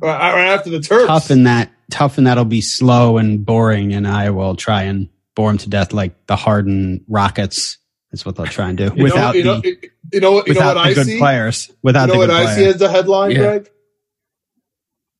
Right, 0.00 0.32
right 0.32 0.48
after 0.50 0.70
the 0.70 0.78
Terps. 0.78 1.06
tough 1.08 1.30
in 1.32 1.44
that 1.44 1.72
tough 1.90 2.18
and 2.18 2.26
that'll 2.26 2.44
be 2.44 2.60
slow 2.60 3.18
and 3.18 3.44
boring 3.44 3.92
and 3.92 4.06
I 4.06 4.30
will 4.30 4.54
try 4.54 4.84
and 4.84 5.08
bore 5.34 5.50
them 5.50 5.58
to 5.58 5.68
death 5.68 5.92
like 5.92 6.26
the 6.26 6.36
Harden 6.36 7.04
Rockets. 7.08 7.78
That's 8.10 8.24
what 8.24 8.36
they'll 8.36 8.46
try 8.46 8.68
and 8.70 8.78
do 8.78 8.84
You 8.84 8.90
know- 8.90 9.02
without 9.04 9.34
you 9.34 9.44
know, 9.44 9.60
the 9.60 9.76
you 10.12 10.20
know, 10.20 10.32
what- 10.32 10.48
you 10.48 10.54
know 10.54 10.60
without 10.60 10.76
what 10.76 10.82
the 10.84 10.88
I 10.90 10.94
good 10.94 11.06
see? 11.06 11.18
players. 11.18 11.70
Without 11.82 12.00
you 12.02 12.06
know 12.08 12.12
the 12.14 12.18
what 12.18 12.26
good 12.28 12.36
I 12.36 12.46
see 12.54 12.60
players. 12.62 12.74
as 12.74 12.80
the 12.80 12.88
headline, 12.90 13.30
Yeah. 13.32 13.36
Greg? 13.38 13.70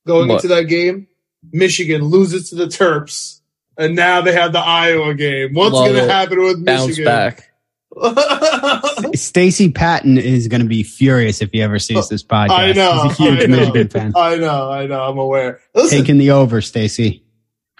Going 0.06 0.28
What? 0.28 0.34
into 0.36 0.48
that 0.48 0.62
game, 0.64 1.06
Michigan 1.52 2.02
loses 2.02 2.48
to 2.50 2.56
the 2.56 2.64
Terps, 2.66 3.40
and 3.76 3.94
now 3.94 4.22
they 4.22 4.32
have 4.32 4.52
the 4.52 4.58
Iowa 4.58 5.14
game. 5.14 5.52
What's 5.52 5.72
going 5.72 5.92
to 5.94 6.06
happen 6.10 6.38
with 6.42 6.58
Michigan? 6.58 6.64
Bounce 6.64 6.88
Michigan? 6.88 7.04
back. 7.04 7.44
Stacy 9.14 9.70
Patton 9.70 10.18
is 10.18 10.48
going 10.48 10.60
to 10.62 10.66
be 10.68 10.82
furious 10.82 11.42
if 11.42 11.50
he 11.52 11.60
ever 11.62 11.78
sees 11.78 12.08
this 12.08 12.22
podcast. 12.22 12.50
I 12.50 12.72
know. 12.72 13.02
He's 13.08 13.12
a 13.20 13.22
huge 13.22 13.42
I 13.42 13.46
know. 13.46 13.56
Michigan 13.58 13.88
fan. 13.88 14.12
I 14.16 14.36
know. 14.36 14.70
I 14.70 14.86
know. 14.86 15.02
I'm 15.02 15.18
aware. 15.18 15.60
Listen, 15.74 15.98
Taking 15.98 16.18
the 16.18 16.30
over, 16.32 16.60
Stacy. 16.60 17.24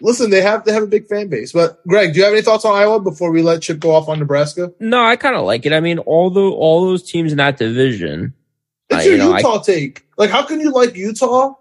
Listen. 0.01 0.31
They 0.31 0.41
have 0.43 0.65
they 0.65 0.73
have 0.73 0.83
a 0.83 0.87
big 0.87 1.07
fan 1.07 1.29
base. 1.29 1.53
But 1.53 1.87
Greg, 1.87 2.13
do 2.13 2.19
you 2.19 2.25
have 2.25 2.33
any 2.33 2.43
thoughts 2.43 2.65
on 2.65 2.75
Iowa 2.77 3.01
before 3.01 3.31
we 3.31 3.43
let 3.43 3.63
Chip 3.63 3.79
go 3.81 3.93
off 3.93 4.09
on 4.09 4.19
Nebraska? 4.19 4.73
No, 4.81 5.03
I 5.05 5.17
kind 5.17 5.37
of 5.37 5.45
like 5.45 5.67
it. 5.67 5.73
I 5.73 5.81
mean, 5.81 5.99
all 6.01 6.31
the 6.31 6.41
all 6.41 6.87
those 6.87 7.03
teams 7.03 7.33
in 7.33 7.39
that 7.39 7.57
division. 7.59 8.35
It's 8.91 9.01
uh, 9.05 9.09
your 9.09 9.13
you 9.13 9.19
know, 9.19 9.33
I- 9.33 9.39
Utah 9.39 9.59
take. 9.63 10.05
Like, 10.17 10.31
how 10.31 10.45
can 10.45 10.61
you 10.61 10.73
like 10.73 10.97
Utah 10.97 11.55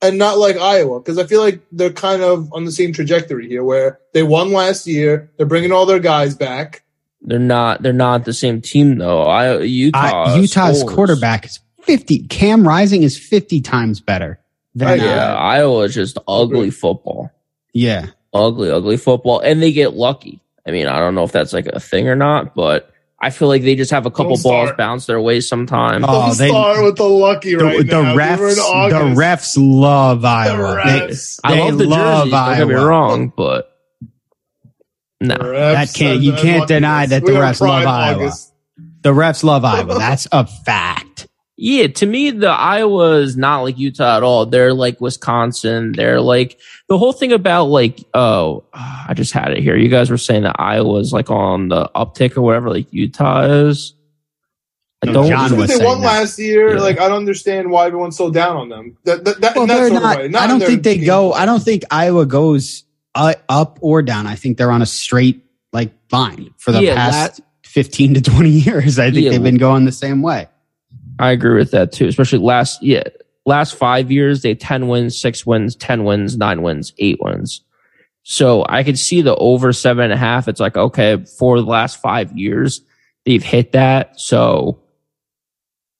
and 0.00 0.16
not 0.16 0.38
like 0.38 0.56
Iowa? 0.56 1.00
Because 1.00 1.18
I 1.18 1.26
feel 1.26 1.40
like 1.40 1.60
they're 1.72 1.90
kind 1.90 2.22
of 2.22 2.52
on 2.52 2.64
the 2.64 2.72
same 2.72 2.92
trajectory 2.92 3.48
here, 3.48 3.64
where 3.64 3.98
they 4.14 4.22
won 4.22 4.52
last 4.52 4.86
year. 4.86 5.30
They're 5.36 5.46
bringing 5.46 5.72
all 5.72 5.86
their 5.86 5.98
guys 5.98 6.34
back. 6.34 6.82
They're 7.20 7.38
not. 7.40 7.82
They're 7.82 7.92
not 7.92 8.24
the 8.24 8.32
same 8.32 8.60
team 8.60 8.98
though. 8.98 9.22
I 9.22 9.58
Utah. 9.58 9.98
I, 9.98 10.36
Utah's 10.38 10.80
scores. 10.80 10.94
quarterback 10.94 11.46
is 11.46 11.58
50. 11.82 12.28
Cam 12.28 12.66
Rising 12.66 13.02
is 13.02 13.18
50 13.18 13.60
times 13.60 14.00
better 14.00 14.38
than, 14.74 15.00
Oh, 15.00 15.04
Yeah, 15.04 15.32
uh, 15.32 15.36
Iowa 15.36 15.80
is 15.84 15.94
just 15.94 16.16
ugly 16.28 16.70
football. 16.70 17.32
Yeah. 17.72 18.06
Ugly, 18.34 18.70
ugly 18.70 18.96
football, 18.98 19.40
and 19.40 19.62
they 19.62 19.72
get 19.72 19.94
lucky. 19.94 20.40
I 20.66 20.70
mean, 20.70 20.86
I 20.86 20.98
don't 20.98 21.14
know 21.14 21.24
if 21.24 21.32
that's 21.32 21.52
like 21.54 21.66
a 21.66 21.80
thing 21.80 22.08
or 22.08 22.14
not, 22.14 22.54
but 22.54 22.92
I 23.20 23.30
feel 23.30 23.48
like 23.48 23.62
they 23.62 23.74
just 23.74 23.90
have 23.90 24.04
a 24.04 24.10
couple 24.10 24.34
Don't 24.36 24.42
balls 24.42 24.66
start. 24.68 24.76
bounce 24.76 25.06
their 25.06 25.20
way 25.20 25.40
sometimes. 25.40 26.04
Oh, 26.06 26.26
Don't 26.26 26.38
they- 26.38 26.48
start 26.50 26.84
with 26.84 26.96
the 26.96 27.04
lucky 27.08 27.54
The, 27.56 27.64
right 27.64 27.78
the 27.78 28.02
now. 28.02 28.14
We 28.14 28.20
refs, 28.20 28.54
the 28.90 29.20
refs 29.20 29.56
love 29.58 30.24
Iowa. 30.24 30.82
They- 30.84 31.00
refs. 31.08 31.40
I 31.42 31.54
they 31.54 31.60
love 31.62 31.78
the 31.78 31.84
love 31.86 32.28
jerseys. 32.28 32.32
Don't 32.32 32.56
get 32.58 32.68
me 32.68 32.74
Iowa. 32.74 32.86
wrong, 32.86 33.32
but 33.34 33.72
no, 35.20 35.36
That 35.36 35.92
can't- 35.94 36.20
you 36.20 36.34
can't 36.34 36.68
deny 36.68 37.06
that 37.06 37.24
the 37.24 37.32
refs 37.32 37.60
love 37.60 37.82
Pride 37.82 37.86
Iowa. 37.86 38.14
August. 38.24 38.52
The 39.02 39.12
refs 39.12 39.42
love 39.42 39.64
Iowa. 39.64 39.98
That's 39.98 40.28
a 40.30 40.46
fact. 40.46 41.06
Yeah, 41.60 41.88
to 41.88 42.06
me, 42.06 42.30
the 42.30 42.50
Iowa 42.50 43.16
is 43.16 43.36
not 43.36 43.62
like 43.62 43.76
Utah 43.78 44.18
at 44.18 44.22
all. 44.22 44.46
They're 44.46 44.72
like 44.72 45.00
Wisconsin. 45.00 45.90
They're 45.90 46.20
like 46.20 46.56
the 46.88 46.96
whole 46.96 47.12
thing 47.12 47.32
about 47.32 47.64
like, 47.64 48.04
oh, 48.14 48.62
I 48.72 49.12
just 49.16 49.32
had 49.32 49.50
it 49.50 49.58
here. 49.60 49.76
You 49.76 49.88
guys 49.88 50.08
were 50.08 50.18
saying 50.18 50.44
that 50.44 50.54
Iowa 50.60 51.00
is 51.00 51.12
like 51.12 51.30
on 51.30 51.66
the 51.68 51.90
uptick 51.96 52.36
or 52.36 52.42
whatever, 52.42 52.70
like 52.70 52.86
Utah 52.92 53.42
is. 53.42 53.94
I 55.02 55.06
No, 55.06 55.14
don't. 55.14 55.28
John 55.28 55.48
Just 55.48 55.56
was 55.58 55.66
because 55.66 55.78
they 55.80 55.84
won 55.84 56.00
that. 56.00 56.06
last 56.06 56.38
year, 56.38 56.76
Yeah. 56.76 56.80
like 56.80 57.00
I 57.00 57.08
don't 57.08 57.18
understand 57.18 57.70
why 57.72 57.86
everyone's 57.88 58.16
so 58.16 58.30
down 58.30 58.56
on 58.56 58.68
them. 58.68 58.96
That, 59.04 59.24
that, 59.24 59.40
that, 59.40 59.54
Well, 59.56 59.64
in 59.64 59.68
they're 59.68 59.90
not. 59.90 60.30
Not 60.30 60.42
I 60.42 60.46
don't 60.46 60.60
think 60.60 60.84
they 60.84 60.98
game 60.98 61.06
go. 61.06 61.32
I 61.32 61.44
don't 61.44 61.62
think 61.62 61.82
Iowa 61.90 62.24
goes 62.24 62.84
uh, 63.16 63.34
up 63.48 63.78
or 63.80 64.02
down. 64.02 64.28
I 64.28 64.36
think 64.36 64.58
they're 64.58 64.70
on 64.70 64.82
a 64.82 64.86
straight 64.86 65.44
like 65.72 65.92
line 66.12 66.50
for 66.58 66.70
the 66.70 66.82
Yeah, 66.84 66.94
past 66.94 67.40
fifteen 67.64 68.14
to 68.14 68.20
twenty 68.20 68.50
years. 68.60 69.00
I 69.00 69.10
think 69.10 69.24
Yeah. 69.24 69.30
they've 69.30 69.42
been 69.42 69.58
going 69.58 69.86
the 69.86 69.92
same 69.92 70.22
way. 70.22 70.46
I 71.18 71.32
agree 71.32 71.58
with 71.58 71.70
that 71.72 71.92
too. 71.92 72.06
Especially 72.06 72.38
last, 72.38 72.82
yeah, 72.82 73.04
last 73.46 73.74
five 73.74 74.10
years, 74.10 74.42
they 74.42 74.50
had 74.50 74.60
10 74.60 74.88
wins, 74.88 75.18
six 75.18 75.44
wins, 75.44 75.74
10 75.76 76.04
wins, 76.04 76.36
nine 76.36 76.62
wins, 76.62 76.92
eight 76.98 77.18
wins. 77.20 77.62
So 78.22 78.64
I 78.68 78.84
could 78.84 78.98
see 78.98 79.22
the 79.22 79.34
over 79.36 79.72
seven 79.72 80.04
and 80.04 80.12
a 80.12 80.16
half. 80.16 80.48
It's 80.48 80.60
like, 80.60 80.76
okay, 80.76 81.24
for 81.38 81.58
the 81.58 81.66
last 81.66 82.00
five 82.00 82.36
years, 82.36 82.82
they've 83.24 83.42
hit 83.42 83.72
that. 83.72 84.20
So 84.20 84.82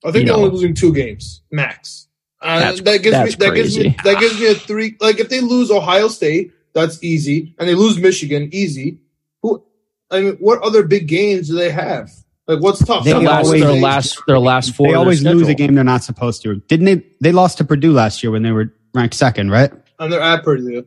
I 0.05 0.11
think 0.11 0.27
they're 0.27 0.37
only 0.37 0.51
losing 0.51 0.75
two 0.75 0.93
games 0.93 1.43
max. 1.51 2.07
Uh, 2.41 2.73
that 2.83 3.03
gives 3.03 3.39
me 3.39 3.47
that 3.47 3.55
gives 3.55 3.79
me 3.79 3.97
that 4.05 4.21
gives 4.21 4.39
me 4.39 4.47
a 4.47 4.55
three. 4.55 4.97
Like 5.01 5.19
if 5.19 5.29
they 5.29 5.41
lose 5.41 5.71
Ohio 5.71 6.09
State, 6.09 6.53
that's 6.73 7.03
easy, 7.03 7.55
and 7.59 7.69
they 7.69 7.75
lose 7.75 7.99
Michigan, 7.99 8.51
easy. 8.53 8.99
Who? 9.43 9.65
I 10.11 10.21
mean, 10.21 10.37
what 10.37 10.63
other 10.63 10.85
big 10.85 11.09
games 11.09 11.49
do 11.49 11.55
they 11.55 11.71
have? 11.71 12.11
Like 12.49 12.61
what's 12.61 12.83
tough? 12.85 13.05
They 13.05 13.13
their 13.13 13.21
last, 13.21 13.45
always- 13.45 13.63
their 13.63 13.73
last, 13.81 14.23
their 14.27 14.39
last 14.39 14.75
four. 14.75 14.89
they 14.89 14.95
always 14.95 15.23
lose 15.23 15.47
a 15.49 15.55
game 15.55 15.75
they're 15.75 15.85
not 15.85 16.03
supposed 16.03 16.43
to. 16.43 16.57
Didn't 16.67 16.87
they? 16.87 17.07
They 17.21 17.31
lost 17.33 17.59
to 17.59 17.65
Purdue 17.65 17.93
last 17.93 18.23
year 18.23 18.33
when 18.33 18.43
they 18.43 18.53
were 18.53 18.75
ranked 18.95 19.15
second, 19.15 19.51
right? 19.51 19.71
and 20.01 20.13
they're 20.13 20.21
at 20.21 20.45
Purdue. 20.45 20.87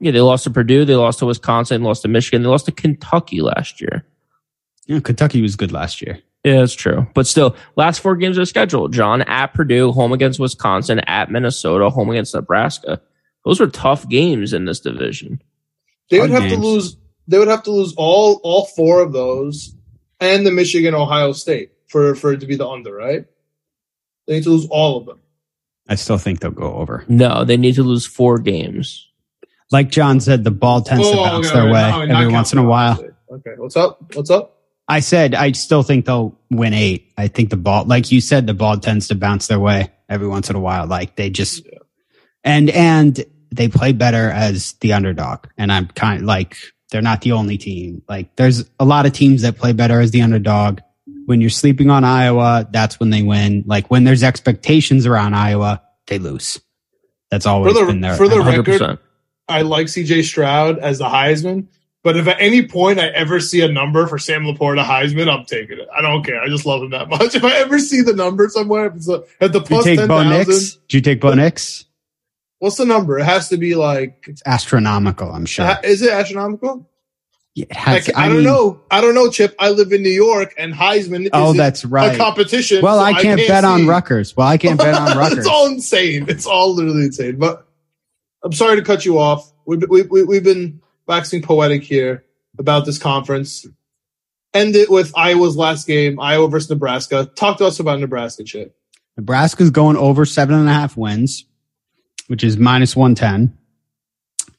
Yeah, 0.00 0.10
they 0.10 0.20
lost 0.20 0.44
to 0.44 0.50
Purdue. 0.50 0.84
They 0.84 0.96
lost 0.96 1.20
to 1.20 1.26
Wisconsin. 1.26 1.82
Lost 1.82 2.02
to 2.02 2.08
Michigan. 2.08 2.42
They 2.42 2.48
lost 2.48 2.66
to 2.66 2.72
Kentucky 2.72 3.40
last 3.40 3.80
year. 3.80 4.04
Yeah, 4.86 4.98
Kentucky 5.00 5.40
was 5.40 5.54
good 5.54 5.70
last 5.70 6.02
year. 6.02 6.18
Yeah, 6.44 6.58
that's 6.58 6.74
true. 6.74 7.06
But 7.14 7.28
still, 7.28 7.54
last 7.76 8.00
four 8.00 8.16
games 8.16 8.36
of 8.36 8.42
the 8.42 8.46
schedule: 8.46 8.88
John 8.88 9.22
at 9.22 9.54
Purdue, 9.54 9.92
home 9.92 10.12
against 10.12 10.40
Wisconsin, 10.40 10.98
at 11.00 11.30
Minnesota, 11.30 11.88
home 11.88 12.10
against 12.10 12.34
Nebraska. 12.34 13.00
Those 13.44 13.60
were 13.60 13.68
tough 13.68 14.08
games 14.08 14.52
in 14.52 14.64
this 14.64 14.80
division. 14.80 15.40
They 16.10 16.18
would 16.18 16.30
Hard 16.30 16.42
have 16.42 16.52
to 16.52 16.58
lose. 16.58 16.96
They 17.28 17.38
would 17.38 17.46
have 17.48 17.62
to 17.64 17.70
lose 17.70 17.94
all 17.96 18.40
all 18.42 18.66
four 18.66 19.02
of 19.02 19.12
those, 19.12 19.76
and 20.22 20.46
the 20.46 20.52
Michigan 20.52 20.94
Ohio 20.94 21.32
State 21.32 21.72
for 21.88 22.14
for 22.14 22.32
it 22.32 22.40
to 22.40 22.46
be 22.46 22.56
the 22.56 22.66
under. 22.66 22.94
Right? 22.94 23.26
They 24.26 24.34
need 24.34 24.44
to 24.44 24.50
lose 24.50 24.66
all 24.70 24.98
of 24.98 25.06
them. 25.06 25.18
I 25.88 25.96
still 25.96 26.18
think 26.18 26.40
they'll 26.40 26.52
go 26.52 26.74
over. 26.74 27.04
No, 27.08 27.44
they 27.44 27.56
need 27.56 27.74
to 27.74 27.82
lose 27.82 28.06
four 28.06 28.38
games. 28.38 29.08
Like 29.72 29.90
John 29.90 30.20
said, 30.20 30.44
the 30.44 30.50
ball 30.50 30.82
tends 30.82 31.10
to 31.10 31.18
Oh, 31.18 31.24
bounce 31.24 31.46
okay, 31.48 31.54
their 31.54 31.64
okay, 31.64 31.72
way 31.72 31.90
no, 31.90 32.04
not 32.06 32.22
every 32.22 32.32
once 32.32 32.52
in 32.52 32.58
a 32.58 32.62
while. 32.62 33.02
Okay, 33.30 33.54
what's 33.56 33.76
up? 33.76 34.14
What's 34.14 34.30
up? 34.30 34.58
I 34.88 35.00
said 35.00 35.34
I 35.34 35.52
still 35.52 35.82
think 35.82 36.04
they'll 36.04 36.38
win 36.50 36.74
eight. 36.74 37.12
I 37.16 37.28
think 37.28 37.50
the 37.50 37.56
ball, 37.56 37.84
like 37.84 38.12
you 38.12 38.20
said, 38.20 38.46
the 38.46 38.54
ball 38.54 38.78
tends 38.78 39.08
to 39.08 39.14
bounce 39.14 39.46
their 39.48 39.58
way 39.58 39.90
every 40.08 40.28
once 40.28 40.50
in 40.50 40.56
a 40.56 40.60
while. 40.60 40.86
Like 40.86 41.16
they 41.16 41.30
just 41.30 41.66
and 42.44 42.70
and 42.70 43.24
they 43.50 43.68
play 43.68 43.92
better 43.92 44.30
as 44.30 44.74
the 44.74 44.92
underdog. 44.92 45.46
And 45.58 45.72
I'm 45.72 45.88
kind 45.88 46.20
of 46.20 46.26
like 46.26 46.56
they're 46.92 47.02
not 47.02 47.22
the 47.22 47.32
only 47.32 47.58
team. 47.58 48.02
Like 48.08 48.36
there's 48.36 48.64
a 48.78 48.84
lot 48.84 49.06
of 49.06 49.12
teams 49.12 49.42
that 49.42 49.56
play 49.56 49.72
better 49.72 49.98
as 50.00 50.12
the 50.12 50.22
underdog. 50.22 50.78
When 51.26 51.40
you're 51.40 51.50
sleeping 51.50 51.88
on 51.90 52.04
Iowa, 52.04 52.68
that's 52.70 53.00
when 53.00 53.10
they 53.10 53.22
win. 53.22 53.64
Like 53.66 53.90
when 53.90 54.04
there's 54.04 54.22
expectations 54.22 55.06
around 55.06 55.34
Iowa, 55.34 55.82
they 56.06 56.18
lose. 56.18 56.60
That's 57.30 57.46
always 57.46 57.72
For 57.72 57.80
the- 57.80 57.86
been 57.86 58.00
their 58.00 58.14
for 58.16 58.28
the 58.28 58.42
Hundred 58.42 58.68
record. 58.68 58.98
I 59.48 59.62
like 59.62 59.86
CJ 59.88 60.22
Stroud 60.24 60.78
as 60.78 60.98
the 60.98 61.06
Heisman, 61.06 61.66
but 62.04 62.16
if 62.16 62.26
at 62.28 62.36
any 62.40 62.66
point 62.66 62.98
I 63.00 63.08
ever 63.08 63.40
see 63.40 63.60
a 63.62 63.68
number 63.68 64.06
for 64.06 64.18
Sam 64.18 64.44
Laporta 64.44 64.84
Heisman, 64.84 65.28
I'm 65.28 65.44
taking 65.44 65.78
it. 65.78 65.88
I 65.94 66.00
don't 66.00 66.24
care. 66.24 66.40
I 66.40 66.48
just 66.48 66.64
love 66.66 66.82
him 66.82 66.90
that 66.90 67.08
much. 67.10 67.34
If 67.34 67.42
I 67.44 67.52
ever 67.58 67.78
see 67.78 68.02
the 68.02 68.12
number 68.14 68.48
somewhere, 68.48 68.86
if 68.86 68.96
it's 68.96 69.08
a, 69.08 69.22
at 69.40 69.52
the 69.52 69.60
Did 69.60 69.70
you 69.70 69.82
take 69.84 69.98
ten 69.98 70.08
Bo 70.08 70.22
Nix? 70.28 70.78
you 70.90 71.00
take 71.00 71.20
Bo 71.20 71.34
Nix? 71.34 71.84
What's 72.62 72.76
the 72.76 72.84
number? 72.84 73.18
It 73.18 73.24
has 73.24 73.48
to 73.48 73.56
be 73.56 73.74
like, 73.74 74.24
It's 74.28 74.40
astronomical, 74.46 75.32
I'm 75.32 75.46
sure. 75.46 75.76
is 75.82 76.00
it 76.00 76.10
astronomical? 76.12 76.88
Yeah, 77.56 77.64
it 77.68 77.76
has- 77.76 78.06
Like, 78.08 78.16
I, 78.16 78.28
don't 78.28 78.44
know. 78.44 78.80
I 78.88 79.00
don't 79.00 79.16
know, 79.16 79.28
Chip. 79.30 79.56
I 79.58 79.70
live 79.70 79.92
in 79.92 80.02
New 80.02 80.10
York, 80.10 80.54
and 80.56 80.72
Heisman 80.72 81.28
Oh, 81.32 81.50
is 81.50 81.56
that's 81.56 81.84
right. 81.84 82.14
a 82.14 82.16
competition. 82.16 82.80
Well, 82.80 82.98
so 82.98 83.04
I 83.04 83.20
can't 83.20 83.40
bet 83.48 83.64
on 83.64 83.80
see. 83.80 83.88
Rutgers. 83.88 84.36
Well, 84.36 84.46
I 84.46 84.58
can't 84.58 84.78
bet 84.78 84.94
on 84.94 85.18
Rutgers. 85.18 85.38
it's 85.38 85.48
all 85.48 85.66
insane. 85.66 86.26
It's 86.28 86.46
all 86.46 86.72
literally 86.72 87.06
insane. 87.06 87.36
But 87.40 87.66
I'm 88.44 88.52
sorry 88.52 88.76
to 88.76 88.82
cut 88.82 89.04
you 89.04 89.18
off. 89.18 89.52
We've, 89.66 89.82
we, 89.88 90.02
we, 90.02 90.22
we've 90.22 90.44
been 90.44 90.80
waxing 91.08 91.42
poetic 91.42 91.82
here 91.82 92.24
about 92.58 92.86
this 92.86 92.96
conference. 92.98 93.66
end 94.54 94.76
it 94.76 94.88
with 94.88 95.12
Iowa's 95.16 95.56
last 95.56 95.86
game, 95.86 96.20
Iowa 96.20 96.48
versus 96.48 96.70
Nebraska. 96.70 97.26
Talk 97.34 97.58
to 97.58 97.66
us 97.66 97.80
about 97.80 97.98
Nebraska, 98.00 98.44
Chip. 98.44 98.74
Nebraska's 99.16 99.70
going 99.70 99.96
over 99.96 100.24
seven 100.24 100.54
and 100.54 100.68
a 100.68 100.72
half 100.72 100.96
wins, 100.96 101.44
which 102.28 102.44
is 102.44 102.56
minus 102.56 102.94
110. 102.96 103.56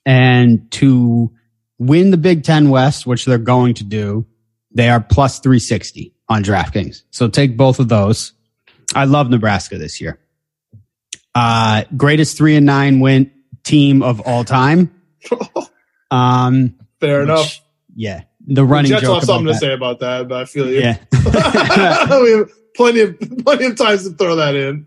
And 0.06 0.70
to 0.72 1.32
win 1.80 2.12
the 2.12 2.18
Big 2.18 2.44
Ten 2.44 2.70
West, 2.70 3.06
which 3.08 3.26
they're 3.26 3.38
going 3.38 3.74
to 3.76 3.84
do, 3.84 4.26
they 4.72 4.90
are 4.90 5.00
plus 5.00 5.40
360 5.40 6.14
on 6.30 6.44
DraftKings. 6.44 7.04
So 7.12 7.28
take 7.28 7.56
both 7.58 7.80
of 7.80 7.88
those. 7.90 8.34
I 8.96 9.06
love 9.06 9.30
Nebraska 9.30 9.78
this 9.78 10.02
year. 10.02 10.20
Uh, 11.36 11.84
greatest 11.98 12.38
three 12.38 12.56
and 12.56 12.66
nine 12.66 13.00
win 13.00 13.32
team 13.64 14.04
of 14.04 14.20
all 14.22 14.44
time. 14.44 14.94
Um, 16.12 16.76
Fair 17.00 17.22
which- 17.22 17.30
enough. 17.30 17.62
Yeah. 17.96 18.22
The 18.46 18.66
running 18.66 18.90
Jets 18.90 19.04
will 19.04 19.14
joke 19.14 19.22
have 19.22 19.28
something 19.28 19.48
to 19.48 19.54
that. 19.54 19.60
say 19.60 19.74
about 19.74 20.00
that, 20.00 20.28
but 20.28 20.42
I 20.42 20.46
feel 20.46 20.70
you. 20.70 20.80
Yeah. 20.80 20.98
we 22.22 22.32
have 22.32 22.52
plenty 22.76 23.02
of 23.02 23.20
plenty 23.44 23.66
of 23.66 23.78
times 23.78 24.10
to 24.10 24.16
throw 24.16 24.36
that 24.36 24.56
in. 24.56 24.86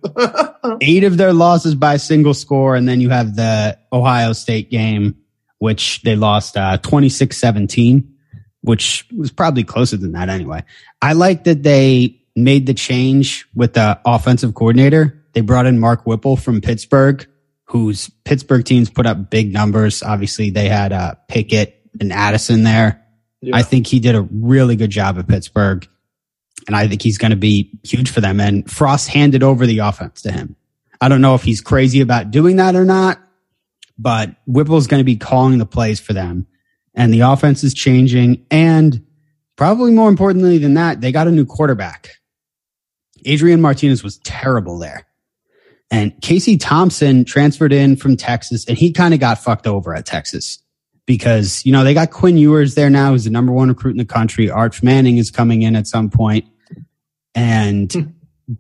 eight 0.81 1.05
of 1.05 1.17
their 1.17 1.33
losses 1.33 1.75
by 1.75 1.97
single 1.97 2.35
score. 2.35 2.77
And 2.77 2.89
then 2.89 3.01
you 3.01 3.11
have 3.11 3.37
the 3.37 3.79
Ohio 3.93 4.33
State 4.33 4.71
game, 4.71 5.17
which 5.59 6.03
they 6.03 6.17
lost 6.17 6.57
uh, 6.57 6.79
26 6.79 7.37
17, 7.37 8.15
which 8.63 9.07
was 9.17 9.31
probably 9.31 9.65
closer 9.65 9.97
than 9.97 10.13
that 10.13 10.29
anyway. 10.29 10.65
I 11.01 11.15
like 11.15 11.45
that 11.45 11.63
they 11.63 12.21
made 12.35 12.67
the 12.67 12.75
change 12.75 13.47
with 13.55 13.75
the 13.75 13.99
offensive 14.05 14.55
coordinator. 14.55 15.25
They 15.33 15.41
brought 15.41 15.67
in 15.67 15.79
Mark 15.79 16.07
Whipple 16.07 16.37
from 16.37 16.61
Pittsburgh, 16.61 17.27
whose 17.65 18.11
Pittsburgh 18.25 18.65
teams 18.65 18.91
put 18.91 19.07
up 19.07 19.31
big 19.31 19.53
numbers. 19.53 20.03
Obviously, 20.03 20.51
they 20.51 20.69
had 20.69 20.93
uh, 20.93 21.15
Pickett 21.29 21.81
and 22.01 22.13
Addison 22.13 22.63
there. 22.63 23.06
I 23.53 23.63
think 23.63 23.87
he 23.87 24.01
did 24.01 24.15
a 24.15 24.23
really 24.23 24.77
good 24.77 24.91
job 24.91 25.19
at 25.19 25.29
Pittsburgh. 25.29 25.87
And 26.67 26.75
I 26.75 26.89
think 26.89 27.03
he's 27.03 27.19
going 27.19 27.31
to 27.31 27.37
be 27.37 27.79
huge 27.85 28.11
for 28.11 28.21
them. 28.21 28.41
And 28.41 28.69
Frost 28.71 29.09
handed 29.09 29.43
over 29.43 29.67
the 29.67 29.79
offense 29.79 30.23
to 30.23 30.33
him. 30.33 30.57
I 31.01 31.09
don't 31.09 31.21
know 31.21 31.35
if 31.35 31.43
he's 31.43 31.61
crazy 31.61 32.01
about 32.01 32.31
doing 32.31 32.57
that 32.57 32.75
or 32.75 32.85
not, 32.85 33.21
but 33.99 34.35
Whipple's 34.47 34.87
going 34.87 35.01
to 35.01 35.05
be 35.05 35.17
calling 35.17 35.59
the 35.59 35.67
plays 35.67 36.01
for 36.01 36.13
them. 36.13 36.47
And 36.95 37.13
the 37.13 37.21
offense 37.21 37.63
is 37.63 37.75
changing. 37.75 38.47
And 38.51 39.05
probably 39.57 39.93
more 39.93 40.09
importantly 40.09 40.59
than 40.59 40.75
that, 40.75 41.03
they 41.03 41.13
got 41.13 41.29
a 41.29 41.31
new 41.31 41.45
quarterback. 41.45 42.13
Adrian 43.27 43.61
Martinez 43.61 44.03
was 44.03 44.19
terrible 44.19 44.79
there. 44.79 45.07
And 45.91 46.21
Casey 46.21 46.57
Thompson 46.57 47.25
transferred 47.25 47.73
in 47.73 47.97
from 47.97 48.17
Texas 48.17 48.65
and 48.67 48.77
he 48.77 48.93
kind 48.93 49.15
of 49.15 49.21
got 49.21 49.39
fucked 49.39 49.67
over 49.67 49.95
at 49.95 50.07
Texas 50.07 50.59
because, 51.07 51.65
you 51.65 51.73
know, 51.73 51.85
they 51.85 51.95
got 51.95 52.11
Quinn 52.11 52.37
Ewers 52.37 52.75
there 52.75 52.91
now, 52.91 53.13
who's 53.13 53.25
the 53.25 53.31
number 53.31 53.53
one 53.53 53.69
recruit 53.69 53.93
in 53.93 53.97
the 53.97 54.05
country. 54.05 54.51
Arch 54.51 54.83
Manning 54.83 55.17
is 55.17 55.31
coming 55.31 55.63
in 55.63 55.77
at 55.77 55.87
some 55.87 56.11
point. 56.11 56.45
And 57.35 57.93
hmm. 57.93 58.55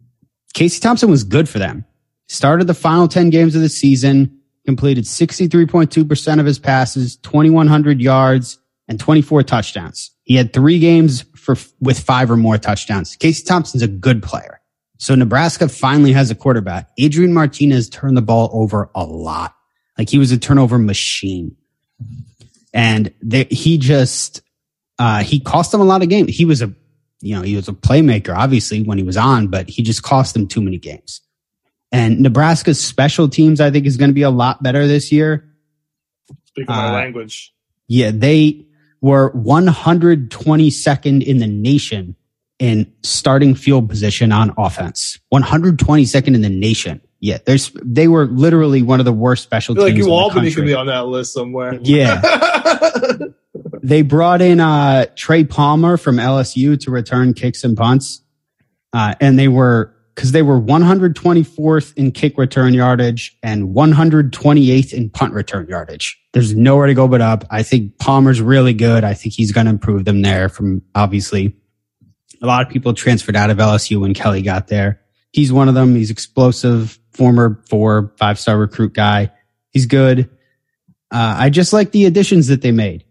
Casey 0.54 0.80
Thompson 0.80 1.10
was 1.10 1.24
good 1.24 1.48
for 1.48 1.58
them. 1.58 1.84
Started 2.28 2.66
the 2.66 2.74
final 2.74 3.08
10 3.08 3.30
games 3.30 3.54
of 3.54 3.62
the 3.62 3.68
season, 3.68 4.40
completed 4.64 5.04
63.2% 5.04 6.40
of 6.40 6.46
his 6.46 6.58
passes, 6.58 7.16
2,100 7.16 8.00
yards, 8.00 8.58
and 8.88 8.98
24 8.98 9.42
touchdowns. 9.42 10.12
He 10.22 10.34
had 10.34 10.52
three 10.52 10.78
games 10.78 11.24
for 11.36 11.56
with 11.80 11.98
five 11.98 12.30
or 12.30 12.36
more 12.36 12.58
touchdowns. 12.58 13.16
Casey 13.16 13.44
Thompson's 13.44 13.82
a 13.82 13.88
good 13.88 14.22
player. 14.22 14.60
So 14.98 15.14
Nebraska 15.14 15.68
finally 15.68 16.12
has 16.12 16.30
a 16.30 16.34
quarterback. 16.34 16.88
Adrian 16.98 17.32
Martinez 17.32 17.88
turned 17.88 18.16
the 18.16 18.22
ball 18.22 18.50
over 18.52 18.90
a 18.94 19.04
lot. 19.04 19.54
Like 19.98 20.08
he 20.08 20.18
was 20.18 20.32
a 20.32 20.38
turnover 20.38 20.78
machine. 20.78 21.56
And 22.76 23.10
they, 23.22 23.44
he 23.44 23.78
just, 23.78 24.42
uh, 24.98 25.22
he 25.24 25.40
cost 25.40 25.72
them 25.72 25.80
a 25.80 25.84
lot 25.84 26.02
of 26.02 26.10
games. 26.10 26.36
He 26.36 26.44
was 26.44 26.60
a, 26.60 26.72
you 27.22 27.34
know, 27.34 27.40
he 27.40 27.56
was 27.56 27.68
a 27.68 27.72
playmaker, 27.72 28.36
obviously, 28.36 28.82
when 28.82 28.98
he 28.98 29.04
was 29.04 29.16
on, 29.16 29.48
but 29.48 29.66
he 29.70 29.82
just 29.82 30.02
cost 30.02 30.34
them 30.34 30.46
too 30.46 30.60
many 30.60 30.76
games. 30.76 31.22
And 31.90 32.20
Nebraska's 32.20 32.78
special 32.78 33.30
teams, 33.30 33.62
I 33.62 33.70
think, 33.70 33.86
is 33.86 33.96
going 33.96 34.10
to 34.10 34.14
be 34.14 34.22
a 34.22 34.30
lot 34.30 34.62
better 34.62 34.86
this 34.86 35.10
year. 35.10 35.48
Speaking 36.44 36.74
my 36.74 36.88
Uh, 36.88 36.92
language. 36.92 37.54
Yeah, 37.88 38.10
they 38.12 38.66
were 39.00 39.32
122nd 39.32 41.22
in 41.24 41.38
the 41.38 41.46
nation 41.46 42.14
in 42.58 42.92
starting 43.02 43.54
field 43.54 43.88
position 43.88 44.32
on 44.32 44.52
offense. 44.58 45.18
122nd 45.32 46.34
in 46.34 46.42
the 46.42 46.50
nation. 46.50 47.00
Yeah, 47.20 47.38
there's 47.44 47.70
they 47.82 48.08
were 48.08 48.26
literally 48.26 48.82
one 48.82 49.00
of 49.00 49.06
the 49.06 49.12
worst 49.12 49.42
special 49.42 49.74
feel 49.74 49.84
like 49.84 49.94
teams. 49.94 50.06
you 50.06 50.12
Albany 50.12 50.54
be 50.54 50.74
on 50.74 50.86
that 50.86 51.06
list 51.06 51.32
somewhere. 51.32 51.78
Yeah. 51.80 52.20
they 53.82 54.02
brought 54.02 54.42
in 54.42 54.60
uh, 54.60 55.06
Trey 55.16 55.44
Palmer 55.44 55.96
from 55.96 56.16
LSU 56.16 56.78
to 56.80 56.90
return 56.90 57.32
kicks 57.32 57.64
and 57.64 57.76
punts, 57.76 58.20
uh, 58.92 59.14
and 59.20 59.38
they 59.38 59.48
were 59.48 59.94
because 60.14 60.32
they 60.32 60.42
were 60.42 60.58
124th 60.58 61.92
in 61.94 62.10
kick 62.10 62.38
return 62.38 62.72
yardage 62.72 63.36
and 63.42 63.74
128th 63.74 64.92
in 64.94 65.10
punt 65.10 65.34
return 65.34 65.66
yardage. 65.68 66.18
There's 66.32 66.54
nowhere 66.54 66.86
to 66.86 66.94
go 66.94 67.06
but 67.06 67.20
up. 67.20 67.44
I 67.50 67.62
think 67.62 67.98
Palmer's 67.98 68.40
really 68.40 68.72
good. 68.72 69.04
I 69.04 69.12
think 69.12 69.34
he's 69.34 69.52
going 69.52 69.66
to 69.66 69.70
improve 69.70 70.06
them 70.06 70.22
there. 70.22 70.48
From 70.48 70.82
obviously, 70.94 71.54
a 72.42 72.46
lot 72.46 72.66
of 72.66 72.72
people 72.72 72.94
transferred 72.94 73.36
out 73.36 73.50
of 73.50 73.58
LSU 73.58 74.00
when 74.00 74.14
Kelly 74.14 74.40
got 74.42 74.68
there. 74.68 75.02
He's 75.36 75.52
one 75.52 75.68
of 75.68 75.74
them. 75.74 75.94
He's 75.94 76.10
explosive, 76.10 76.98
former 77.12 77.60
four, 77.68 78.14
five 78.16 78.40
star 78.40 78.56
recruit 78.56 78.94
guy. 78.94 79.32
He's 79.70 79.84
good. 79.84 80.30
Uh, 81.10 81.36
I 81.38 81.50
just 81.50 81.74
like 81.74 81.92
the 81.92 82.06
additions 82.06 82.46
that 82.46 82.62
they 82.62 82.72
made. 82.72 83.04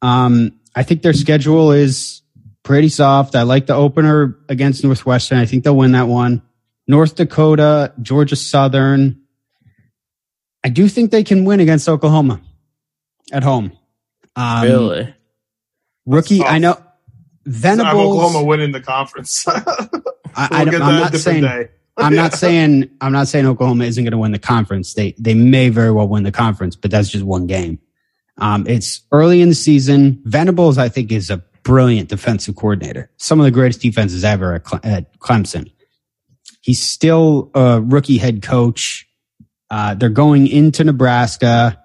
Um, 0.00 0.60
I 0.76 0.84
think 0.84 1.02
their 1.02 1.12
schedule 1.12 1.72
is 1.72 2.22
pretty 2.62 2.90
soft. 2.90 3.34
I 3.34 3.42
like 3.42 3.66
the 3.66 3.74
opener 3.74 4.38
against 4.48 4.84
Northwestern. 4.84 5.38
I 5.38 5.46
think 5.46 5.64
they'll 5.64 5.76
win 5.76 5.90
that 5.92 6.06
one. 6.06 6.42
North 6.86 7.16
Dakota, 7.16 7.92
Georgia 8.00 8.36
Southern. 8.36 9.22
I 10.62 10.68
do 10.68 10.86
think 10.86 11.10
they 11.10 11.24
can 11.24 11.44
win 11.44 11.58
against 11.58 11.88
Oklahoma 11.88 12.40
at 13.32 13.42
home. 13.42 13.76
Um, 14.36 14.62
really? 14.62 15.14
Rookie. 16.06 16.44
I 16.44 16.58
know. 16.58 16.74
I 16.74 16.76
have 16.76 16.86
Venables. 17.46 18.16
Oklahoma 18.16 18.44
winning 18.44 18.70
the 18.70 18.80
conference. 18.80 19.44
I, 20.36 20.48
I 20.50 20.64
we'll 20.64 20.72
get 20.72 20.82
I'm 20.82 21.00
not 21.00 21.14
saying. 21.14 21.42
day. 21.42 21.68
I'm 21.96 22.14
not 22.14 22.32
saying 22.34 22.90
I'm 23.00 23.12
not 23.12 23.28
saying 23.28 23.46
Oklahoma 23.46 23.84
isn't 23.84 24.02
going 24.02 24.12
to 24.12 24.18
win 24.18 24.32
the 24.32 24.38
conference. 24.38 24.94
They 24.94 25.14
they 25.18 25.34
may 25.34 25.68
very 25.68 25.90
well 25.90 26.08
win 26.08 26.22
the 26.22 26.32
conference, 26.32 26.76
but 26.76 26.90
that's 26.90 27.08
just 27.08 27.24
one 27.24 27.46
game. 27.46 27.78
Um, 28.38 28.66
it's 28.66 29.02
early 29.12 29.40
in 29.40 29.48
the 29.48 29.54
season. 29.54 30.20
Venables, 30.24 30.76
I 30.78 30.88
think, 30.88 31.12
is 31.12 31.30
a 31.30 31.42
brilliant 31.62 32.08
defensive 32.08 32.56
coordinator. 32.56 33.10
Some 33.16 33.40
of 33.40 33.44
the 33.44 33.50
greatest 33.50 33.80
defenses 33.80 34.24
ever 34.24 34.54
at, 34.54 34.64
Cle- 34.64 34.80
at 34.82 35.18
Clemson. 35.18 35.72
He's 36.60 36.80
still 36.80 37.50
a 37.54 37.80
rookie 37.80 38.18
head 38.18 38.42
coach. 38.42 39.06
Uh, 39.70 39.94
they're 39.94 40.08
going 40.08 40.46
into 40.46 40.84
Nebraska. 40.84 41.80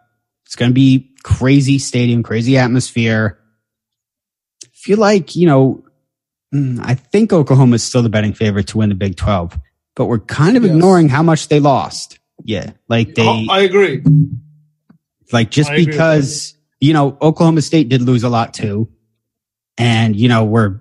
It's 0.46 0.56
going 0.56 0.72
to 0.72 0.76
be 0.76 1.12
crazy 1.24 1.80
stadium, 1.80 2.24
crazy 2.24 2.58
atmosphere. 2.58 3.40
I 4.64 4.68
feel 4.74 4.98
like 4.98 5.36
you 5.36 5.48
know. 5.48 5.84
Mm, 6.54 6.80
I 6.84 6.96
think 6.96 7.32
Oklahoma 7.32 7.76
is 7.76 7.84
still 7.84 8.02
the 8.02 8.10
betting 8.10 8.34
favorite 8.34 8.68
to 8.68 8.78
win 8.80 8.90
the 8.90 8.96
Big 8.96 9.16
Twelve 9.16 9.58
but 9.96 10.06
we're 10.06 10.20
kind 10.20 10.56
of 10.56 10.64
Yes. 10.64 10.72
ignoring 10.72 11.10
how 11.10 11.22
much 11.22 11.50
they 11.50 11.60
lost. 11.60 12.20
Yeah. 12.46 12.72
Like 12.88 13.16
they, 13.16 13.28
Oh, 13.28 13.46
I 13.50 13.62
agree. 13.64 14.02
like 15.34 15.52
just 15.52 15.70
I 15.70 15.74
agree 15.74 15.88
because, 15.88 16.56
you 16.80 16.94
know, 16.94 17.18
Oklahoma 17.22 17.62
State 17.62 17.90
did 17.90 18.02
lose 18.04 18.24
a 18.24 18.30
lot 18.30 18.54
too. 18.54 18.88
And, 19.78 20.16
you 20.16 20.30
know, 20.30 20.46
we're, 20.46 20.80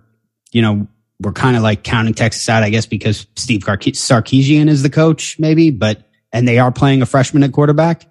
you 0.52 0.62
know, 0.62 0.86
we're 1.20 1.32
kind 1.32 1.56
of 1.56 1.64
like 1.64 1.82
counting 1.82 2.14
Texas 2.14 2.48
out, 2.48 2.62
I 2.62 2.70
guess, 2.70 2.86
because 2.86 3.26
Steve 3.34 3.62
Sarke- 3.62 3.94
Sarkisian 3.96 4.68
is 4.68 4.84
the 4.84 4.90
coach, 4.90 5.36
maybe, 5.40 5.70
but, 5.70 6.04
and 6.32 6.46
they 6.46 6.60
are 6.60 6.70
playing 6.70 7.02
a 7.02 7.06
freshman 7.06 7.42
at 7.42 7.50
quarterback, 7.50 8.06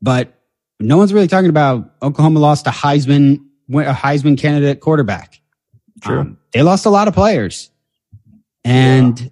but 0.00 0.40
no 0.78 0.98
one's 0.98 1.12
really 1.12 1.26
talking 1.26 1.50
about 1.50 1.94
Oklahoma 2.00 2.38
lost 2.38 2.68
a 2.68 2.70
Heisman, 2.70 3.40
a 3.70 3.92
Heisman 3.92 4.38
candidate 4.38 4.78
quarterback. 4.78 5.40
True. 6.02 6.20
Um, 6.20 6.38
they 6.52 6.62
lost 6.62 6.86
a 6.86 6.90
lot 6.90 7.08
of 7.08 7.14
players. 7.14 7.70
And, 8.64 9.30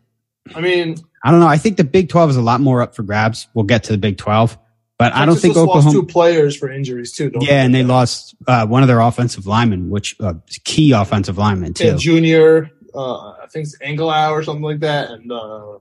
I 0.54 0.60
mean, 0.60 0.96
I 1.24 1.30
don't 1.30 1.40
know. 1.40 1.46
I 1.46 1.56
think 1.58 1.76
the 1.76 1.84
Big 1.84 2.08
12 2.08 2.30
is 2.30 2.36
a 2.36 2.42
lot 2.42 2.60
more 2.60 2.82
up 2.82 2.94
for 2.94 3.02
grabs. 3.02 3.48
We'll 3.54 3.64
get 3.64 3.84
to 3.84 3.92
the 3.92 3.98
Big 3.98 4.18
12, 4.18 4.58
but 4.98 5.14
I 5.14 5.24
don't 5.24 5.36
think 5.36 5.54
just 5.54 5.62
Oklahoma. 5.62 5.84
lost 5.86 5.94
two 5.94 6.04
players 6.06 6.56
for 6.56 6.70
injuries 6.70 7.12
too. 7.12 7.30
Don't 7.30 7.42
yeah, 7.42 7.62
and 7.62 7.74
they 7.74 7.80
forget. 7.80 7.88
lost 7.94 8.34
uh, 8.46 8.66
one 8.66 8.82
of 8.82 8.88
their 8.88 9.00
offensive 9.00 9.46
linemen, 9.46 9.88
which 9.90 10.16
uh, 10.20 10.34
key 10.64 10.92
offensive 10.92 11.38
lineman 11.38 11.72
Yeah, 11.78 11.92
too. 11.92 11.98
junior. 11.98 12.70
Uh, 12.94 13.30
I 13.30 13.46
think 13.50 13.66
it's 13.66 13.78
Angelau 13.78 14.32
or 14.32 14.42
something 14.42 14.62
like 14.62 14.80
that, 14.80 15.10
and 15.10 15.32
uh, 15.32 15.78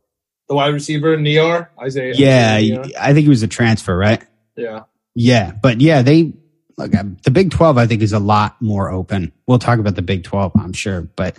the 0.47 0.55
wide 0.55 0.73
receiver 0.73 1.17
Neor 1.17 1.67
Isaiah. 1.81 2.13
Yeah, 2.15 2.55
Isaiah 2.55 2.83
I 2.99 3.13
think 3.13 3.23
he 3.25 3.29
was 3.29 3.43
a 3.43 3.47
transfer, 3.47 3.95
right? 3.97 4.23
yeah. 4.55 4.83
Yeah, 5.13 5.51
but 5.61 5.81
yeah, 5.81 6.03
they 6.03 6.31
look. 6.77 6.93
uh, 6.95 7.03
The 7.23 7.31
Big 7.31 7.51
12, 7.51 7.77
I 7.77 7.87
think, 7.87 8.01
is 8.01 8.13
a 8.13 8.19
lot 8.19 8.61
more 8.61 8.89
open. 8.89 9.31
We'll 9.47 9.59
talk 9.59 9.79
about 9.79 9.95
the 9.95 10.01
Big 10.01 10.23
12, 10.23 10.51
I'm 10.55 10.73
sure, 10.73 11.01
but 11.01 11.37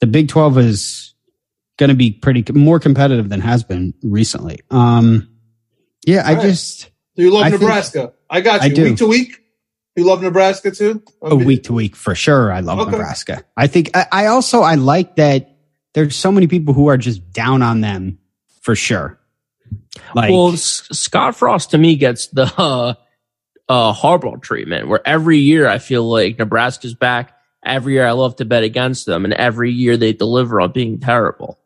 the 0.00 0.06
Big 0.06 0.28
12 0.28 0.58
is 0.58 1.14
going 1.78 1.88
to 1.88 1.94
be 1.96 2.10
pretty 2.12 2.44
more 2.52 2.78
competitive 2.78 3.28
than 3.28 3.40
has 3.40 3.64
been 3.64 3.94
recently. 4.02 4.60
Um, 4.70 5.28
yeah, 6.06 6.22
I 6.24 6.34
Right. 6.34 6.42
just 6.42 6.80
So 6.82 6.88
you 7.16 7.30
love 7.32 7.44
I 7.44 7.50
think- 7.50 7.62
Nebraska. 7.62 8.12
I 8.30 8.40
got 8.40 8.62
I 8.62 8.66
you. 8.66 8.74
do. 8.74 8.84
Week 8.84 8.96
to 8.98 9.06
week, 9.06 9.40
You 9.96 10.04
love 10.04 10.22
Nebraska 10.22 10.70
too? 10.70 11.02
a 11.22 11.36
week 11.36 11.64
to 11.64 11.72
week 11.72 11.94
for 11.96 12.14
sure. 12.14 12.50
I 12.52 12.60
love 12.60 12.80
Okay. 12.80 12.90
Nebraska. 12.92 13.44
I 13.56 13.66
think 13.68 13.90
I, 13.96 14.06
I 14.10 14.26
also 14.26 14.60
I 14.62 14.74
like 14.74 15.16
that 15.16 15.56
there's 15.94 16.16
so 16.16 16.32
many 16.32 16.46
people 16.48 16.74
who 16.74 16.88
are 16.88 16.96
just 16.96 17.32
down 17.32 17.62
on 17.62 17.80
them 17.80 18.18
for 18.62 18.74
sure. 18.74 19.20
Like 20.14 20.30
well, 20.32 20.52
S- 20.52 20.88
Scott 20.92 21.36
Frost 21.36 21.70
to 21.70 21.78
me 21.78 21.94
gets 21.94 22.26
the 22.28 22.52
uh, 22.58 22.94
uh, 23.68 23.92
Harbaugh 23.92 24.40
treatment, 24.42 24.88
where 24.88 25.06
every 25.06 25.38
year 25.38 25.66
I 25.66 25.78
feel 25.78 26.04
like 26.04 26.38
Nebraska's 26.38 26.94
back. 26.94 27.32
Every 27.64 27.94
year 27.94 28.06
I 28.06 28.12
love 28.12 28.36
to 28.36 28.44
bet 28.44 28.62
against 28.62 29.06
them, 29.06 29.24
and 29.24 29.32
every 29.32 29.72
year 29.72 29.96
they 29.96 30.12
deliver 30.12 30.60
on 30.60 30.72
being 30.72 31.00
terrible. 31.00 31.58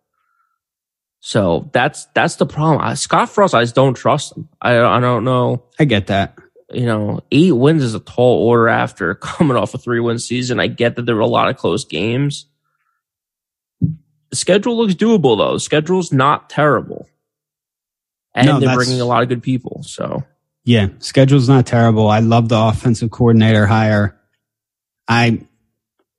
So 1.20 1.68
that's 1.72 2.06
that's 2.14 2.36
the 2.36 2.46
problem. 2.46 2.80
I, 2.80 2.94
Scott 2.94 3.28
Frost, 3.28 3.54
I 3.54 3.62
just 3.62 3.74
don't 3.74 3.94
trust 3.94 4.36
him. 4.36 4.48
I 4.60 4.78
I 4.78 5.00
don't 5.00 5.24
know. 5.24 5.64
I 5.78 5.84
get 5.84 6.06
that. 6.06 6.38
You 6.70 6.86
know, 6.86 7.20
eight 7.32 7.52
wins 7.52 7.82
is 7.82 7.94
a 7.94 8.00
tall 8.00 8.46
order 8.46 8.68
after 8.68 9.14
coming 9.16 9.56
off 9.56 9.74
a 9.74 9.78
three 9.78 10.00
win 10.00 10.18
season. 10.18 10.60
I 10.60 10.68
get 10.68 10.96
that 10.96 11.02
there 11.06 11.16
were 11.16 11.22
a 11.22 11.26
lot 11.26 11.48
of 11.48 11.56
close 11.56 11.84
games. 11.84 12.46
The 13.80 14.36
schedule 14.36 14.76
looks 14.76 14.94
doable 14.94 15.36
though. 15.36 15.54
The 15.54 15.60
schedule's 15.60 16.12
not 16.12 16.48
terrible, 16.48 17.08
and 18.34 18.46
No, 18.46 18.60
they're 18.60 18.76
bringing 18.76 19.00
a 19.00 19.06
lot 19.06 19.22
of 19.22 19.28
good 19.28 19.42
people. 19.42 19.82
So. 19.82 20.22
Yeah, 20.68 20.88
schedule's 20.98 21.48
not 21.48 21.64
terrible. 21.64 22.08
I 22.08 22.20
love 22.20 22.50
the 22.50 22.60
offensive 22.60 23.10
coordinator 23.10 23.64
hire. 23.64 24.20
I 25.08 25.40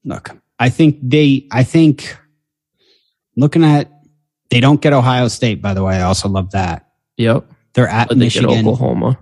look, 0.04 0.36
I 0.58 0.70
think 0.70 0.98
they, 1.04 1.48
I 1.52 1.64
think 1.64 2.18
looking 3.36 3.64
at, 3.64 3.92
they 4.50 4.60
don't 4.60 4.82
get 4.82 4.92
Ohio 4.92 5.28
State, 5.28 5.62
by 5.62 5.76
the 5.76 5.84
way. 5.84 5.98
I 5.98 6.02
also 6.02 6.30
love 6.30 6.50
that. 6.54 6.90
Yep. 7.18 7.46
They're 7.74 7.88
at 7.88 8.08
But 8.08 8.18
they 8.18 8.30
get 8.30 8.42
Michigan. 8.42 8.68
Oklahoma. 8.68 9.20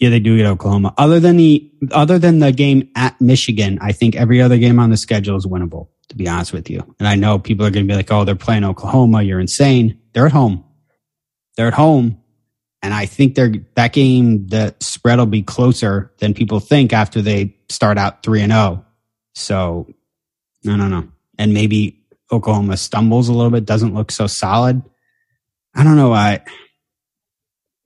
Yeah, 0.00 0.10
they 0.10 0.18
do 0.18 0.36
get 0.36 0.46
Oklahoma. 0.46 0.94
Other 0.98 1.20
than 1.20 1.36
the, 1.36 1.70
other 1.92 2.18
than 2.18 2.40
the 2.40 2.50
game 2.50 2.90
at 2.96 3.20
Michigan, 3.20 3.78
I 3.80 3.92
think 3.92 4.16
every 4.16 4.42
other 4.42 4.58
game 4.58 4.80
on 4.80 4.90
the 4.90 4.96
schedule 4.96 5.36
is 5.36 5.46
winnable, 5.46 5.90
to 6.08 6.16
be 6.16 6.26
honest 6.26 6.52
with 6.52 6.68
you. 6.68 6.82
And 6.98 7.06
I 7.06 7.14
know 7.14 7.38
people 7.38 7.64
are 7.64 7.70
going 7.70 7.86
to 7.86 7.92
be 7.92 7.94
like, 7.94 8.10
oh, 8.10 8.24
they're 8.24 8.34
playing 8.34 8.64
Oklahoma. 8.64 9.22
You're 9.22 9.38
insane. 9.38 10.00
They're 10.12 10.26
at 10.26 10.32
home. 10.32 10.64
They're 11.56 11.68
at 11.68 11.74
home. 11.74 12.17
And 12.82 12.94
I 12.94 13.06
think 13.06 13.34
they're 13.34 13.52
that 13.74 13.92
game, 13.92 14.46
the 14.46 14.74
spread 14.80 15.18
will 15.18 15.26
be 15.26 15.42
closer 15.42 16.12
than 16.18 16.34
people 16.34 16.60
think 16.60 16.92
after 16.92 17.20
they 17.20 17.56
start 17.68 17.98
out 17.98 18.22
three 18.22 18.40
and 18.40 18.52
zero. 18.52 18.84
So 19.34 19.88
I 20.64 20.76
don't 20.76 20.90
know. 20.90 21.08
And 21.38 21.54
maybe 21.54 22.00
Oklahoma 22.30 22.76
stumbles 22.76 23.28
a 23.28 23.32
little 23.32 23.50
bit, 23.50 23.64
doesn't 23.64 23.94
look 23.94 24.12
so 24.12 24.26
solid. 24.26 24.82
I 25.74 25.84
don't 25.84 25.96
know. 25.96 26.12
I 26.12 26.42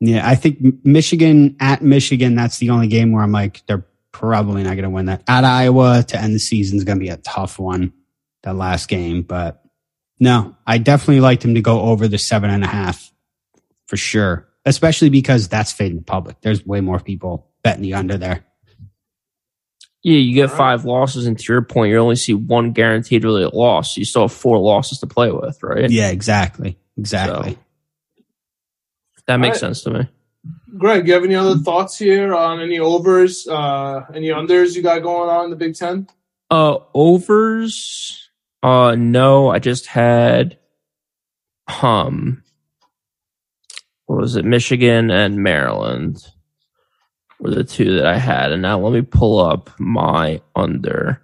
yeah, 0.01 0.29
I 0.29 0.35
think 0.35 0.85
Michigan 0.85 1.57
at 1.61 1.81
Michigan. 1.81 2.35
That's 2.35 2.59
the 2.59 2.71
only 2.71 2.89
game 2.89 3.13
where 3.13 3.23
I'm 3.23 3.33
like, 3.33 3.65
they're 3.67 3.87
probably 4.11 4.63
not 4.63 4.75
going 4.75 4.83
to 4.83 4.91
win 4.91 5.07
that. 5.07 5.23
At 5.29 5.45
Iowa 5.45 6.03
to 6.09 6.21
end 6.21 6.35
the 6.35 6.39
season 6.39 6.77
is 6.77 6.85
going 6.85 6.99
to 6.99 7.05
be 7.05 7.11
a 7.11 7.17
tough 7.17 7.59
one. 7.59 7.93
That 8.43 8.57
last 8.57 8.89
game, 8.89 9.23
but 9.23 9.63
no, 10.19 10.57
I 10.67 10.79
definitely 10.79 11.21
liked 11.21 11.45
him 11.45 11.55
to 11.55 11.61
go 11.61 11.83
over 11.83 12.09
the 12.09 12.19
seven 12.19 12.51
and 12.51 12.65
a 12.65 12.67
half 12.67 13.13
for 13.87 13.97
sure 13.97 14.49
especially 14.65 15.11
because 15.11 15.49
that's 15.49 15.73
fading 15.73 15.99
the 15.99 16.05
public. 16.05 16.41
There's 16.41 16.65
way 16.65 16.81
more 16.81 17.01
people 17.01 17.51
betting 17.63 17.83
the 17.83 17.95
under 17.95 18.17
there. 18.17 18.45
Yeah, 20.03 20.19
you 20.19 20.35
get 20.35 20.51
five 20.51 20.85
losses, 20.85 21.27
and 21.27 21.39
to 21.39 21.53
your 21.53 21.63
point, 21.63 21.93
you 21.93 21.99
only 21.99 22.17
see 22.17 22.35
one 22.35 22.73
guaranteed 22.73 23.23
really 23.23 23.45
loss. 23.45 23.97
You 23.97 24.05
still 24.05 24.23
have 24.23 24.33
four 24.33 24.59
losses 24.59 24.99
to 24.99 25.07
play 25.07 25.31
with, 25.31 25.63
right? 25.63 25.89
Yeah, 25.89 26.09
exactly. 26.09 26.77
Exactly. 26.97 27.57
That 29.29 29.37
makes 29.37 29.63
All 29.63 29.69
right. 29.69 29.77
sense 29.77 29.83
to 29.83 29.91
me. 29.91 30.09
Greg, 30.77 31.07
you 31.07 31.15
have 31.15 31.23
any 31.23 31.37
other 31.37 31.57
thoughts 31.57 31.97
here 31.97 32.35
on 32.35 32.61
any 32.61 32.81
overs, 32.81 33.47
uh, 33.47 34.05
any 34.13 34.29
unders 34.29 34.75
you 34.75 34.83
got 34.83 35.03
going 35.03 35.31
on 35.31 35.45
in 35.45 35.51
the 35.51 35.57
Big 35.57 35.77
Ten? 35.77 36.09
Uh, 36.51 36.79
overs. 36.95 38.29
Uh, 38.63 38.97
no, 38.97 39.51
I 39.51 39.59
just 39.59 39.87
had, 39.87 40.59
um, 41.81 42.43
what 44.13 44.21
was 44.21 44.37
it? 44.37 44.45
Michigan 44.45 45.11
and 45.11 45.43
Maryland 45.43 46.23
were 47.41 47.49
the 47.49 47.65
two 47.65 47.97
that 47.97 48.05
I 48.05 48.19
had. 48.19 48.53
And 48.53 48.61
now 48.61 48.79
let 48.79 48.93
me 48.93 49.01
pull 49.01 49.39
up 49.39 49.71
my 49.81 50.43
under 50.55 51.23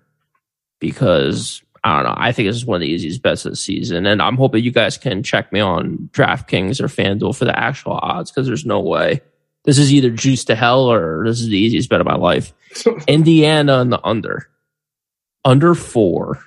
because 0.80 1.60
I 1.84 1.96
don't 1.96 2.04
know. 2.04 2.14
I 2.16 2.32
think 2.32 2.48
this 2.48 2.56
is 2.56 2.64
one 2.64 2.76
of 2.76 2.80
the 2.80 2.88
easiest 2.88 3.20
bets 3.20 3.44
of 3.44 3.52
the 3.52 3.56
season. 3.56 4.06
And 4.06 4.22
I'm 4.22 4.38
hoping 4.38 4.64
you 4.64 4.70
guys 4.70 4.96
can 4.96 5.22
check 5.22 5.52
me 5.52 5.60
on 5.60 6.08
DraftKings 6.12 6.80
or 6.80 6.86
FanDuel 6.86 7.36
for 7.36 7.44
the 7.44 7.58
actual 7.58 7.92
odds 8.00 8.30
because 8.30 8.46
there's 8.46 8.64
no 8.64 8.80
way. 8.80 9.20
This 9.64 9.76
is 9.76 9.92
either 9.92 10.08
juice 10.08 10.46
to 10.46 10.54
hell 10.54 10.90
or 10.90 11.26
this 11.26 11.42
is 11.42 11.48
the 11.48 11.58
easiest 11.58 11.90
bet 11.90 12.00
of 12.00 12.06
my 12.06 12.16
life. 12.16 12.54
Indiana 13.06 13.80
and 13.80 13.92
the 13.92 14.00
under. 14.02 14.48
Under 15.44 15.74
four. 15.74 16.42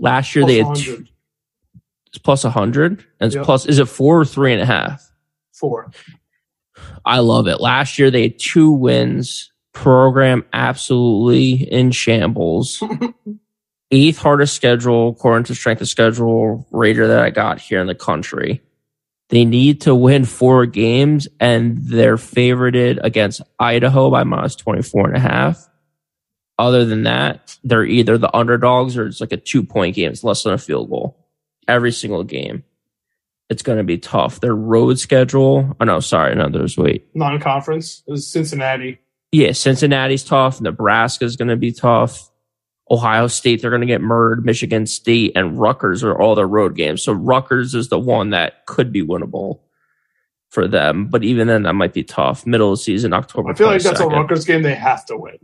Last 0.00 0.34
year 0.34 0.44
they 0.44 0.56
had 0.56 0.66
Plus 0.66 0.82
two, 0.82 0.90
100. 0.90 1.08
It's 2.08 2.18
plus 2.18 2.44
100 2.44 2.92
and 3.20 3.26
it's 3.28 3.36
Yep. 3.36 3.44
plus 3.44 3.66
is 3.66 3.78
it 3.78 3.88
four 3.88 4.20
or 4.20 4.24
three 4.24 4.52
and 4.52 4.62
a 4.62 4.66
half? 4.66 5.10
Four. 5.52 5.90
i 7.04 7.18
love 7.18 7.46
it. 7.48 7.60
Last 7.60 7.98
year 7.98 8.10
they 8.10 8.22
had 8.22 8.38
two 8.38 8.70
wins. 8.70 9.52
Program 9.72 10.44
absolutely 10.52 11.52
in 11.70 11.90
shambles. 11.92 12.82
Eighth 13.90 14.18
hardest 14.18 14.54
schedule 14.54 15.10
according 15.10 15.44
to 15.44 15.54
strength 15.54 15.80
of 15.80 15.88
schedule 15.88 16.66
rater 16.70 17.06
that 17.08 17.20
i 17.20 17.30
got 17.30 17.60
here 17.60 17.80
in 17.80 17.86
the 17.86 17.94
country. 17.94 18.60
They 19.30 19.44
need 19.44 19.82
to 19.82 19.94
win 19.94 20.24
four 20.24 20.66
games 20.66 21.28
and 21.38 21.78
they're 21.78 22.16
favorited 22.16 22.98
against 23.02 23.42
idaho 23.58 24.10
by 24.10 24.24
minus 24.24 24.56
24 24.56 25.08
and 25.08 25.16
a 25.16 25.20
half. 25.20 25.68
Other 26.58 26.84
than 26.84 27.04
that 27.04 27.56
they're 27.62 27.84
either 27.84 28.18
the 28.18 28.34
underdogs 28.36 28.96
or 28.96 29.06
it's 29.06 29.20
like 29.20 29.32
a 29.32 29.36
two 29.36 29.62
point 29.62 29.94
game. 29.96 30.10
It's 30.10 30.24
less 30.24 30.42
than 30.42 30.54
a 30.54 30.58
field 30.58 30.88
goal 30.90 31.17
every 31.68 31.92
single 31.92 32.24
game. 32.24 32.64
It's 33.50 33.62
going 33.62 33.78
to 33.78 33.84
be 33.84 33.98
tough. 33.98 34.40
Their 34.40 34.54
road 34.54 34.98
schedule. 34.98 35.76
Oh 35.80 35.84
no, 35.84 36.00
sorry, 36.00 36.34
no, 36.34 36.48
there's 36.48 36.76
wait. 36.76 37.06
Non-conference. 37.14 38.02
It 38.06 38.10
was 38.10 38.26
Cincinnati. 38.26 38.98
Yeah, 39.32 39.52
Cincinnati's 39.52 40.24
tough. 40.24 40.60
Nebraska's 40.60 41.36
going 41.36 41.48
to 41.48 41.56
be 41.56 41.72
tough. 41.72 42.30
Ohio 42.90 43.26
State, 43.26 43.60
they're 43.60 43.70
going 43.70 43.82
to 43.82 43.86
get 43.86 44.00
murdered. 44.00 44.44
Michigan 44.44 44.86
State 44.86 45.32
and 45.34 45.58
Rutgers 45.58 46.02
are 46.02 46.18
all 46.18 46.34
their 46.34 46.48
road 46.48 46.74
games. 46.74 47.02
So 47.02 47.12
Rutgers 47.12 47.74
is 47.74 47.88
the 47.88 47.98
one 47.98 48.30
that 48.30 48.64
could 48.66 48.92
be 48.92 49.02
winnable 49.02 49.60
for 50.48 50.66
them. 50.66 51.08
But 51.08 51.24
even 51.24 51.48
then, 51.48 51.64
that 51.64 51.74
might 51.74 51.92
be 51.92 52.02
tough. 52.02 52.46
Middle 52.46 52.72
of 52.72 52.80
season, 52.80 53.12
October. 53.12 53.50
I 53.50 53.54
feel 53.54 53.66
like 53.66 53.82
that's 53.82 54.00
a 54.00 54.04
22nd. 54.04 54.12
Rutgers 54.12 54.44
game 54.46 54.62
they 54.62 54.74
have 54.74 55.04
to 55.06 55.16
win. 55.18 55.38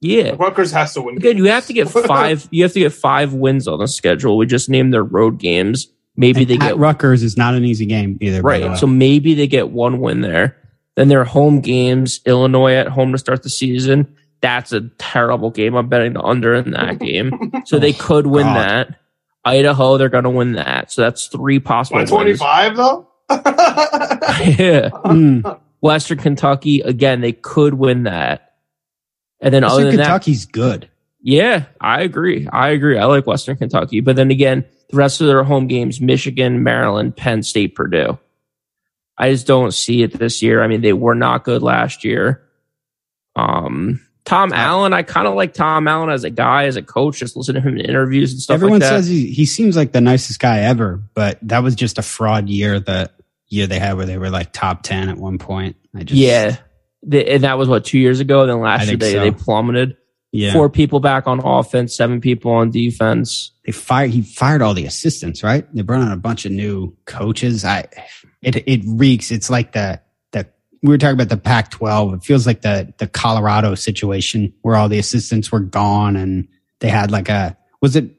Yeah. 0.00 0.34
Rutgers 0.38 0.72
has 0.72 0.94
to 0.94 1.02
win. 1.02 1.16
Again, 1.16 1.36
you 1.36 1.44
have 1.44 1.66
to 1.66 1.72
get 1.72 1.88
five. 1.88 2.46
you 2.50 2.62
have 2.62 2.72
to 2.72 2.80
get 2.80 2.92
five 2.92 3.32
wins 3.32 3.66
on 3.66 3.78
the 3.78 3.88
schedule. 3.88 4.36
We 4.36 4.46
just 4.46 4.68
named 4.68 4.92
their 4.92 5.02
road 5.04 5.38
games. 5.38 5.88
Maybe 6.16 6.42
And 6.42 6.48
they 6.50 6.54
at 6.54 6.60
get 6.60 6.78
Rutgers 6.78 7.22
is 7.22 7.36
not 7.36 7.54
an 7.54 7.64
easy 7.64 7.86
game 7.86 8.18
either. 8.20 8.42
by 8.42 8.58
the 8.58 8.64
way. 8.64 8.68
Right. 8.70 8.78
So 8.78 8.86
maybe 8.86 9.34
they 9.34 9.46
get 9.46 9.70
one 9.70 10.00
win 10.00 10.20
there. 10.22 10.56
Then 10.94 11.08
their 11.08 11.24
home 11.24 11.60
games, 11.60 12.20
Illinois 12.24 12.74
at 12.74 12.88
home 12.88 13.12
to 13.12 13.18
start 13.18 13.42
the 13.42 13.50
season. 13.50 14.16
That's 14.40 14.72
a 14.72 14.82
terrible 14.98 15.50
game. 15.50 15.74
I'm 15.74 15.88
betting 15.88 16.14
the 16.14 16.22
under 16.22 16.54
in 16.54 16.70
that 16.70 16.98
game. 17.00 17.52
So 17.66 17.78
they 17.78 17.92
could 17.92 18.26
win 18.26 18.44
God. 18.46 18.56
that. 18.56 19.00
Idaho, 19.44 19.96
they're 19.98 20.08
going 20.08 20.24
to 20.24 20.30
win 20.30 20.52
that. 20.52 20.90
So 20.90 21.02
that's 21.02 21.26
three 21.28 21.58
possible 21.60 21.96
By 21.98 22.00
wins. 22.02 22.10
25 22.10 22.76
though? 22.76 23.08
yeah. 23.30 24.90
Mm. 25.04 25.60
Western 25.80 26.18
Kentucky, 26.18 26.80
again, 26.80 27.20
they 27.20 27.32
could 27.32 27.74
win 27.74 28.04
that. 28.04 28.45
And 29.40 29.52
then 29.52 29.64
other 29.64 29.76
Western 29.76 29.86
than 29.88 29.96
that, 29.96 30.04
Kentucky's 30.04 30.46
good. 30.46 30.88
yeah, 31.22 31.66
I 31.80 32.02
agree. 32.02 32.48
I 32.50 32.70
agree. 32.70 32.98
I 32.98 33.04
like 33.04 33.26
Western 33.26 33.56
Kentucky. 33.56 34.00
But 34.00 34.16
then 34.16 34.30
again, 34.30 34.64
the 34.90 34.96
rest 34.96 35.20
of 35.20 35.26
their 35.26 35.44
home 35.44 35.66
games, 35.66 36.00
Michigan, 36.00 36.62
Maryland, 36.62 37.16
Penn 37.16 37.42
State, 37.42 37.74
Purdue. 37.74 38.18
I 39.18 39.30
just 39.30 39.46
don't 39.46 39.72
see 39.72 40.02
it 40.02 40.12
this 40.12 40.42
year. 40.42 40.62
I 40.62 40.68
mean, 40.68 40.82
they 40.82 40.92
were 40.92 41.14
not 41.14 41.44
good 41.44 41.62
last 41.62 42.04
year. 42.04 42.42
Um, 43.34 44.00
Tom 44.24 44.52
Allen, 44.52 44.92
I 44.92 45.02
kind 45.02 45.26
of 45.26 45.34
like 45.34 45.54
Tom 45.54 45.86
Allen 45.88 46.10
as 46.10 46.24
a 46.24 46.30
guy, 46.30 46.64
as 46.64 46.76
a 46.76 46.82
coach, 46.82 47.18
just 47.18 47.36
listen 47.36 47.54
to 47.54 47.60
him 47.60 47.78
in 47.78 47.84
interviews 47.84 48.32
and 48.32 48.40
stuff 48.40 48.54
Everyone 48.54 48.80
like 48.80 48.90
that. 48.90 48.96
says 48.96 49.06
he, 49.06 49.30
he 49.30 49.46
seems 49.46 49.76
like 49.76 49.92
the 49.92 50.00
nicest 50.00 50.40
guy 50.40 50.60
ever, 50.60 51.00
but 51.14 51.38
that 51.42 51.62
was 51.62 51.74
just 51.74 51.98
a 51.98 52.02
fraud 52.02 52.48
year. 52.48 52.80
The 52.80 53.10
year 53.48 53.66
they 53.66 53.78
had 53.78 53.96
where 53.96 54.06
they 54.06 54.18
were 54.18 54.30
like 54.30 54.52
top 54.52 54.82
ten 54.82 55.08
at 55.08 55.16
one 55.16 55.38
point. 55.38 55.76
I 55.94 56.02
just 56.02 56.18
yeah. 56.20 56.56
The, 57.08 57.28
and 57.34 57.44
that 57.44 57.56
was 57.56 57.68
what, 57.68 57.84
two 57.84 57.98
years 57.98 58.20
ago? 58.20 58.46
Then 58.46 58.60
last 58.60 58.88
year 58.88 58.96
they, 58.96 59.12
so. 59.12 59.20
they 59.20 59.30
plummeted. 59.30 59.96
yeah. 60.32 60.52
Four 60.52 60.68
people 60.68 61.00
back 61.00 61.26
on 61.28 61.40
offense, 61.44 61.94
seven 61.96 62.20
people 62.20 62.50
on 62.50 62.70
defense. 62.70 63.52
they 63.64 63.72
fired 63.72 64.10
he 64.10 64.22
fired 64.22 64.60
all 64.60 64.74
the 64.74 64.86
assistants, 64.86 65.42
right? 65.42 65.64
They 65.74 65.82
brought 65.82 66.02
on 66.02 66.10
a 66.12 66.16
bunch 66.16 66.44
of 66.44 66.52
new 66.52 66.96
coaches. 67.04 67.64
I 67.64 67.86
it 68.42 68.56
it 68.68 68.82
reeks. 68.86 69.30
It's 69.30 69.48
like 69.48 69.72
the 69.72 70.00
the 70.32 70.48
we 70.82 70.88
were 70.88 70.98
talking 70.98 71.14
about 71.14 71.28
the 71.28 71.36
Pac 71.36 71.70
twelve. 71.70 72.12
It 72.14 72.24
feels 72.24 72.46
like 72.46 72.62
the 72.62 72.92
the 72.98 73.06
Colorado 73.06 73.74
situation 73.76 74.52
where 74.62 74.74
all 74.76 74.88
the 74.88 74.98
assistants 74.98 75.52
were 75.52 75.60
gone 75.60 76.16
and 76.16 76.48
they 76.80 76.88
had 76.88 77.10
like 77.12 77.28
a 77.28 77.56
was 77.80 77.94
it 77.94 78.10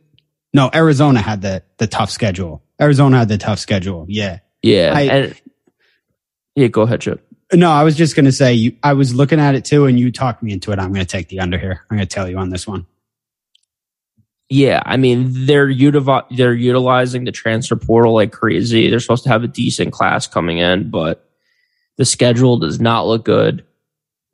no 0.53 0.69
Arizona 0.73 1.19
had 1.21 1.41
the 1.41 1.61
the 1.77 1.87
tough 1.87 2.09
schedule. 2.09 2.63
Arizona 2.81 3.17
had 3.19 3.27
the 3.27 3.37
tough 3.37 3.59
schedule. 3.59 4.05
Yeah. 4.07 4.39
Yeah. 4.61 4.93
I- 4.95 5.01
and, 5.01 5.41
yeah, 6.55 6.67
go 6.67 6.83
ahead, 6.83 7.01
Chip. 7.01 7.23
No, 7.53 7.71
I 7.71 7.83
was 7.83 7.95
just 7.95 8.15
going 8.15 8.25
to 8.25 8.31
say 8.31 8.53
you. 8.53 8.75
I 8.83 8.93
was 8.93 9.15
looking 9.15 9.39
at 9.39 9.55
it 9.55 9.63
too, 9.63 9.85
and 9.85 9.99
you 9.99 10.11
talked 10.11 10.43
me 10.43 10.51
into 10.51 10.71
it. 10.71 10.79
I'm 10.79 10.91
going 10.91 11.05
to 11.05 11.11
take 11.11 11.29
the 11.29 11.39
under 11.39 11.57
here. 11.57 11.85
I'm 11.89 11.97
going 11.97 12.07
to 12.07 12.13
tell 12.13 12.29
you 12.29 12.37
on 12.37 12.49
this 12.49 12.67
one. 12.67 12.85
Yeah, 14.49 14.81
I 14.85 14.95
mean 14.95 15.45
they're 15.45 15.67
util- 15.67 16.25
they're 16.35 16.53
utilizing 16.53 17.25
the 17.25 17.33
transfer 17.33 17.75
portal 17.75 18.13
like 18.13 18.31
crazy. 18.31 18.89
They're 18.89 19.01
supposed 19.01 19.23
to 19.25 19.29
have 19.29 19.43
a 19.43 19.47
decent 19.47 19.91
class 19.91 20.25
coming 20.25 20.59
in, 20.59 20.89
but 20.89 21.29
the 21.97 22.05
schedule 22.05 22.57
does 22.57 22.79
not 22.79 23.07
look 23.07 23.25
good. 23.25 23.65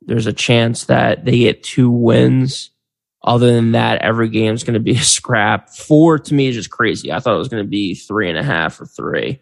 There's 0.02 0.26
a 0.26 0.32
chance 0.32 0.84
that 0.84 1.24
they 1.24 1.38
get 1.38 1.62
two 1.64 1.90
wins. 1.90 2.70
Other 3.24 3.54
than 3.54 3.72
that, 3.72 4.02
every 4.02 4.28
game 4.28 4.54
is 4.54 4.62
going 4.62 4.74
to 4.74 4.80
be 4.80 4.92
a 4.96 5.02
scrap. 5.02 5.70
Four 5.70 6.18
to 6.18 6.34
me 6.34 6.48
is 6.48 6.54
just 6.54 6.70
crazy. 6.70 7.10
I 7.10 7.18
thought 7.18 7.34
it 7.34 7.38
was 7.38 7.48
going 7.48 7.64
to 7.64 7.68
be 7.68 7.94
three 7.94 8.28
and 8.28 8.38
a 8.38 8.42
half 8.44 8.80
or 8.80 8.86
three. 8.86 9.40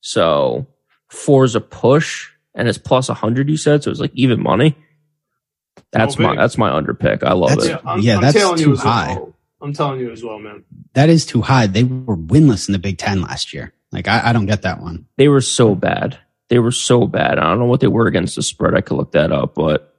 So 0.00 0.66
four 1.10 1.44
is 1.44 1.54
a 1.54 1.60
push, 1.60 2.28
and 2.54 2.68
it's 2.68 2.78
plus 2.78 3.08
a 3.08 3.14
hundred. 3.14 3.48
You 3.48 3.56
said 3.56 3.82
so. 3.84 3.90
It's 3.90 4.00
like 4.00 4.12
even 4.14 4.42
money. 4.42 4.76
That's 5.92 6.16
Oh, 6.18 6.22
my 6.22 6.30
big. 6.30 6.38
that's 6.38 6.58
my 6.58 6.70
under 6.72 6.94
pick. 6.94 7.22
I 7.22 7.32
love 7.32 7.50
That's- 7.50 7.66
it. 7.66 7.70
Yeah, 7.70 7.80
I'm, 7.90 8.00
Yeah, 8.00 8.16
I'm 8.16 8.22
that's 8.22 8.36
telling 8.36 8.58
too 8.58 8.64
you 8.66 8.72
as 8.72 8.80
high. 8.82 9.14
well. 9.14 9.34
I'm 9.60 9.72
telling 9.72 10.00
you 10.00 10.10
as 10.12 10.22
well, 10.22 10.38
man. 10.38 10.64
That 10.94 11.08
is 11.08 11.24
too 11.26 11.40
high. 11.42 11.66
They 11.66 11.84
were 11.84 12.16
winless 12.16 12.68
in 12.68 12.72
the 12.72 12.78
Big 12.78 12.98
Ten 12.98 13.22
last 13.22 13.52
year. 13.54 13.72
Like 13.92 14.06
I, 14.08 14.28
I 14.30 14.32
don't 14.32 14.46
get 14.46 14.62
that 14.62 14.80
one. 14.80 15.06
They 15.16 15.28
were 15.28 15.40
so 15.40 15.74
bad. 15.74 16.18
They 16.48 16.58
were 16.58 16.72
so 16.72 17.06
bad. 17.06 17.38
I 17.38 17.42
don't 17.48 17.58
know 17.58 17.64
what 17.66 17.80
they 17.80 17.88
were 17.88 18.06
against 18.06 18.36
the 18.36 18.42
spread. 18.42 18.74
I 18.74 18.80
could 18.80 18.96
look 18.96 19.12
that 19.12 19.32
up, 19.32 19.54
but 19.54 19.94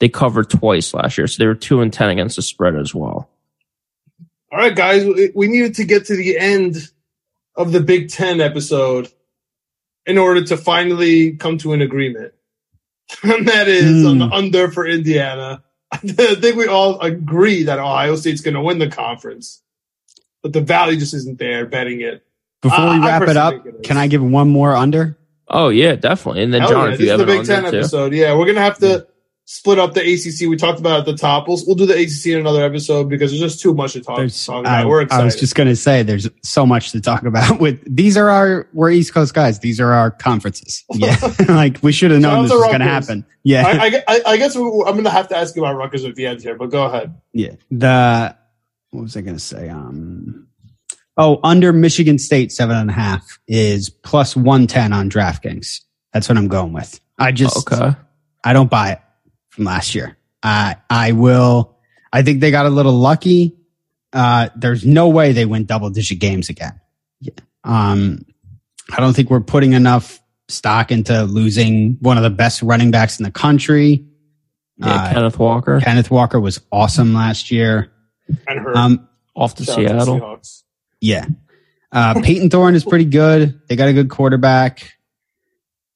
they 0.00 0.08
covered 0.08 0.50
twice 0.50 0.92
last 0.94 1.16
year, 1.18 1.26
so 1.26 1.42
they 1.42 1.46
were 1.46 1.54
two 1.54 1.80
and 1.80 1.92
ten 1.92 2.08
against 2.10 2.36
the 2.36 2.42
spread 2.42 2.74
as 2.76 2.94
well. 2.94 3.28
All 4.50 4.58
right, 4.58 4.74
guys, 4.74 5.04
we- 5.04 5.30
we 5.34 5.48
needed 5.48 5.76
to 5.76 5.84
get 5.84 6.06
to 6.06 6.16
the 6.16 6.38
end 6.38 6.90
of 7.56 7.72
the 7.72 7.80
Big 7.80 8.08
Ten 8.10 8.40
episode 8.40 9.08
in 10.06 10.18
order 10.18 10.42
to 10.44 10.56
finally 10.56 11.32
come 11.32 11.58
to 11.58 11.72
an 11.72 11.82
agreement. 11.82 12.32
And 13.22 13.46
that 13.46 13.68
is 13.68 14.02
hmm. 14.02 14.06
on 14.06 14.18
the 14.18 14.26
under 14.26 14.70
for 14.70 14.86
Indiana. 14.86 15.62
I 15.92 15.98
think 15.98 16.56
we 16.56 16.66
all 16.66 16.98
agree 17.00 17.64
that 17.64 17.78
Ohio 17.78 18.16
State's 18.16 18.40
going 18.40 18.54
to 18.54 18.62
win 18.62 18.78
the 18.78 18.88
conference, 18.88 19.60
but 20.42 20.54
the 20.54 20.62
value 20.62 20.98
just 20.98 21.12
isn't 21.12 21.38
there 21.38 21.66
betting 21.66 22.00
it. 22.00 22.24
Before 22.62 22.78
I- 22.78 22.98
we 22.98 23.04
I 23.04 23.06
wrap 23.18 23.28
it 23.28 23.36
up, 23.36 23.52
think 23.52 23.66
it 23.66 23.74
is. 23.80 23.86
can 23.86 23.98
I 23.98 24.06
give 24.06 24.22
one 24.22 24.48
more 24.48 24.74
under? 24.74 25.18
Oh 25.48 25.68
yeah, 25.68 25.94
definitely. 25.94 26.42
And 26.42 26.54
then 26.54 26.62
Hell 26.62 26.70
John, 26.70 26.86
yeah, 26.86 26.92
if 26.92 26.98
this 26.98 27.06
you 27.06 27.12
is 27.12 27.20
have 27.20 27.26
the 27.26 27.32
an 27.32 27.38
Big 27.38 27.46
Ten 27.46 27.58
under 27.58 27.70
too. 27.70 27.78
episode. 27.78 28.14
Yeah, 28.14 28.32
we're 28.34 28.46
going 28.46 28.54
to 28.54 28.62
have 28.62 28.78
to 28.78 29.06
split 29.44 29.78
up 29.78 29.94
the 29.94 30.00
ACC. 30.00 30.48
We 30.48 30.56
talked 30.56 30.78
about 30.78 31.00
at 31.00 31.06
the 31.06 31.16
top. 31.16 31.48
We'll, 31.48 31.58
we'll 31.66 31.76
do 31.76 31.86
the 31.86 31.94
ACC 31.94 32.26
in 32.32 32.40
another 32.40 32.64
episode 32.64 33.08
because 33.08 33.30
there's 33.30 33.40
just 33.40 33.60
too 33.60 33.74
much 33.74 33.92
to 33.94 34.00
talk, 34.00 34.18
There's, 34.18 34.46
talk 34.46 34.66
I, 34.66 34.80
about. 34.80 34.88
We're 34.88 35.06
I 35.10 35.24
was 35.24 35.36
just 35.36 35.54
going 35.54 35.68
to 35.68 35.76
say, 35.76 36.02
there's 36.02 36.28
so 36.42 36.64
much 36.64 36.92
to 36.92 37.00
talk 37.00 37.24
about. 37.24 37.60
With 37.60 37.80
these 37.84 38.16
are 38.16 38.30
our 38.30 38.68
we're 38.72 38.90
East 38.90 39.12
Coast 39.12 39.34
guys. 39.34 39.58
These 39.58 39.80
are 39.80 39.92
our 39.92 40.10
conferences. 40.10 40.84
Yeah, 40.90 41.16
like 41.48 41.78
we 41.82 41.92
should 41.92 42.10
have 42.10 42.20
known 42.20 42.44
this 42.44 42.52
to 42.52 42.58
was 42.58 42.66
going 42.66 42.80
to 42.80 42.86
happen. 42.86 43.26
Yeah, 43.42 43.66
I, 43.66 43.86
I, 43.86 44.02
I- 44.08 44.22
I 44.26 44.36
guess 44.36 44.56
we, 44.56 44.62
I'm 44.62 44.92
going 44.92 45.04
to 45.04 45.10
have 45.10 45.28
to 45.28 45.36
ask 45.36 45.54
you 45.56 45.64
about 45.64 45.76
Rutgers 45.76 46.04
at 46.04 46.14
the 46.14 46.26
end 46.26 46.42
here, 46.42 46.54
but 46.56 46.70
go 46.70 46.84
ahead. 46.84 47.14
Yeah. 47.32 47.52
The 47.70 48.36
what 48.90 49.02
was 49.02 49.16
I 49.16 49.20
going 49.20 49.36
to 49.36 49.42
say? 49.42 49.68
Um. 49.68 50.46
Oh, 51.18 51.40
under 51.44 51.74
Michigan 51.74 52.18
State 52.18 52.52
seven 52.52 52.76
and 52.76 52.88
a 52.88 52.92
half 52.94 53.38
is 53.46 53.90
plus 53.90 54.34
one 54.34 54.66
ten 54.66 54.92
on 54.92 55.10
DraftKings. 55.10 55.80
That's 56.12 56.28
what 56.28 56.38
I'm 56.38 56.48
going 56.48 56.72
with. 56.72 57.00
I 57.18 57.32
just 57.32 57.70
Okay. 57.70 57.94
I 58.44 58.52
don't 58.52 58.70
buy 58.70 58.92
it 58.92 58.98
from 59.52 59.64
last 59.64 59.94
year. 59.94 60.16
I 60.42 60.76
I 60.90 61.12
will. 61.12 61.76
I 62.12 62.22
think 62.22 62.40
they 62.40 62.50
got 62.50 62.66
a 62.66 62.70
little 62.70 62.92
lucky. 62.92 63.56
Uh, 64.12 64.48
there's 64.56 64.84
no 64.84 65.08
way 65.08 65.32
they 65.32 65.46
win 65.46 65.64
double 65.64 65.88
digit 65.88 66.18
games 66.18 66.48
again. 66.50 66.78
Yeah. 67.20 67.32
Um, 67.64 68.26
I 68.90 69.00
don't 69.00 69.14
think 69.14 69.30
we're 69.30 69.40
putting 69.40 69.72
enough 69.72 70.20
stock 70.48 70.90
into 70.92 71.22
losing 71.22 71.96
one 72.00 72.16
of 72.18 72.22
the 72.22 72.28
best 72.30 72.60
running 72.62 72.90
backs 72.90 73.18
in 73.18 73.24
the 73.24 73.30
country. 73.30 74.04
Yeah, 74.76 74.88
Uh, 74.92 75.12
Kenneth 75.14 75.38
Walker 75.38 75.80
Kenneth 75.80 76.10
Walker 76.10 76.40
was 76.40 76.60
awesome 76.72 77.14
last 77.14 77.50
year. 77.50 77.92
And 78.48 78.58
her. 78.58 78.76
Um, 78.76 79.08
off 79.34 79.54
to 79.56 79.64
Shout 79.64 79.76
to 79.78 79.88
Seattle. 79.88 80.20
Seahawks. 80.20 80.62
yeah. 81.00 81.26
Uh, 81.90 82.20
Payton 82.22 82.50
Thorne 82.50 82.74
is 82.74 82.84
pretty 82.84 83.04
good. 83.04 83.60
They 83.68 83.76
got 83.76 83.88
a 83.88 83.92
good 83.92 84.10
quarterback. 84.10 84.92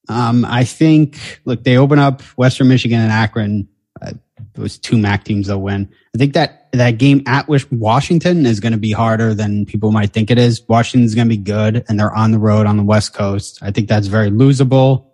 Um, 0.08 0.44
I 0.44 0.64
think, 0.64 1.40
look, 1.44 1.64
they 1.64 1.76
open 1.76 1.98
up 1.98 2.22
Western 2.36 2.68
Michigan 2.68 3.00
and 3.00 3.10
Akron. 3.10 3.68
Uh, 4.00 4.12
those 4.54 4.78
two 4.78 4.96
MAC 4.96 5.24
teams 5.24 5.48
they'll 5.48 5.60
win. 5.60 5.88
I 6.14 6.18
think 6.18 6.34
that 6.34 6.68
that 6.72 6.92
game 6.92 7.22
at 7.26 7.48
Washington 7.70 8.46
is 8.46 8.60
going 8.60 8.72
to 8.72 8.78
be 8.78 8.92
harder 8.92 9.34
than 9.34 9.66
people 9.66 9.92
might 9.92 10.12
think 10.12 10.30
it 10.30 10.38
is. 10.38 10.62
Washington's 10.68 11.14
going 11.14 11.28
to 11.28 11.36
be 11.36 11.42
good 11.42 11.84
and 11.88 11.98
they're 11.98 12.14
on 12.14 12.32
the 12.32 12.38
road 12.38 12.66
on 12.66 12.76
the 12.76 12.82
West 12.82 13.14
Coast. 13.14 13.58
I 13.62 13.70
think 13.70 13.88
that's 13.88 14.06
very 14.06 14.30
losable. 14.30 15.06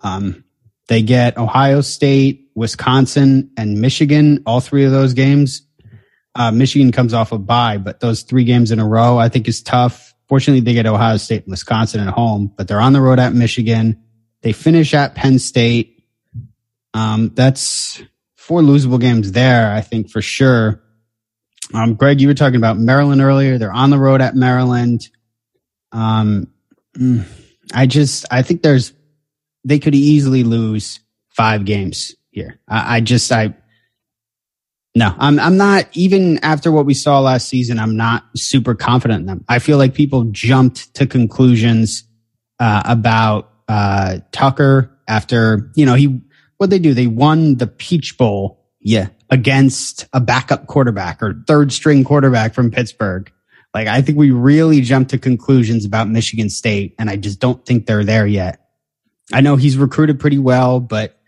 Um, 0.00 0.44
they 0.88 1.02
get 1.02 1.36
Ohio 1.36 1.80
State, 1.80 2.50
Wisconsin, 2.54 3.50
and 3.56 3.80
Michigan. 3.80 4.42
All 4.46 4.60
three 4.60 4.84
of 4.84 4.92
those 4.92 5.14
games. 5.14 5.62
Uh, 6.34 6.50
Michigan 6.50 6.92
comes 6.92 7.14
off 7.14 7.32
a 7.32 7.38
bye, 7.38 7.78
but 7.78 8.00
those 8.00 8.22
three 8.22 8.44
games 8.44 8.70
in 8.70 8.78
a 8.78 8.86
row, 8.86 9.18
I 9.18 9.28
think 9.28 9.48
is 9.48 9.62
tough. 9.62 10.14
Fortunately, 10.28 10.60
they 10.60 10.74
get 10.74 10.86
Ohio 10.86 11.16
State 11.16 11.44
and 11.44 11.50
Wisconsin 11.50 12.06
at 12.06 12.12
home, 12.12 12.52
but 12.56 12.68
they're 12.68 12.80
on 12.80 12.92
the 12.92 13.00
road 13.00 13.18
at 13.18 13.32
Michigan. 13.32 14.02
They 14.46 14.52
finish 14.52 14.94
at 14.94 15.16
Penn 15.16 15.40
State. 15.40 16.04
Um, 16.94 17.32
that's 17.34 18.00
four 18.36 18.60
losable 18.60 19.00
games 19.00 19.32
there, 19.32 19.72
I 19.72 19.80
think 19.80 20.08
for 20.08 20.22
sure. 20.22 20.84
Um, 21.74 21.94
Greg, 21.94 22.20
you 22.20 22.28
were 22.28 22.34
talking 22.34 22.54
about 22.54 22.78
Maryland 22.78 23.20
earlier. 23.20 23.58
They're 23.58 23.72
on 23.72 23.90
the 23.90 23.98
road 23.98 24.20
at 24.20 24.36
Maryland. 24.36 25.08
Um, 25.90 26.52
mm, 26.96 27.26
I 27.74 27.86
just, 27.86 28.24
I 28.30 28.42
think 28.42 28.62
there's, 28.62 28.92
they 29.64 29.80
could 29.80 29.96
easily 29.96 30.44
lose 30.44 31.00
five 31.30 31.64
games 31.64 32.14
here. 32.30 32.60
I, 32.68 32.98
I 32.98 33.00
just, 33.00 33.32
I, 33.32 33.52
no, 34.94 35.12
I'm, 35.18 35.40
I'm 35.40 35.56
not 35.56 35.88
even 35.94 36.38
after 36.44 36.70
what 36.70 36.86
we 36.86 36.94
saw 36.94 37.18
last 37.18 37.48
season. 37.48 37.80
I'm 37.80 37.96
not 37.96 38.22
super 38.36 38.76
confident 38.76 39.22
in 39.22 39.26
them. 39.26 39.44
I 39.48 39.58
feel 39.58 39.76
like 39.76 39.94
people 39.94 40.22
jumped 40.30 40.94
to 40.94 41.06
conclusions, 41.08 42.04
uh, 42.60 42.82
about, 42.84 43.50
uh, 43.68 44.18
Tucker 44.32 44.96
after, 45.08 45.70
you 45.74 45.86
know, 45.86 45.94
he, 45.94 46.20
what 46.58 46.70
they 46.70 46.78
do, 46.78 46.94
they 46.94 47.06
won 47.06 47.56
the 47.56 47.66
Peach 47.66 48.18
Bowl. 48.18 48.64
Yeah. 48.80 49.08
Against 49.28 50.06
a 50.12 50.20
backup 50.20 50.68
quarterback 50.68 51.20
or 51.20 51.42
third 51.48 51.72
string 51.72 52.04
quarterback 52.04 52.54
from 52.54 52.70
Pittsburgh. 52.70 53.32
Like, 53.74 53.88
I 53.88 54.00
think 54.00 54.16
we 54.16 54.30
really 54.30 54.80
jumped 54.80 55.10
to 55.10 55.18
conclusions 55.18 55.84
about 55.84 56.08
Michigan 56.08 56.48
State, 56.48 56.94
and 56.98 57.10
I 57.10 57.16
just 57.16 57.40
don't 57.40 57.66
think 57.66 57.86
they're 57.86 58.04
there 58.04 58.26
yet. 58.26 58.60
I 59.32 59.40
know 59.40 59.56
he's 59.56 59.76
recruited 59.76 60.20
pretty 60.20 60.38
well, 60.38 60.78
but 60.78 61.18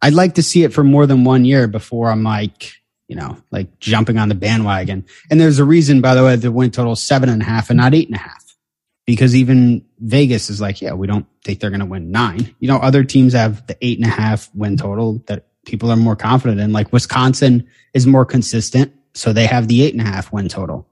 I'd 0.00 0.14
like 0.14 0.36
to 0.36 0.42
see 0.42 0.62
it 0.62 0.72
for 0.72 0.84
more 0.84 1.04
than 1.06 1.24
one 1.24 1.44
year 1.44 1.66
before 1.66 2.08
I'm 2.08 2.22
like, 2.22 2.72
you 3.08 3.16
know, 3.16 3.36
like 3.50 3.80
jumping 3.80 4.16
on 4.16 4.28
the 4.28 4.36
bandwagon. 4.36 5.04
And 5.30 5.40
there's 5.40 5.58
a 5.58 5.64
reason, 5.64 6.00
by 6.00 6.14
the 6.14 6.22
way, 6.22 6.36
the 6.36 6.52
win 6.52 6.70
total 6.70 6.94
seven 6.94 7.28
and 7.28 7.42
a 7.42 7.44
half 7.44 7.68
and 7.68 7.76
not 7.78 7.92
eight 7.92 8.06
and 8.06 8.16
a 8.16 8.20
half, 8.20 8.56
because 9.04 9.34
even 9.34 9.84
Vegas 9.98 10.48
is 10.48 10.60
like, 10.60 10.80
yeah, 10.80 10.92
we 10.92 11.08
don't 11.08 11.26
think 11.44 11.60
they're 11.60 11.70
going 11.70 11.80
to 11.80 11.86
win 11.86 12.10
nine. 12.10 12.54
You 12.58 12.68
know, 12.68 12.76
other 12.76 13.04
teams 13.04 13.32
have 13.32 13.66
the 13.66 13.76
eight 13.80 13.98
and 13.98 14.06
a 14.06 14.10
half 14.10 14.50
win 14.54 14.76
total 14.76 15.22
that 15.26 15.46
people 15.64 15.90
are 15.90 15.96
more 15.96 16.16
confident 16.16 16.60
in. 16.60 16.72
Like 16.72 16.92
Wisconsin 16.92 17.66
is 17.94 18.06
more 18.06 18.24
consistent, 18.24 18.92
so 19.14 19.32
they 19.32 19.46
have 19.46 19.68
the 19.68 19.82
eight 19.82 19.94
and 19.94 20.02
a 20.02 20.10
half 20.10 20.32
win 20.32 20.48
total. 20.48 20.86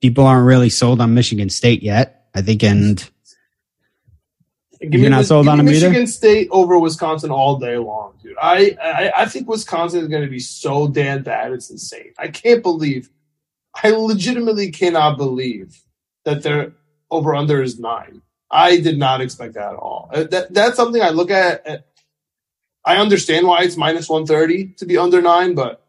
People 0.00 0.26
aren't 0.26 0.46
really 0.46 0.70
sold 0.70 1.00
on 1.00 1.14
Michigan 1.14 1.48
State 1.48 1.82
yet, 1.82 2.26
I 2.34 2.42
think, 2.42 2.64
and 2.64 3.08
Give 4.90 5.00
You're 5.00 5.10
not 5.10 5.26
sold 5.26 5.46
on 5.46 5.58
them 5.58 5.68
either? 5.68 5.90
Michigan 5.90 6.06
State 6.08 6.48
over 6.50 6.78
Wisconsin 6.78 7.30
all 7.30 7.56
day 7.56 7.76
long, 7.76 8.14
dude. 8.20 8.34
I 8.40 8.76
I, 8.82 9.12
I 9.18 9.26
think 9.26 9.48
Wisconsin 9.48 10.00
is 10.00 10.08
going 10.08 10.22
to 10.22 10.28
be 10.28 10.40
so 10.40 10.88
damn 10.88 11.22
bad. 11.22 11.52
It's 11.52 11.70
insane. 11.70 12.12
I 12.18 12.28
can't 12.28 12.62
believe. 12.62 13.08
I 13.82 13.90
legitimately 13.90 14.70
cannot 14.72 15.18
believe 15.18 15.80
that 16.24 16.42
their 16.42 16.72
over 17.10 17.34
under 17.34 17.62
is 17.62 17.78
nine. 17.78 18.22
I 18.52 18.78
did 18.80 18.98
not 18.98 19.22
expect 19.22 19.54
that 19.54 19.72
at 19.72 19.78
all. 19.78 20.10
Uh, 20.12 20.24
That 20.24 20.52
that's 20.54 20.76
something 20.76 21.02
I 21.02 21.10
look 21.10 21.30
at. 21.30 21.66
at 21.66 21.86
I 22.84 22.96
understand 22.98 23.46
why 23.46 23.62
it's 23.62 23.76
minus 23.76 24.08
one 24.08 24.26
thirty 24.26 24.68
to 24.78 24.86
be 24.86 24.98
under 24.98 25.22
nine, 25.22 25.54
but 25.54 25.84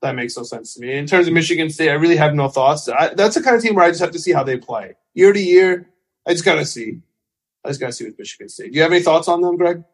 that 0.00 0.14
makes 0.16 0.36
no 0.36 0.44
sense 0.44 0.74
to 0.74 0.80
me. 0.80 0.92
In 0.92 1.06
terms 1.06 1.26
of 1.28 1.34
Michigan 1.34 1.70
State, 1.70 1.90
I 1.90 1.94
really 1.94 2.16
have 2.16 2.34
no 2.34 2.48
thoughts. 2.48 2.88
I, 2.88 3.14
that's 3.14 3.34
the 3.36 3.42
kind 3.42 3.56
of 3.56 3.62
team 3.62 3.74
where 3.74 3.84
I 3.84 3.90
just 3.90 4.00
have 4.00 4.12
to 4.12 4.18
see 4.18 4.32
how 4.32 4.44
they 4.44 4.56
play 4.56 4.94
year 5.14 5.32
to 5.32 5.40
year. 5.40 5.90
I 6.26 6.32
just 6.32 6.44
gotta 6.44 6.64
see. 6.64 7.00
I 7.64 7.68
just 7.68 7.80
gotta 7.80 7.92
see 7.92 8.04
with 8.06 8.18
Michigan 8.18 8.48
State. 8.48 8.72
Do 8.72 8.76
you 8.76 8.82
have 8.82 8.92
any 8.92 9.02
thoughts 9.02 9.28
on 9.28 9.40
them, 9.42 9.56
Greg? 9.56 9.84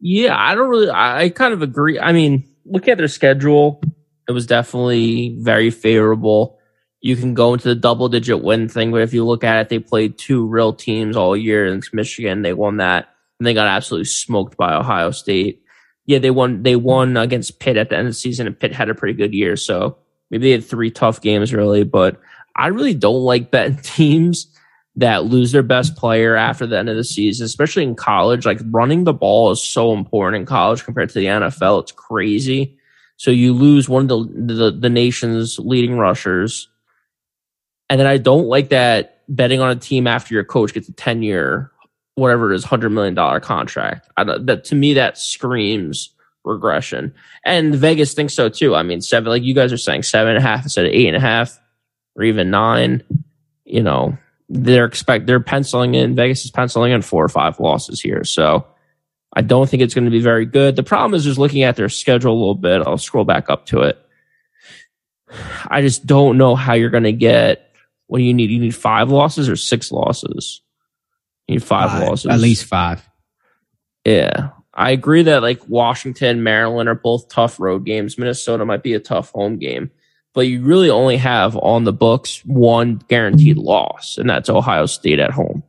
Yeah, 0.00 0.36
I 0.36 0.54
don't 0.54 0.68
really. 0.68 0.90
I 0.90 1.30
kind 1.30 1.54
of 1.54 1.62
agree. 1.62 1.98
I 1.98 2.12
mean, 2.12 2.48
looking 2.64 2.92
at 2.92 2.98
their 2.98 3.08
schedule, 3.08 3.80
it 4.28 4.32
was 4.32 4.46
definitely 4.46 5.36
very 5.40 5.70
favorable. 5.70 6.58
You 7.04 7.16
can 7.16 7.34
go 7.34 7.52
into 7.52 7.68
the 7.68 7.74
double 7.74 8.08
digit 8.08 8.42
win 8.42 8.66
thing, 8.66 8.90
but 8.90 9.02
if 9.02 9.12
you 9.12 9.26
look 9.26 9.44
at 9.44 9.58
it, 9.58 9.68
they 9.68 9.78
played 9.78 10.16
two 10.16 10.46
real 10.46 10.72
teams 10.72 11.18
all 11.18 11.36
year. 11.36 11.66
And 11.66 11.86
Michigan. 11.92 12.40
They 12.40 12.54
won 12.54 12.78
that, 12.78 13.10
and 13.38 13.46
they 13.46 13.52
got 13.52 13.66
absolutely 13.66 14.06
smoked 14.06 14.56
by 14.56 14.74
Ohio 14.74 15.10
State. 15.10 15.62
Yeah, 16.06 16.18
they 16.18 16.30
won. 16.30 16.62
They 16.62 16.76
won 16.76 17.18
against 17.18 17.60
Pitt 17.60 17.76
at 17.76 17.90
the 17.90 17.98
end 17.98 18.06
of 18.06 18.14
the 18.14 18.18
season, 18.18 18.46
and 18.46 18.58
Pitt 18.58 18.72
had 18.72 18.88
a 18.88 18.94
pretty 18.94 19.12
good 19.12 19.34
year. 19.34 19.54
So 19.58 19.98
maybe 20.30 20.44
they 20.44 20.52
had 20.52 20.64
three 20.64 20.90
tough 20.90 21.20
games, 21.20 21.52
really. 21.52 21.84
But 21.84 22.18
I 22.56 22.68
really 22.68 22.94
don't 22.94 23.20
like 23.20 23.50
betting 23.50 23.76
teams 23.82 24.46
that 24.96 25.26
lose 25.26 25.52
their 25.52 25.62
best 25.62 25.96
player 25.96 26.36
after 26.36 26.66
the 26.66 26.78
end 26.78 26.88
of 26.88 26.96
the 26.96 27.04
season, 27.04 27.44
especially 27.44 27.82
in 27.82 27.96
college. 27.96 28.46
Like 28.46 28.60
running 28.70 29.04
the 29.04 29.12
ball 29.12 29.50
is 29.50 29.62
so 29.62 29.92
important 29.92 30.40
in 30.40 30.46
college 30.46 30.84
compared 30.84 31.10
to 31.10 31.18
the 31.18 31.26
NFL. 31.26 31.82
It's 31.82 31.92
crazy. 31.92 32.78
So 33.18 33.30
you 33.30 33.52
lose 33.52 33.90
one 33.90 34.04
of 34.04 34.08
the, 34.08 34.54
the, 34.54 34.70
the 34.70 34.88
nation's 34.88 35.58
leading 35.58 35.98
rushers. 35.98 36.70
And 37.88 38.00
then 38.00 38.06
I 38.06 38.16
don't 38.16 38.46
like 38.46 38.70
that 38.70 39.22
betting 39.28 39.60
on 39.60 39.70
a 39.70 39.76
team 39.76 40.06
after 40.06 40.34
your 40.34 40.44
coach 40.44 40.72
gets 40.72 40.88
a 40.88 40.92
10 40.92 41.22
year, 41.22 41.70
whatever 42.14 42.52
it 42.52 42.56
is, 42.56 42.64
$100 42.64 42.92
million 42.92 43.40
contract. 43.40 44.08
I, 44.16 44.24
that 44.24 44.64
to 44.64 44.74
me, 44.74 44.94
that 44.94 45.18
screams 45.18 46.10
regression. 46.44 47.14
And 47.44 47.74
Vegas 47.74 48.14
thinks 48.14 48.34
so 48.34 48.48
too. 48.48 48.74
I 48.74 48.82
mean, 48.82 49.00
seven, 49.00 49.30
like 49.30 49.42
you 49.42 49.54
guys 49.54 49.72
are 49.72 49.78
saying, 49.78 50.02
seven 50.02 50.36
and 50.36 50.44
a 50.44 50.46
half 50.46 50.62
instead 50.62 50.86
of 50.86 50.92
eight 50.92 51.08
and 51.08 51.16
a 51.16 51.20
half 51.20 51.58
or 52.16 52.24
even 52.24 52.50
nine. 52.50 53.02
You 53.64 53.82
know, 53.82 54.16
they're 54.48 54.84
expect 54.84 55.26
they're 55.26 55.40
penciling 55.40 55.94
in 55.94 56.14
Vegas 56.14 56.44
is 56.44 56.50
penciling 56.50 56.92
in 56.92 57.02
four 57.02 57.24
or 57.24 57.28
five 57.28 57.58
losses 57.58 58.00
here. 58.00 58.24
So 58.24 58.66
I 59.34 59.40
don't 59.40 59.68
think 59.68 59.82
it's 59.82 59.94
going 59.94 60.04
to 60.04 60.10
be 60.10 60.20
very 60.20 60.46
good. 60.46 60.76
The 60.76 60.82
problem 60.82 61.14
is 61.14 61.24
just 61.24 61.38
looking 61.38 61.62
at 61.62 61.76
their 61.76 61.88
schedule 61.88 62.32
a 62.32 62.38
little 62.38 62.54
bit. 62.54 62.82
I'll 62.82 62.98
scroll 62.98 63.24
back 63.24 63.50
up 63.50 63.66
to 63.66 63.80
it. 63.82 63.98
I 65.66 65.80
just 65.80 66.06
don't 66.06 66.38
know 66.38 66.54
how 66.54 66.74
you're 66.74 66.90
going 66.90 67.04
to 67.04 67.12
get 67.12 67.73
what 68.06 68.18
do 68.18 68.24
you 68.24 68.34
need? 68.34 68.50
You 68.50 68.60
need 68.60 68.74
five 68.74 69.10
losses 69.10 69.48
or 69.48 69.56
six 69.56 69.90
losses? 69.90 70.60
You 71.46 71.56
need 71.56 71.64
five, 71.64 71.90
five 71.90 72.08
losses. 72.08 72.30
At 72.30 72.40
least 72.40 72.66
five. 72.66 73.08
Yeah. 74.04 74.50
I 74.74 74.90
agree 74.90 75.22
that 75.22 75.42
like 75.42 75.68
Washington, 75.68 76.42
Maryland 76.42 76.88
are 76.88 76.94
both 76.94 77.28
tough 77.28 77.60
road 77.60 77.84
games. 77.84 78.18
Minnesota 78.18 78.64
might 78.64 78.82
be 78.82 78.94
a 78.94 79.00
tough 79.00 79.30
home 79.30 79.58
game, 79.58 79.90
but 80.32 80.42
you 80.42 80.62
really 80.62 80.90
only 80.90 81.16
have 81.16 81.56
on 81.56 81.84
the 81.84 81.92
books 81.92 82.44
one 82.44 82.96
guaranteed 83.08 83.56
loss, 83.56 84.18
and 84.18 84.28
that's 84.28 84.48
Ohio 84.48 84.86
State 84.86 85.20
at 85.20 85.30
home. 85.30 85.62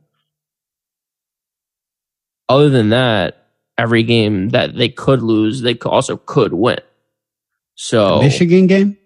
Other 2.48 2.68
than 2.68 2.88
that, 2.90 3.46
every 3.78 4.02
game 4.02 4.50
that 4.50 4.76
they 4.76 4.88
could 4.88 5.22
lose, 5.22 5.60
they 5.60 5.74
also 5.78 6.16
could 6.16 6.52
win. 6.52 6.80
So 7.76 8.18
the 8.18 8.24
Michigan 8.24 8.66
game, 8.66 8.98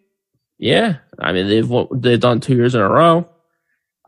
yeah, 0.59 0.97
I 1.21 1.33
mean 1.33 1.49
they've 1.49 1.71
they've 1.93 2.21
done 2.21 2.41
two 2.41 2.57
years 2.57 2.75
in 2.75 2.81
a 2.81 2.89
row. 2.89 3.29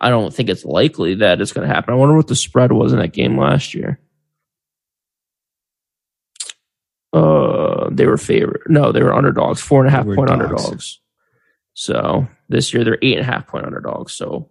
I 0.01 0.11
don't 0.11 0.35
think 0.35 0.49
it's 0.49 0.65
likely 0.65 1.15
that 1.17 1.41
it's 1.41 1.53
going 1.53 1.67
to 1.67 1.73
happen. 1.73 1.95
I 1.95 1.97
wonder 1.97 2.17
what 2.17 2.27
the 2.27 2.35
spread 2.35 2.73
was 2.73 2.93
in 2.93 2.99
that 2.99 3.13
game 3.13 3.39
last 3.39 3.73
year. 3.73 4.01
Uh, 7.13 7.89
they 7.93 8.07
were 8.07 8.17
favorite. 8.17 8.63
No, 8.69 8.91
they 8.91 9.03
were 9.03 9.15
underdogs, 9.15 9.61
four 9.61 9.85
and 9.85 9.89
a 9.89 9.97
half 9.97 10.05
point 10.05 10.29
dogs. 10.29 10.31
underdogs. 10.31 11.01
So 11.75 12.27
this 12.49 12.75
year 12.75 12.83
they're 12.83 12.99
eight 13.01 13.19
and 13.19 13.29
a 13.29 13.31
half 13.31 13.47
point 13.47 13.65
underdogs. 13.65 14.13
So 14.13 14.51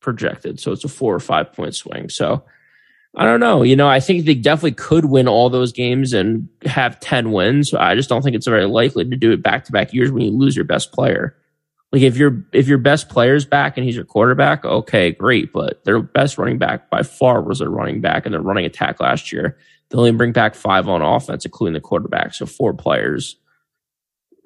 projected. 0.00 0.58
So 0.58 0.72
it's 0.72 0.84
a 0.84 0.88
four 0.88 1.14
or 1.14 1.20
five 1.20 1.52
point 1.52 1.76
swing. 1.76 2.08
So 2.08 2.44
I 3.16 3.24
don't 3.24 3.40
know. 3.40 3.62
You 3.62 3.76
know, 3.76 3.88
I 3.88 4.00
think 4.00 4.24
they 4.24 4.34
definitely 4.34 4.72
could 4.72 5.04
win 5.04 5.28
all 5.28 5.50
those 5.50 5.72
games 5.72 6.12
and 6.12 6.48
have 6.64 7.00
10 7.00 7.32
wins. 7.32 7.74
I 7.74 7.94
just 7.94 8.08
don't 8.08 8.22
think 8.22 8.36
it's 8.36 8.46
very 8.46 8.66
likely 8.66 9.04
to 9.04 9.16
do 9.16 9.32
it 9.32 9.42
back 9.42 9.64
to 9.64 9.72
back 9.72 9.92
years 9.92 10.12
when 10.12 10.22
you 10.22 10.30
lose 10.30 10.54
your 10.54 10.64
best 10.64 10.92
player. 10.92 11.36
Like 11.92 12.02
if 12.02 12.16
your 12.16 12.44
if 12.52 12.68
your 12.68 12.78
best 12.78 13.08
player's 13.08 13.44
back 13.44 13.76
and 13.76 13.84
he's 13.84 13.96
your 13.96 14.04
quarterback, 14.04 14.64
okay, 14.64 15.10
great. 15.10 15.52
But 15.52 15.84
their 15.84 16.00
best 16.00 16.38
running 16.38 16.58
back 16.58 16.88
by 16.88 17.02
far 17.02 17.42
was 17.42 17.58
their 17.58 17.70
running 17.70 18.00
back 18.00 18.26
and 18.26 18.32
their 18.32 18.40
running 18.40 18.64
attack 18.64 19.00
last 19.00 19.32
year. 19.32 19.58
They 19.90 19.98
only 19.98 20.12
bring 20.12 20.32
back 20.32 20.54
five 20.54 20.88
on 20.88 21.02
offense, 21.02 21.44
including 21.44 21.74
the 21.74 21.80
quarterback. 21.80 22.34
So 22.34 22.46
four 22.46 22.74
players. 22.74 23.36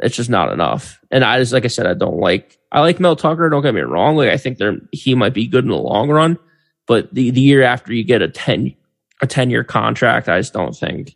It's 0.01 0.17
just 0.17 0.31
not 0.31 0.53
enough. 0.53 1.01
And 1.11 1.23
I 1.23 1.39
just, 1.39 1.53
like 1.53 1.65
I 1.65 1.69
said, 1.69 1.87
I 1.87 1.95
don't 1.95 2.19
like, 2.19 2.59
I 2.73 2.81
like 2.81 2.99
Mel 2.99 3.15
Tucker. 3.15 3.49
Don't 3.49 3.63
get 3.63 3.75
me 3.75 3.83
wrong. 3.83 4.17
Like 4.17 4.31
I 4.31 4.37
think 4.37 4.59
they're, 4.59 4.79
he 4.91 5.15
might 5.15 5.35
be 5.35 5.47
good 5.47 5.65
in 5.65 5.71
the 5.71 5.77
long 5.77 6.11
run, 6.11 6.39
but 6.87 7.15
the, 7.15 7.31
the 7.31 7.41
year 7.41 7.63
after 7.63 7.93
you 7.93 8.03
get 8.03 8.21
a 8.21 8.29
10, 8.29 8.75
a 9.23 9.27
10 9.27 9.51
year 9.51 9.63
contract, 9.63 10.29
I 10.29 10.41
just 10.41 10.53
don't 10.53 10.75
think 10.75 11.15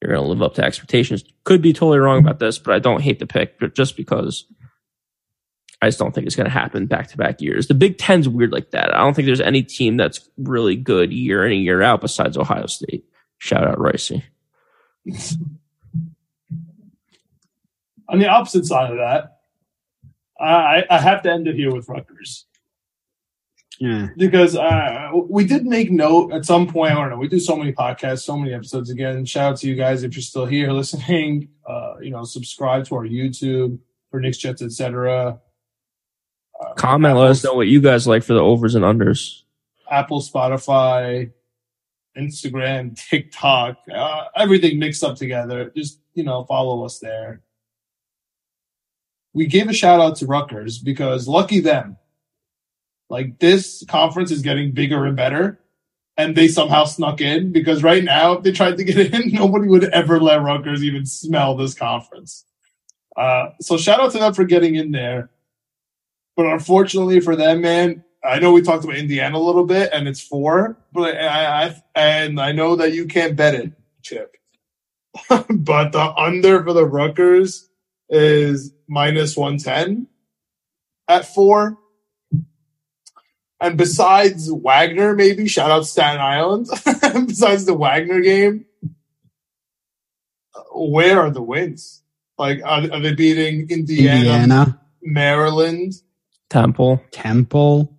you're 0.00 0.12
going 0.12 0.22
to 0.22 0.28
live 0.28 0.42
up 0.42 0.54
to 0.54 0.64
expectations. 0.64 1.22
Could 1.44 1.60
be 1.60 1.72
totally 1.72 1.98
wrong 1.98 2.20
about 2.20 2.38
this, 2.38 2.58
but 2.58 2.74
I 2.74 2.78
don't 2.78 3.02
hate 3.02 3.18
the 3.18 3.26
pick 3.26 3.74
just 3.74 3.96
because 3.96 4.46
I 5.82 5.86
just 5.88 5.98
don't 5.98 6.14
think 6.14 6.28
it's 6.28 6.36
going 6.36 6.46
to 6.46 6.50
happen 6.50 6.86
back 6.86 7.08
to 7.08 7.16
back 7.16 7.40
years. 7.40 7.66
The 7.66 7.74
Big 7.74 7.98
Ten's 7.98 8.28
weird 8.28 8.52
like 8.52 8.70
that. 8.70 8.94
I 8.94 8.98
don't 8.98 9.14
think 9.14 9.26
there's 9.26 9.40
any 9.40 9.64
team 9.64 9.96
that's 9.96 10.30
really 10.38 10.76
good 10.76 11.12
year 11.12 11.44
in 11.44 11.50
and 11.50 11.60
year 11.60 11.82
out 11.82 12.00
besides 12.00 12.38
Ohio 12.38 12.66
State. 12.66 13.04
Shout 13.38 13.66
out 13.66 13.78
Ricey. 13.78 14.22
On 18.08 18.20
the 18.20 18.28
opposite 18.28 18.64
side 18.64 18.92
of 18.92 18.98
that, 18.98 19.38
I, 20.40 20.84
I 20.88 21.00
have 21.00 21.22
to 21.22 21.32
end 21.32 21.48
it 21.48 21.56
here 21.56 21.74
with 21.74 21.88
Rutgers. 21.88 22.46
Yeah. 23.80 24.10
Because 24.16 24.54
uh, 24.54 25.10
we 25.12 25.44
did 25.44 25.66
make 25.66 25.90
note 25.90 26.32
at 26.32 26.44
some 26.44 26.68
point. 26.68 26.92
I 26.92 26.94
don't 26.94 27.10
know. 27.10 27.16
We 27.16 27.26
do 27.26 27.40
so 27.40 27.56
many 27.56 27.72
podcasts, 27.72 28.22
so 28.22 28.36
many 28.36 28.54
episodes. 28.54 28.88
Again, 28.90 29.24
shout 29.24 29.54
out 29.54 29.58
to 29.58 29.66
you 29.66 29.74
guys 29.74 30.04
if 30.04 30.14
you're 30.14 30.22
still 30.22 30.46
here 30.46 30.70
listening. 30.70 31.48
Uh, 31.68 31.94
you 32.00 32.10
know, 32.10 32.22
subscribe 32.22 32.84
to 32.86 32.94
our 32.94 33.04
YouTube 33.04 33.80
for 34.12 34.20
Knicks 34.20 34.38
Jets, 34.38 34.62
etc. 34.62 35.40
Comment, 36.76 37.16
let 37.16 37.30
us 37.30 37.44
know 37.44 37.54
what 37.54 37.68
you 37.68 37.80
guys 37.80 38.06
like 38.06 38.22
for 38.22 38.34
the 38.34 38.40
overs 38.40 38.74
and 38.74 38.84
unders. 38.84 39.42
Apple, 39.90 40.20
Spotify, 40.20 41.30
Instagram, 42.16 42.96
TikTok, 43.10 43.78
uh, 43.92 44.24
everything 44.36 44.78
mixed 44.78 45.04
up 45.04 45.16
together. 45.16 45.72
Just, 45.76 46.00
you 46.14 46.24
know, 46.24 46.44
follow 46.44 46.84
us 46.84 46.98
there. 46.98 47.42
We 49.34 49.46
gave 49.46 49.68
a 49.68 49.72
shout 49.72 50.00
out 50.00 50.16
to 50.16 50.26
Rutgers 50.26 50.78
because 50.78 51.26
lucky 51.26 51.60
them. 51.60 51.96
Like 53.08 53.38
this 53.38 53.84
conference 53.88 54.30
is 54.30 54.42
getting 54.42 54.72
bigger 54.72 55.06
and 55.06 55.16
better. 55.16 55.58
And 56.18 56.36
they 56.36 56.48
somehow 56.48 56.84
snuck 56.84 57.22
in 57.22 57.52
because 57.52 57.82
right 57.82 58.04
now, 58.04 58.32
if 58.32 58.42
they 58.42 58.52
tried 58.52 58.76
to 58.76 58.84
get 58.84 59.14
in, 59.14 59.32
nobody 59.32 59.68
would 59.68 59.84
ever 59.84 60.20
let 60.20 60.42
Rutgers 60.42 60.84
even 60.84 61.06
smell 61.06 61.56
this 61.56 61.74
conference. 61.74 62.44
Uh, 63.16 63.50
so 63.60 63.76
shout 63.76 64.00
out 64.00 64.12
to 64.12 64.18
them 64.18 64.34
for 64.34 64.44
getting 64.44 64.76
in 64.76 64.92
there. 64.92 65.30
But 66.36 66.46
unfortunately 66.46 67.20
for 67.20 67.36
them, 67.36 67.60
man, 67.60 68.04
I 68.24 68.38
know 68.38 68.52
we 68.52 68.62
talked 68.62 68.84
about 68.84 68.96
Indiana 68.96 69.36
a 69.36 69.40
little 69.40 69.66
bit, 69.66 69.90
and 69.92 70.06
it's 70.06 70.20
four, 70.20 70.78
but 70.92 71.16
I, 71.16 71.66
I 71.66 71.82
and 71.94 72.40
I 72.40 72.52
know 72.52 72.76
that 72.76 72.92
you 72.92 73.06
can't 73.06 73.36
bet 73.36 73.54
it, 73.54 73.72
Chip. 74.02 74.36
but 75.28 75.92
the 75.92 76.14
under 76.16 76.62
for 76.62 76.72
the 76.72 76.86
Rutgers 76.86 77.68
is 78.08 78.72
minus 78.88 79.36
one 79.36 79.58
ten 79.58 80.06
at 81.08 81.26
four. 81.26 81.78
And 83.60 83.78
besides 83.78 84.50
Wagner, 84.50 85.14
maybe 85.14 85.46
shout 85.46 85.70
out 85.70 85.86
Staten 85.86 86.20
Island. 86.20 86.66
besides 87.26 87.64
the 87.64 87.74
Wagner 87.74 88.20
game, 88.20 88.66
where 90.74 91.20
are 91.20 91.30
the 91.30 91.42
wins? 91.42 92.02
Like, 92.38 92.60
are, 92.64 92.90
are 92.92 93.00
they 93.00 93.14
beating 93.14 93.70
Indiana, 93.70 94.16
Indiana, 94.16 94.80
Maryland, 95.00 95.92
Temple, 96.52 97.02
Temple? 97.10 97.96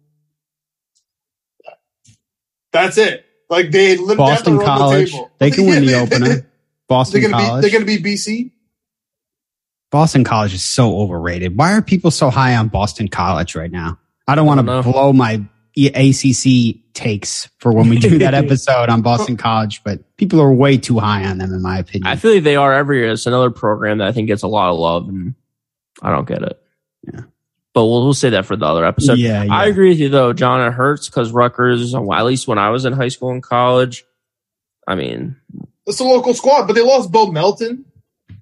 That's 2.72 3.00
it. 3.00 3.26
Like 3.50 3.72
they 3.72 3.98
live 3.98 4.18
Boston 4.18 4.60
College. 4.60 5.12
The 5.12 5.30
they 5.40 5.50
can 5.50 5.66
win 5.66 5.88
the 5.88 5.96
opener. 5.96 6.48
Boston 6.88 7.22
they're 7.22 7.32
College. 7.32 7.64
Be, 7.64 7.70
they're 7.70 7.80
going 7.80 7.88
to 7.92 8.02
be 8.02 8.16
BC. 8.16 8.52
Boston 9.90 10.24
College 10.24 10.54
is 10.54 10.64
so 10.64 11.00
overrated. 11.00 11.58
Why 11.58 11.74
are 11.74 11.82
people 11.82 12.12
so 12.12 12.30
high 12.30 12.56
on 12.56 12.68
Boston 12.68 13.08
College 13.08 13.56
right 13.56 13.72
now? 13.72 13.98
I 14.28 14.36
don't 14.36 14.46
want 14.46 14.60
to 14.60 14.84
blow 14.84 15.14
my 15.14 15.44
ACC 15.76 16.94
takes 16.94 17.50
for 17.58 17.74
when 17.74 17.90
we 17.90 17.98
do 17.98 18.20
that 18.20 18.34
episode 18.36 18.90
on 18.90 19.02
Boston 19.02 19.36
College, 19.36 19.84
but 19.84 20.16
people 20.18 20.40
are 20.40 20.54
way 20.54 20.78
too 20.78 21.00
high 21.00 21.26
on 21.26 21.40
them, 21.40 21.52
in 21.52 21.62
my 21.64 21.80
opinion. 21.80 22.06
I 22.06 22.18
feel 22.18 22.36
like 22.36 22.44
they 22.44 22.56
are 22.56 22.72
every 22.72 23.00
year. 23.00 23.12
It's 23.12 23.26
another 23.26 23.50
program 23.50 23.98
that 23.98 24.08
I 24.08 24.12
think 24.12 24.28
gets 24.28 24.44
a 24.44 24.48
lot 24.48 24.72
of 24.72 24.78
love, 24.78 25.10
and 25.10 25.34
I 26.04 26.12
don't 26.12 26.28
get 26.28 26.44
it. 26.44 26.60
Yeah 27.12 27.22
but 27.74 27.86
we'll, 27.86 28.04
we'll 28.04 28.14
say 28.14 28.30
that 28.32 28.46
for 28.46 28.56
the 28.56 28.66
other 28.66 28.86
episode. 28.86 29.18
Yeah, 29.18 29.44
yeah. 29.44 29.54
I 29.54 29.66
agree 29.66 29.90
with 29.90 30.00
you 30.00 30.10
though, 30.10 30.34
John. 30.34 30.66
It 30.66 30.72
hurts 30.72 31.10
because 31.10 31.32
Rutgers, 31.32 31.94
at 31.94 32.02
least 32.02 32.48
when 32.48 32.58
I 32.58 32.70
was 32.70 32.86
in 32.86 32.94
high 32.94 33.08
school 33.08 33.32
and 33.32 33.42
college, 33.42 34.06
I 34.88 34.96
mean, 34.96 35.36
it's 35.86 36.00
a 36.00 36.04
local 36.04 36.34
squad, 36.34 36.68
but 36.68 36.74
they 36.74 36.82
lost 36.82 37.12
Bo 37.12 37.32
Melton, 37.32 37.86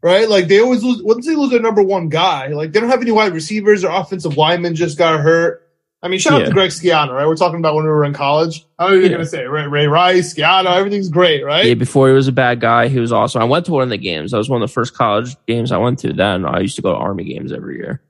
right? 0.02 0.30
Like 0.30 0.48
they 0.48 0.60
always 0.60 0.84
lose. 0.84 1.02
Once 1.02 1.26
they 1.26 1.36
lose 1.36 1.52
their 1.52 1.62
number 1.62 1.82
one 1.82 2.10
guy, 2.10 2.48
like 2.48 2.72
they 2.72 2.80
don't 2.80 2.90
have 2.90 3.02
any 3.02 3.12
wide 3.12 3.34
receivers. 3.34 3.82
Their 3.82 3.92
offensive 3.92 4.38
lineman 4.38 4.76
just 4.76 4.98
got 4.98 5.20
hurt. 5.20 5.68
I 6.04 6.08
mean, 6.08 6.20
shout 6.20 6.34
yeah. 6.34 6.40
out 6.40 6.48
to 6.48 6.54
Greg 6.54 6.72
Schiano, 6.72 7.14
right? 7.14 7.28
We're 7.28 7.36
talking 7.36 7.60
about 7.60 7.76
when 7.76 7.84
we 7.84 7.92
were 7.92 8.04
in 8.04 8.14
college. 8.14 8.66
How 8.80 8.88
are 8.88 8.96
you 8.96 9.04
yeah. 9.04 9.10
going 9.10 9.20
to 9.20 9.26
say 9.28 9.46
Ray, 9.46 9.68
Ray 9.68 9.86
Rice, 9.86 10.34
Schiano? 10.34 10.76
Everything's 10.76 11.10
great, 11.10 11.46
right? 11.46 11.66
Yeah. 11.66 11.74
Before 11.76 12.08
he 12.08 12.16
was 12.16 12.28
a 12.28 12.32
bad 12.32 12.60
guy, 12.60 12.88
he 12.88 13.00
was 13.00 13.12
awesome. 13.12 13.40
I 13.40 13.46
went 13.46 13.68
to 13.68 13.72
one 13.72 13.84
of 13.84 13.90
the 13.90 14.00
games. 14.00 14.32
That 14.32 14.40
was 14.40 14.50
one 14.50 14.64
of 14.64 14.68
the 14.68 14.74
first 14.74 14.96
college 14.96 15.36
games 15.46 15.72
I 15.72 15.78
went 15.78 16.00
to. 16.00 16.12
Then 16.12 16.44
I 16.44 16.62
used 16.62 16.76
to 16.78 16.82
go 16.82 16.92
to 16.92 16.98
Army 16.98 17.26
games 17.26 17.54
every 17.54 17.78
year. 17.78 18.02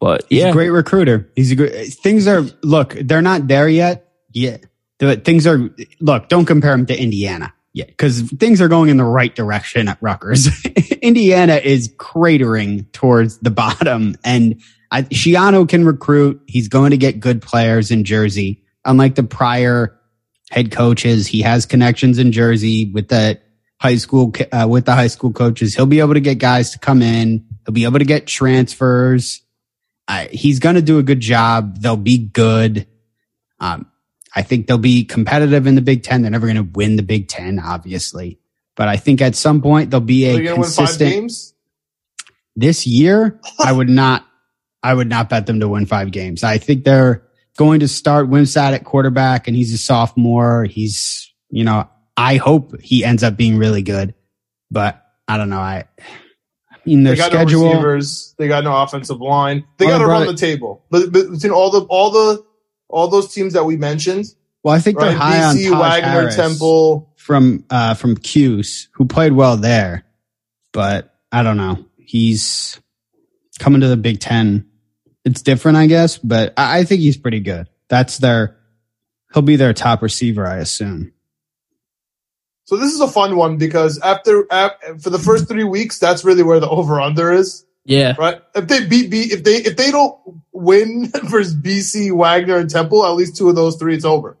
But 0.00 0.24
he's 0.28 0.40
yeah, 0.40 0.48
a 0.48 0.52
great 0.52 0.70
recruiter. 0.70 1.30
He's 1.34 1.50
a 1.50 1.56
great. 1.56 1.92
Things 1.92 2.28
are 2.28 2.42
look, 2.62 2.94
they're 3.00 3.22
not 3.22 3.48
there 3.48 3.68
yet. 3.68 4.12
Yeah, 4.32 4.58
things 4.98 5.46
are 5.46 5.70
look. 6.00 6.28
Don't 6.28 6.46
compare 6.46 6.72
him 6.72 6.86
to 6.86 7.00
Indiana 7.00 7.52
yet 7.72 7.88
because 7.88 8.22
things 8.32 8.60
are 8.60 8.68
going 8.68 8.90
in 8.90 8.96
the 8.96 9.04
right 9.04 9.34
direction 9.34 9.88
at 9.88 9.98
Rutgers. 10.00 10.48
Indiana 11.02 11.56
is 11.56 11.88
cratering 11.96 12.90
towards 12.92 13.38
the 13.38 13.50
bottom, 13.50 14.16
and 14.24 14.60
I, 14.90 15.02
Schiano 15.02 15.68
can 15.68 15.84
recruit. 15.84 16.42
He's 16.46 16.68
going 16.68 16.90
to 16.90 16.96
get 16.96 17.20
good 17.20 17.42
players 17.42 17.90
in 17.90 18.04
Jersey. 18.04 18.64
Unlike 18.84 19.16
the 19.16 19.22
prior 19.24 19.98
head 20.50 20.70
coaches, 20.70 21.26
he 21.26 21.42
has 21.42 21.66
connections 21.66 22.18
in 22.18 22.32
Jersey 22.32 22.90
with 22.92 23.08
the 23.08 23.40
high 23.80 23.96
school 23.96 24.32
uh, 24.52 24.66
with 24.68 24.86
the 24.86 24.94
high 24.94 25.06
school 25.08 25.32
coaches. 25.32 25.74
He'll 25.74 25.86
be 25.86 26.00
able 26.00 26.14
to 26.14 26.20
get 26.20 26.38
guys 26.38 26.70
to 26.70 26.78
come 26.78 27.02
in. 27.02 27.44
He'll 27.66 27.74
be 27.74 27.84
able 27.84 27.98
to 27.98 28.04
get 28.04 28.26
transfers. 28.26 29.42
Uh, 30.08 30.26
he's 30.30 30.58
going 30.58 30.74
to 30.74 30.82
do 30.82 30.98
a 30.98 31.02
good 31.02 31.20
job. 31.20 31.80
They'll 31.80 31.96
be 31.96 32.16
good. 32.16 32.86
Um, 33.60 33.86
I 34.34 34.42
think 34.42 34.66
they'll 34.66 34.78
be 34.78 35.04
competitive 35.04 35.66
in 35.66 35.74
the 35.74 35.82
Big 35.82 36.02
Ten. 36.02 36.22
They're 36.22 36.30
never 36.30 36.46
going 36.46 36.56
to 36.56 36.62
win 36.62 36.96
the 36.96 37.02
Big 37.02 37.28
Ten, 37.28 37.58
obviously, 37.58 38.38
but 38.74 38.88
I 38.88 38.96
think 38.96 39.20
at 39.20 39.36
some 39.36 39.60
point 39.60 39.90
they'll 39.90 40.00
be 40.00 40.24
a 40.24 40.54
consistent. 40.54 41.32
This 42.56 42.86
year, 42.86 43.40
I 43.60 43.72
would 43.72 43.88
not. 43.88 44.24
I 44.82 44.94
would 44.94 45.08
not 45.08 45.28
bet 45.28 45.46
them 45.46 45.60
to 45.60 45.68
win 45.68 45.86
five 45.86 46.12
games. 46.12 46.44
I 46.44 46.58
think 46.58 46.84
they're 46.84 47.24
going 47.56 47.80
to 47.80 47.88
start 47.88 48.30
Wimsatt 48.30 48.72
at 48.72 48.84
quarterback, 48.84 49.48
and 49.48 49.56
he's 49.56 49.74
a 49.74 49.78
sophomore. 49.78 50.64
He's, 50.64 51.32
you 51.50 51.64
know, 51.64 51.88
I 52.16 52.36
hope 52.36 52.80
he 52.80 53.04
ends 53.04 53.24
up 53.24 53.36
being 53.36 53.58
really 53.58 53.82
good, 53.82 54.14
but 54.70 55.04
I 55.26 55.36
don't 55.36 55.50
know. 55.50 55.58
I, 55.58 55.84
I 56.86 56.88
mean, 56.88 57.02
their 57.02 57.14
they 57.14 57.18
got 57.18 57.32
schedule. 57.32 57.64
No 57.64 57.68
receivers, 57.72 58.34
they 58.38 58.48
got 58.48 58.64
no 58.64 58.76
offensive 58.76 59.20
line. 59.20 59.64
They 59.78 59.86
got 59.86 59.98
to 59.98 60.06
run 60.06 60.26
the 60.26 60.34
table. 60.34 60.84
But, 60.90 61.12
but 61.12 61.30
between 61.30 61.52
all 61.52 61.70
the 61.70 61.82
all 61.82 62.10
the 62.10 62.44
all 62.88 63.08
those 63.08 63.32
teams 63.34 63.52
that 63.52 63.64
we 63.64 63.76
mentioned, 63.76 64.26
Well, 64.62 64.74
I 64.74 64.78
think 64.78 64.98
right? 64.98 65.08
they're 65.08 65.18
high 65.18 65.44
on 65.44 65.56
Taj 65.56 65.70
Wagner, 65.70 66.08
Harris 66.08 66.36
Temple. 66.36 67.12
from 67.16 67.64
uh, 67.68 67.94
from 67.94 68.16
Cuse, 68.16 68.88
who 68.92 69.04
played 69.06 69.32
well 69.32 69.56
there, 69.56 70.04
but 70.72 71.14
I 71.30 71.42
don't 71.42 71.56
know. 71.58 71.84
He's 71.98 72.80
coming 73.58 73.82
to 73.82 73.88
the 73.88 73.96
Big 73.96 74.20
Ten. 74.20 74.66
It's 75.24 75.42
different, 75.42 75.76
I 75.76 75.86
guess, 75.88 76.16
but 76.16 76.54
I, 76.56 76.78
I 76.78 76.84
think 76.84 77.02
he's 77.02 77.18
pretty 77.18 77.40
good. 77.40 77.68
That's 77.88 78.18
their. 78.18 78.56
He'll 79.34 79.42
be 79.42 79.56
their 79.56 79.74
top 79.74 80.00
receiver, 80.00 80.46
I 80.46 80.56
assume. 80.56 81.12
So 82.68 82.76
this 82.76 82.92
is 82.92 83.00
a 83.00 83.08
fun 83.08 83.34
one 83.36 83.56
because 83.56 83.98
after, 84.00 84.46
af 84.50 84.72
for 85.00 85.08
the 85.08 85.18
first 85.18 85.48
three 85.48 85.64
weeks, 85.64 85.98
that's 85.98 86.22
really 86.22 86.42
where 86.42 86.60
the 86.60 86.68
over 86.68 87.00
under 87.00 87.32
is. 87.32 87.64
Yeah. 87.86 88.14
Right. 88.18 88.42
If 88.54 88.68
they 88.68 88.84
beat 88.84 89.10
B, 89.10 89.22
if 89.32 89.42
they 89.42 89.56
if 89.56 89.78
they 89.78 89.90
don't 89.90 90.20
win 90.52 91.10
versus 91.24 91.56
BC, 91.56 92.14
Wagner, 92.14 92.58
and 92.58 92.68
Temple, 92.68 93.06
at 93.06 93.12
least 93.12 93.38
two 93.38 93.48
of 93.48 93.56
those 93.56 93.76
three, 93.76 93.94
it's 93.94 94.04
over. 94.04 94.36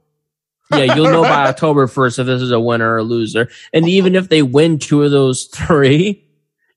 Yeah, 0.70 0.94
you'll 0.94 1.10
know 1.10 1.22
by 1.22 1.48
October 1.48 1.86
1st 1.86 2.18
if 2.18 2.26
this 2.26 2.42
is 2.42 2.50
a 2.50 2.60
winner 2.60 2.92
or 2.92 2.98
a 2.98 3.02
loser. 3.02 3.48
And 3.72 3.88
even 3.88 4.14
if 4.14 4.28
they 4.28 4.42
win 4.42 4.78
two 4.78 5.02
of 5.04 5.10
those 5.10 5.44
three, 5.44 6.28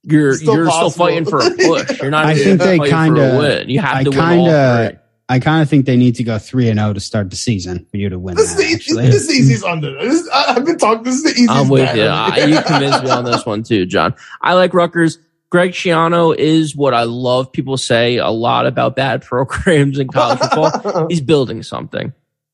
you're 0.04 0.36
Still 0.36 0.54
you're 0.54 0.72
still 0.72 0.90
fighting 0.90 1.26
for 1.26 1.40
a 1.40 1.50
push. 1.52 2.02
You're 2.02 2.12
not 2.12 2.28
I 2.28 2.36
think 2.36 2.62
they 2.62 2.80
kind 2.80 3.18
of. 3.18 3.38
win. 3.38 3.70
You 3.70 3.82
have 3.82 3.98
I 3.98 4.04
to 4.06 4.10
win 4.10 4.20
kind 4.20 4.40
all 4.40 4.88
three. 4.88 5.00
Of. 5.32 5.36
I 5.36 5.40
kind 5.40 5.62
of 5.62 5.70
think 5.70 5.86
they 5.86 5.98
need 5.98 6.16
to 6.16 6.24
go 6.24 6.38
three 6.38 6.70
and 6.70 6.80
zero 6.80 6.94
to 6.94 7.00
start 7.00 7.30
the 7.30 7.36
season 7.36 7.86
for 7.90 7.98
you 7.98 8.10
to 8.10 8.20
win. 8.20 8.36
This 8.36 8.52
is 8.52 8.58
that, 8.58 8.64
the, 8.64 8.70
e- 8.70 8.76
actually. 8.76 9.06
this 9.08 9.16
is 9.16 9.28
the 9.28 9.34
easiest 9.34 9.64
under. 9.64 9.94
This 10.00 10.22
is, 10.22 10.30
I, 10.30 10.56
I've 10.56 10.66
been 10.66 10.78
talking. 10.78 11.04
This 11.04 11.16
is 11.16 11.24
the 11.24 11.32
easiest. 11.32 11.52
I'm 11.52 11.70
with 11.70 11.96
you. 11.96 12.04
I, 12.08 12.46
you 12.46 12.62
convinced 12.62 13.04
me 13.04 13.10
on 13.10 13.24
this 13.24 13.46
one 13.46 13.64
too, 13.64 13.86
John. 13.86 14.14
I 14.42 14.54
like 14.54 14.74
Rutgers. 14.74 15.20
Greg 15.52 15.72
Schiano 15.72 16.34
is 16.34 16.78
what 16.78 16.94
I 16.94 17.04
love. 17.04 17.52
People 17.52 17.76
say 17.78 18.18
a 18.18 18.30
lot 18.30 18.66
about 18.66 18.96
bad 18.96 19.22
programs 19.26 20.00
in 20.00 20.08
college 20.08 20.40
football. 20.40 21.08
He's 21.10 21.22
building 21.22 21.62
something. 21.62 22.14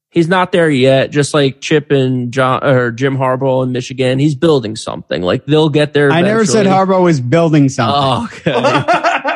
He's 0.09 0.27
not 0.27 0.51
there 0.51 0.69
yet, 0.69 1.11
just 1.11 1.33
like 1.33 1.61
Chip 1.61 1.91
and 1.91 2.31
John 2.31 2.63
or 2.63 2.91
Jim 2.91 3.17
Harbaugh 3.17 3.63
in 3.63 3.71
Michigan. 3.71 4.17
He's 4.17 4.33
building 4.33 4.75
something. 4.75 5.21
Like 5.21 5.45
they'll 5.45 5.69
get 5.69 5.93
there. 5.93 6.11
I 6.11 6.21
never 6.21 6.43
said. 6.43 6.65
Harbaugh 6.65 7.03
was 7.03 7.21
building 7.21 7.69
something. 7.69 7.95
Oh, 7.95 8.25
okay. 8.25 9.33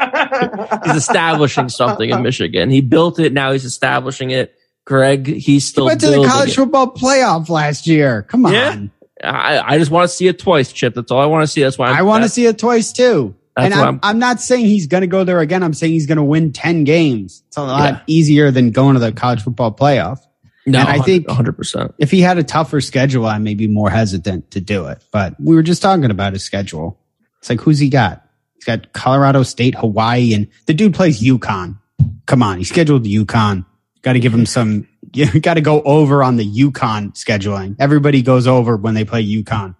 He's 0.85 0.95
establishing 0.95 1.69
something 1.69 2.09
in 2.09 2.21
Michigan. 2.21 2.69
He 2.69 2.81
built 2.81 3.19
it. 3.19 3.33
Now 3.33 3.51
he's 3.51 3.65
establishing 3.65 4.31
it. 4.31 4.55
Greg, 4.85 5.27
he's 5.27 5.45
he 5.45 5.59
still 5.59 5.85
went 5.85 6.01
to 6.01 6.07
the 6.07 6.25
college 6.27 6.49
it. 6.49 6.55
football 6.55 6.93
playoff 6.93 7.49
last 7.49 7.85
year. 7.87 8.23
Come 8.23 8.45
on. 8.45 8.53
Yeah. 8.53 8.85
I, 9.23 9.75
I 9.75 9.77
just 9.77 9.91
want 9.91 10.09
to 10.09 10.15
see 10.15 10.27
it 10.27 10.39
twice, 10.39 10.71
Chip. 10.73 10.95
That's 10.95 11.11
all 11.11 11.19
I 11.21 11.25
want 11.27 11.43
to 11.43 11.47
see. 11.47 11.61
That's 11.61 11.77
why 11.77 11.89
I'm, 11.89 11.97
I 11.97 12.01
want 12.01 12.23
to 12.23 12.29
see 12.29 12.47
it 12.47 12.57
twice 12.57 12.91
too. 12.91 13.35
And 13.55 13.73
I'm, 13.73 13.83
I'm- 13.85 13.99
I'm 14.01 14.19
not 14.19 14.41
saying 14.41 14.65
he's 14.65 14.87
going 14.87 15.01
to 15.01 15.07
go 15.07 15.23
there 15.23 15.39
again. 15.39 15.61
I'm 15.61 15.73
saying 15.75 15.93
he's 15.93 16.07
going 16.07 16.17
to 16.17 16.23
win 16.23 16.51
10 16.53 16.83
games. 16.85 17.43
It's 17.47 17.57
a 17.57 17.61
lot 17.61 17.93
Yeah. 17.93 17.99
easier 18.07 18.49
than 18.49 18.71
going 18.71 18.95
to 18.95 18.99
the 18.99 19.11
college 19.11 19.43
football 19.43 19.71
playoff. 19.73 20.19
No, 20.65 20.79
and 20.79 20.87
I 20.87 20.99
think 20.99 21.27
100%. 21.27 21.93
if 21.97 22.09
he 22.11 22.21
had 22.21 22.37
a 22.37 22.43
tougher 22.43 22.81
schedule, 22.81 23.25
I 23.25 23.37
may 23.39 23.53
be 23.55 23.67
more 23.67 23.89
hesitant 23.89 24.51
to 24.51 24.61
do 24.61 24.87
it. 24.87 25.03
But 25.11 25.35
we 25.39 25.55
were 25.55 25.63
just 25.63 25.81
talking 25.81 26.09
about 26.09 26.33
his 26.33 26.43
schedule. 26.43 26.99
It's 27.39 27.49
like, 27.49 27.59
who's 27.61 27.79
he 27.79 27.89
got? 27.89 28.25
He's 28.61 28.65
got 28.67 28.93
Colorado 28.93 29.41
State, 29.41 29.73
Hawaii, 29.73 30.35
and 30.35 30.47
the 30.67 30.75
dude 30.75 30.93
plays 30.93 31.19
UConn. 31.19 31.79
Come 32.27 32.43
on. 32.43 32.59
He 32.59 32.63
scheduled 32.63 33.05
UConn. 33.05 33.65
Got 34.03 34.13
to 34.13 34.19
give 34.19 34.31
him 34.31 34.45
some, 34.45 34.87
you 35.13 35.39
got 35.39 35.55
to 35.55 35.61
go 35.61 35.81
over 35.81 36.21
on 36.21 36.35
the 36.35 36.45
UConn 36.45 37.13
scheduling. 37.15 37.75
Everybody 37.79 38.21
goes 38.21 38.45
over 38.45 38.77
when 38.77 38.93
they 38.93 39.03
play 39.03 39.25
UConn. 39.25 39.75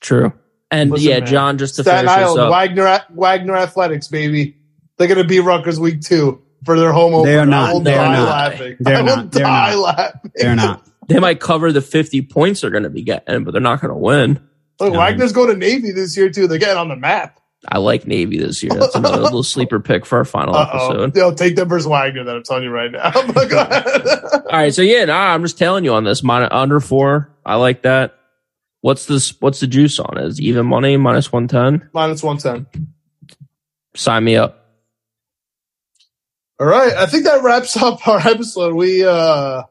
True. 0.00 0.34
And 0.70 0.90
Listen, 0.90 1.08
yeah, 1.08 1.20
man. 1.20 1.28
John, 1.28 1.56
just 1.58 1.76
to 1.76 1.82
Staten 1.82 2.06
finish 2.06 2.14
this 2.14 2.26
Island, 2.26 2.40
up. 2.40 2.50
Wagner, 2.50 3.00
Wagner 3.14 3.56
Athletics, 3.56 4.08
baby. 4.08 4.58
They're 4.98 5.08
going 5.08 5.22
to 5.22 5.24
beat 5.24 5.40
Rutgers 5.40 5.80
week 5.80 6.02
two 6.02 6.42
for 6.66 6.78
their 6.78 6.92
home 6.92 7.14
opener. 7.14 7.32
They 7.32 7.38
are 7.38 7.46
not. 7.46 7.70
I 7.70 7.72
will 7.72 7.80
They 7.80 7.96
are 7.96 8.12
not. 8.12 8.28
laughing. 8.28 8.76
They're 8.80 8.96
I 8.98 9.02
not. 9.02 9.32
They're 9.32 9.42
not. 9.44 9.78
laughing. 9.78 10.32
They're 10.34 10.56
not. 10.56 10.84
They 11.08 11.18
might 11.20 11.40
cover 11.40 11.72
the 11.72 11.80
50 11.80 12.20
points 12.20 12.60
they're 12.60 12.70
going 12.70 12.82
to 12.82 12.90
be 12.90 13.00
getting, 13.00 13.42
but 13.44 13.52
they're 13.52 13.62
not 13.62 13.80
going 13.80 13.88
to 13.88 13.96
win. 13.96 14.46
Look, 14.78 14.92
Wagner's 14.92 15.32
going 15.32 15.48
to 15.48 15.56
Navy 15.56 15.90
this 15.90 16.14
year 16.18 16.28
too. 16.28 16.46
They're 16.46 16.58
getting 16.58 16.76
on 16.76 16.88
the 16.88 16.96
map. 16.96 17.37
I 17.66 17.78
like 17.78 18.06
Navy 18.06 18.38
this 18.38 18.62
year. 18.62 18.72
That's 18.72 18.94
another 18.94 19.18
little 19.22 19.42
sleeper 19.42 19.80
pick 19.80 20.06
for 20.06 20.18
our 20.18 20.24
final 20.24 20.54
Uh 20.54 20.68
oh. 20.72 20.86
episode. 20.90 21.14
They'll 21.14 21.34
take 21.34 21.56
them 21.56 21.68
versus 21.68 21.88
Wagner. 21.88 22.24
That 22.24 22.36
I'm 22.36 22.42
telling 22.44 22.62
you 22.62 22.70
right 22.70 22.90
now. 22.92 23.10
All 24.50 24.58
right. 24.58 24.72
So 24.72 24.82
yeah, 24.82 25.04
nah, 25.06 25.34
I'm 25.34 25.42
just 25.42 25.58
telling 25.58 25.84
you 25.84 25.92
on 25.94 26.04
this. 26.04 26.22
Min- 26.22 26.42
under 26.50 26.78
four. 26.80 27.34
I 27.44 27.56
like 27.56 27.82
that. 27.82 28.14
What's 28.80 29.06
this? 29.06 29.34
What's 29.40 29.58
the 29.58 29.66
juice 29.66 29.98
on 29.98 30.18
Is 30.18 30.40
even 30.40 30.66
money 30.66 30.96
minus 30.96 31.32
110? 31.32 31.90
Minus 31.92 32.22
one 32.22 32.38
ten. 32.38 32.66
Sign 33.96 34.22
me 34.22 34.36
up. 34.36 34.66
All 36.60 36.66
right. 36.66 36.92
I 36.92 37.06
think 37.06 37.24
that 37.24 37.42
wraps 37.42 37.76
up 37.76 38.06
our 38.06 38.18
episode. 38.18 38.74
We 38.74 39.04
uh 39.04 39.64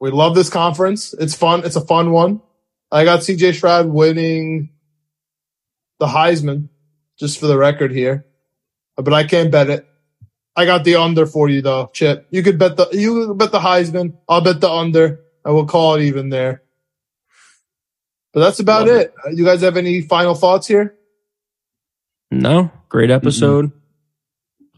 we 0.00 0.10
love 0.10 0.34
this 0.34 0.50
conference. 0.50 1.14
It's 1.14 1.34
fun. 1.34 1.64
It's 1.64 1.76
a 1.76 1.80
fun 1.80 2.10
one. 2.10 2.42
I 2.90 3.04
got 3.04 3.20
CJ 3.20 3.54
Stroud 3.54 3.86
winning 3.86 4.70
the 6.04 6.12
Heisman, 6.12 6.68
just 7.18 7.38
for 7.40 7.46
the 7.46 7.56
record 7.56 7.92
here. 7.92 8.26
But 8.96 9.12
I 9.12 9.24
can't 9.24 9.50
bet 9.50 9.70
it. 9.70 9.86
I 10.56 10.66
got 10.66 10.84
the 10.84 10.96
under 10.96 11.26
for 11.26 11.48
you 11.48 11.62
though, 11.62 11.90
Chip. 11.92 12.26
You 12.30 12.42
could 12.42 12.58
bet 12.58 12.76
the 12.76 12.88
you 12.92 13.26
could 13.28 13.38
bet 13.38 13.52
the 13.52 13.58
Heisman. 13.58 14.16
I'll 14.28 14.40
bet 14.40 14.60
the 14.60 14.70
under. 14.70 15.20
I 15.44 15.50
will 15.50 15.66
call 15.66 15.94
it 15.96 16.02
even 16.02 16.28
there. 16.28 16.62
But 18.32 18.40
that's 18.40 18.60
about 18.60 18.86
Love 18.86 18.96
it. 19.00 19.14
Uh, 19.24 19.30
You 19.30 19.44
guys 19.44 19.62
have 19.62 19.76
any 19.76 20.00
final 20.02 20.34
thoughts 20.34 20.66
here? 20.66 20.94
No, 22.30 22.70
great 22.88 23.10
episode. 23.10 23.70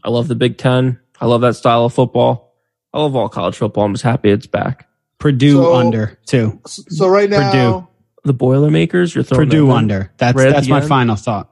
I 0.03 0.09
love 0.09 0.27
the 0.27 0.35
Big 0.35 0.57
Ten. 0.57 0.99
I 1.19 1.25
love 1.25 1.41
that 1.41 1.55
style 1.55 1.85
of 1.85 1.93
football. 1.93 2.53
I 2.93 2.99
love 3.01 3.15
all 3.15 3.29
college 3.29 3.57
football. 3.57 3.85
I'm 3.85 3.93
just 3.93 4.03
happy 4.03 4.29
it's 4.29 4.47
back. 4.47 4.87
Purdue 5.19 5.53
So- 5.63 5.75
under 5.75 6.19
too. 6.25 6.59
So 6.65 7.07
right 7.07 7.29
now, 7.29 7.51
Purdue. 7.51 7.87
The 8.27 8.33
Boilermakers, 8.33 9.15
you're 9.15 9.23
throwing 9.23 9.47
Purdue 9.49 9.65
that 9.67 9.71
in? 9.71 9.77
under. 9.77 10.11
That's 10.17 10.35
Right 10.37 10.51
that's 10.51 10.67
my 10.67 10.79
end? 10.79 10.87
final 10.89 11.15
thought. 11.15 11.51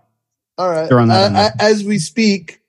All 0.57 0.69
right. 0.69 0.88
Throwing 0.88 1.07
that 1.09 1.34
Uh, 1.34 1.49
in 1.53 1.61
as 1.61 1.84
we 1.84 1.97
speak, 1.99 2.61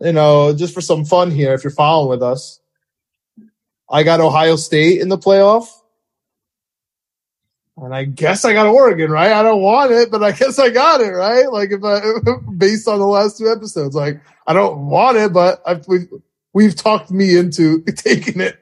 you 0.00 0.12
know, 0.12 0.52
just 0.54 0.74
for 0.74 0.80
some 0.80 1.04
fun 1.04 1.30
here, 1.30 1.54
if 1.54 1.62
you're 1.64 1.70
following 1.70 2.08
with 2.10 2.22
us, 2.22 2.60
I 3.90 4.02
got 4.02 4.20
Ohio 4.20 4.56
State 4.56 5.00
in 5.00 5.08
the 5.08 5.18
playoff. 5.18 5.68
And 7.78 7.94
I 7.94 8.04
guess 8.04 8.44
I 8.44 8.52
got 8.52 8.66
Oregon, 8.66 9.10
right? 9.10 9.32
I 9.32 9.42
don't 9.42 9.62
want 9.62 9.92
it, 9.92 10.10
but 10.10 10.22
I 10.22 10.32
guess 10.32 10.58
I 10.58 10.68
got 10.70 11.00
it, 11.00 11.08
right? 11.10 11.50
Like 11.50 11.70
if 11.72 11.82
I, 11.82 12.00
based 12.56 12.86
on 12.86 12.98
the 12.98 13.06
last 13.06 13.38
two 13.38 13.50
episodes, 13.50 13.94
like 13.94 14.20
I 14.46 14.52
don't 14.52 14.86
want 14.88 15.16
it, 15.16 15.32
but 15.32 15.62
I've, 15.66 15.86
we've, 15.88 16.08
we've 16.52 16.76
talked 16.76 17.10
me 17.10 17.36
into 17.36 17.82
taking 17.96 18.40
it. 18.40 18.58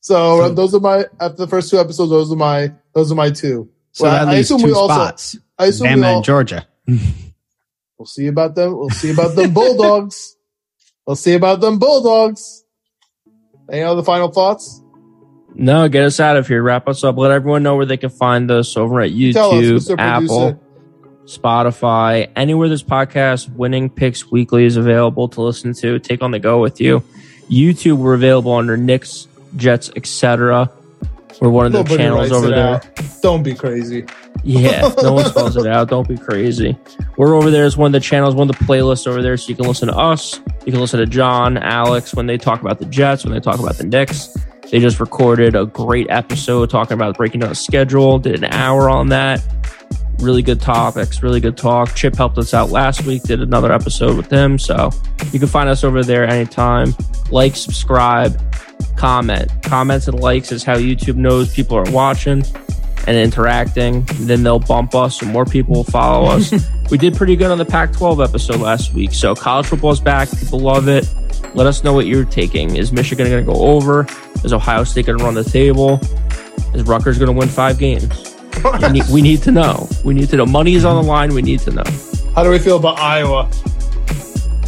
So, 0.00 0.40
So- 0.48 0.54
those 0.54 0.74
are 0.74 0.80
my, 0.80 1.06
after 1.20 1.38
the 1.38 1.46
first 1.46 1.70
two 1.70 1.78
episodes, 1.78 2.10
those 2.10 2.30
are 2.30 2.36
my, 2.36 2.72
those 2.94 3.10
are 3.10 3.14
my 3.16 3.30
two. 3.30 3.70
So 3.92 4.04
Well, 4.04 4.12
that 4.12 4.28
I 4.28 4.34
leaves 4.36 4.50
assume 4.50 4.60
two 4.60 4.66
we 4.66 4.72
also- 4.72 4.94
spots. 4.94 5.36
I 5.58 5.66
assume 5.66 5.86
we 5.88 5.94
Bama 6.02 6.06
all, 6.06 6.16
and 6.16 6.24
Georgia. 6.24 6.66
We'll 7.98 8.06
see 8.06 8.26
about 8.26 8.56
them. 8.56 8.76
We'll 8.76 8.90
see 8.90 9.12
about 9.12 9.36
them 9.36 9.52
Bulldogs. 9.54 10.36
We'll 11.06 11.14
see 11.16 11.34
about 11.34 11.60
them 11.60 11.78
Bulldogs. 11.78 12.64
Any 13.70 13.82
other 13.82 14.02
final 14.02 14.28
thoughts? 14.28 14.80
No, 15.54 15.88
get 15.88 16.04
us 16.04 16.18
out 16.18 16.36
of 16.36 16.48
here. 16.48 16.62
Wrap 16.62 16.88
us 16.88 17.04
up. 17.04 17.16
Let 17.16 17.30
everyone 17.30 17.62
know 17.62 17.76
where 17.76 17.86
they 17.86 17.96
can 17.96 18.10
find 18.10 18.50
us 18.50 18.76
over 18.76 19.00
at 19.00 19.10
Tell 19.10 19.52
us, 19.52 19.64
YouTube, 19.64 19.98
Apple, 19.98 20.60
Spotify, 21.26 22.30
anywhere 22.36 22.68
this 22.68 22.82
podcast, 22.82 23.48
Winning 23.54 23.88
Picks 23.90 24.30
Weekly, 24.30 24.64
is 24.64 24.76
available 24.76 25.28
to 25.28 25.42
listen 25.42 25.72
to. 25.74 25.98
Take 25.98 26.22
on 26.22 26.30
the 26.30 26.38
go 26.38 26.60
with 26.60 26.80
you. 26.80 27.02
YouTube, 27.50 27.98
we're 27.98 28.14
available 28.14 28.52
under 28.54 28.76
Knicks, 28.76 29.28
Jets, 29.56 29.90
etc. 29.96 30.70
We're 31.42 31.50
one 31.50 31.66
of 31.66 31.72
the 31.72 31.82
channels 31.82 32.30
over 32.30 32.50
there. 32.50 32.76
out. 32.76 32.86
Don't 33.20 33.42
be 33.42 33.52
crazy. 33.52 34.06
Yeah, 34.44 34.94
no 35.02 35.14
one 35.14 35.24
spells 35.24 35.56
it 35.56 35.66
out. 35.66 35.88
Don't 35.88 36.06
be 36.06 36.16
crazy. 36.16 36.78
We're 37.16 37.34
over 37.34 37.50
there 37.50 37.64
as 37.64 37.76
one 37.76 37.88
of 37.88 37.92
the 37.92 37.98
channels, 37.98 38.36
one 38.36 38.48
of 38.48 38.56
the 38.56 38.64
playlists 38.64 39.08
over 39.08 39.20
there, 39.22 39.36
so 39.36 39.48
you 39.48 39.56
can 39.56 39.66
listen 39.66 39.88
to 39.88 39.96
us, 39.96 40.40
You 40.64 40.70
can 40.70 40.80
listen 40.80 41.00
to 41.00 41.06
John, 41.06 41.56
Alex 41.56 42.14
when 42.14 42.26
they 42.28 42.38
talk 42.38 42.60
about 42.60 42.78
the 42.78 42.84
Jets, 42.84 43.24
when 43.24 43.34
they 43.34 43.40
talk 43.40 43.58
about 43.58 43.74
the 43.74 43.82
Knicks. 43.82 44.28
They 44.70 44.78
just 44.78 45.00
recorded 45.00 45.56
a 45.56 45.66
great 45.66 46.06
episode 46.10 46.70
talking 46.70 46.94
about 46.94 47.16
breaking 47.16 47.40
down 47.40 47.48
the 47.48 47.56
schedule, 47.56 48.20
did 48.20 48.36
an 48.36 48.44
hour 48.44 48.88
on 48.88 49.08
that. 49.08 49.44
Really 50.18 50.42
good 50.42 50.60
topics, 50.60 51.22
really 51.22 51.40
good 51.40 51.56
talk. 51.56 51.94
Chip 51.94 52.16
helped 52.16 52.38
us 52.38 52.54
out 52.54 52.70
last 52.70 53.04
week, 53.04 53.22
did 53.22 53.40
another 53.40 53.72
episode 53.72 54.16
with 54.16 54.28
them. 54.28 54.58
So 54.58 54.90
you 55.32 55.38
can 55.38 55.48
find 55.48 55.68
us 55.68 55.84
over 55.84 56.04
there 56.04 56.26
anytime. 56.26 56.94
Like, 57.30 57.56
subscribe, 57.56 58.40
comment. 58.96 59.50
Comments 59.62 60.06
and 60.06 60.20
likes 60.20 60.52
is 60.52 60.62
how 60.62 60.76
YouTube 60.76 61.16
knows 61.16 61.52
people 61.52 61.76
are 61.76 61.90
watching 61.90 62.44
and 63.06 63.16
interacting. 63.16 64.04
Then 64.20 64.42
they'll 64.42 64.58
bump 64.58 64.94
us, 64.94 65.18
so 65.18 65.26
more 65.26 65.44
people 65.44 65.74
will 65.74 65.84
follow 65.84 66.28
us. 66.28 66.52
we 66.90 66.98
did 66.98 67.14
pretty 67.14 67.36
good 67.36 67.50
on 67.50 67.58
the 67.58 67.64
Pac 67.64 67.92
12 67.92 68.20
episode 68.20 68.60
last 68.60 68.94
week. 68.94 69.12
So 69.12 69.34
college 69.34 69.66
football's 69.66 70.00
back. 70.00 70.30
People 70.30 70.60
love 70.60 70.88
it. 70.88 71.12
Let 71.54 71.66
us 71.66 71.84
know 71.84 71.92
what 71.92 72.06
you're 72.06 72.24
taking. 72.24 72.76
Is 72.76 72.92
Michigan 72.92 73.28
going 73.28 73.44
to 73.44 73.52
go 73.52 73.58
over? 73.58 74.06
Is 74.44 74.52
Ohio 74.52 74.84
State 74.84 75.06
going 75.06 75.18
to 75.18 75.24
run 75.24 75.34
the 75.34 75.44
table? 75.44 76.00
Is 76.74 76.84
Rutgers 76.84 77.18
going 77.18 77.32
to 77.32 77.38
win 77.38 77.48
five 77.48 77.78
games? 77.78 78.31
We, 78.80 78.88
need, 78.90 79.04
we 79.10 79.22
need 79.22 79.42
to 79.42 79.50
know. 79.52 79.88
We 80.04 80.14
need 80.14 80.28
to 80.30 80.36
know. 80.36 80.46
Money 80.46 80.74
is 80.74 80.84
on 80.84 81.02
the 81.02 81.08
line. 81.08 81.34
We 81.34 81.42
need 81.42 81.60
to 81.60 81.70
know. 81.70 81.84
How 82.34 82.42
do 82.42 82.50
we 82.50 82.58
feel 82.58 82.76
about 82.76 82.98
Iowa? 82.98 83.50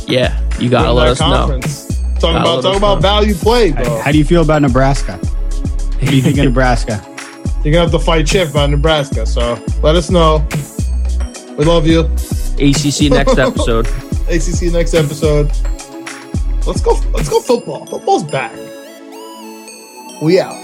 Yeah, 0.07 0.39
you 0.59 0.69
got 0.69 0.85
to 0.85 0.93
let 0.93 1.09
us 1.09 1.19
conference? 1.19 1.91
know. 1.91 1.95
Talking 2.21 2.37
about 2.41 2.55
let 2.57 2.63
talking 2.63 2.79
about 2.79 2.95
know. 2.97 3.01
value 3.01 3.35
play, 3.35 3.73
bro. 3.73 4.01
How 4.01 4.13
do 4.13 4.19
you 4.19 4.25
feel 4.25 4.43
about 4.43 4.63
Nebraska? 4.63 5.17
What 5.17 6.01
do 6.11 6.17
you 6.17 6.23
think 6.23 6.39
of 6.39 6.45
Nebraska? 6.53 7.03
You're 7.65 7.73
gonna 7.73 7.85
have 7.85 7.91
to 7.93 7.99
fight 7.99 8.27
Chip 8.27 8.51
about 8.51 8.71
Nebraska. 8.71 9.25
So 9.27 9.63
let 9.83 9.97
us 9.97 10.11
know. 10.11 10.47
We 11.57 11.65
love 11.65 11.87
you. 11.87 12.01
ACC 12.61 13.11
next 13.11 13.39
episode. 13.39 13.87
ACC 14.29 14.73
next 14.73 14.95
episode. 14.95 15.47
Let's 16.67 16.81
go. 16.81 16.93
Let's 17.13 17.29
go 17.29 17.41
football. 17.41 17.87
Football's 17.87 18.25
back. 18.25 18.53
We 20.23 20.41
out. 20.41 20.64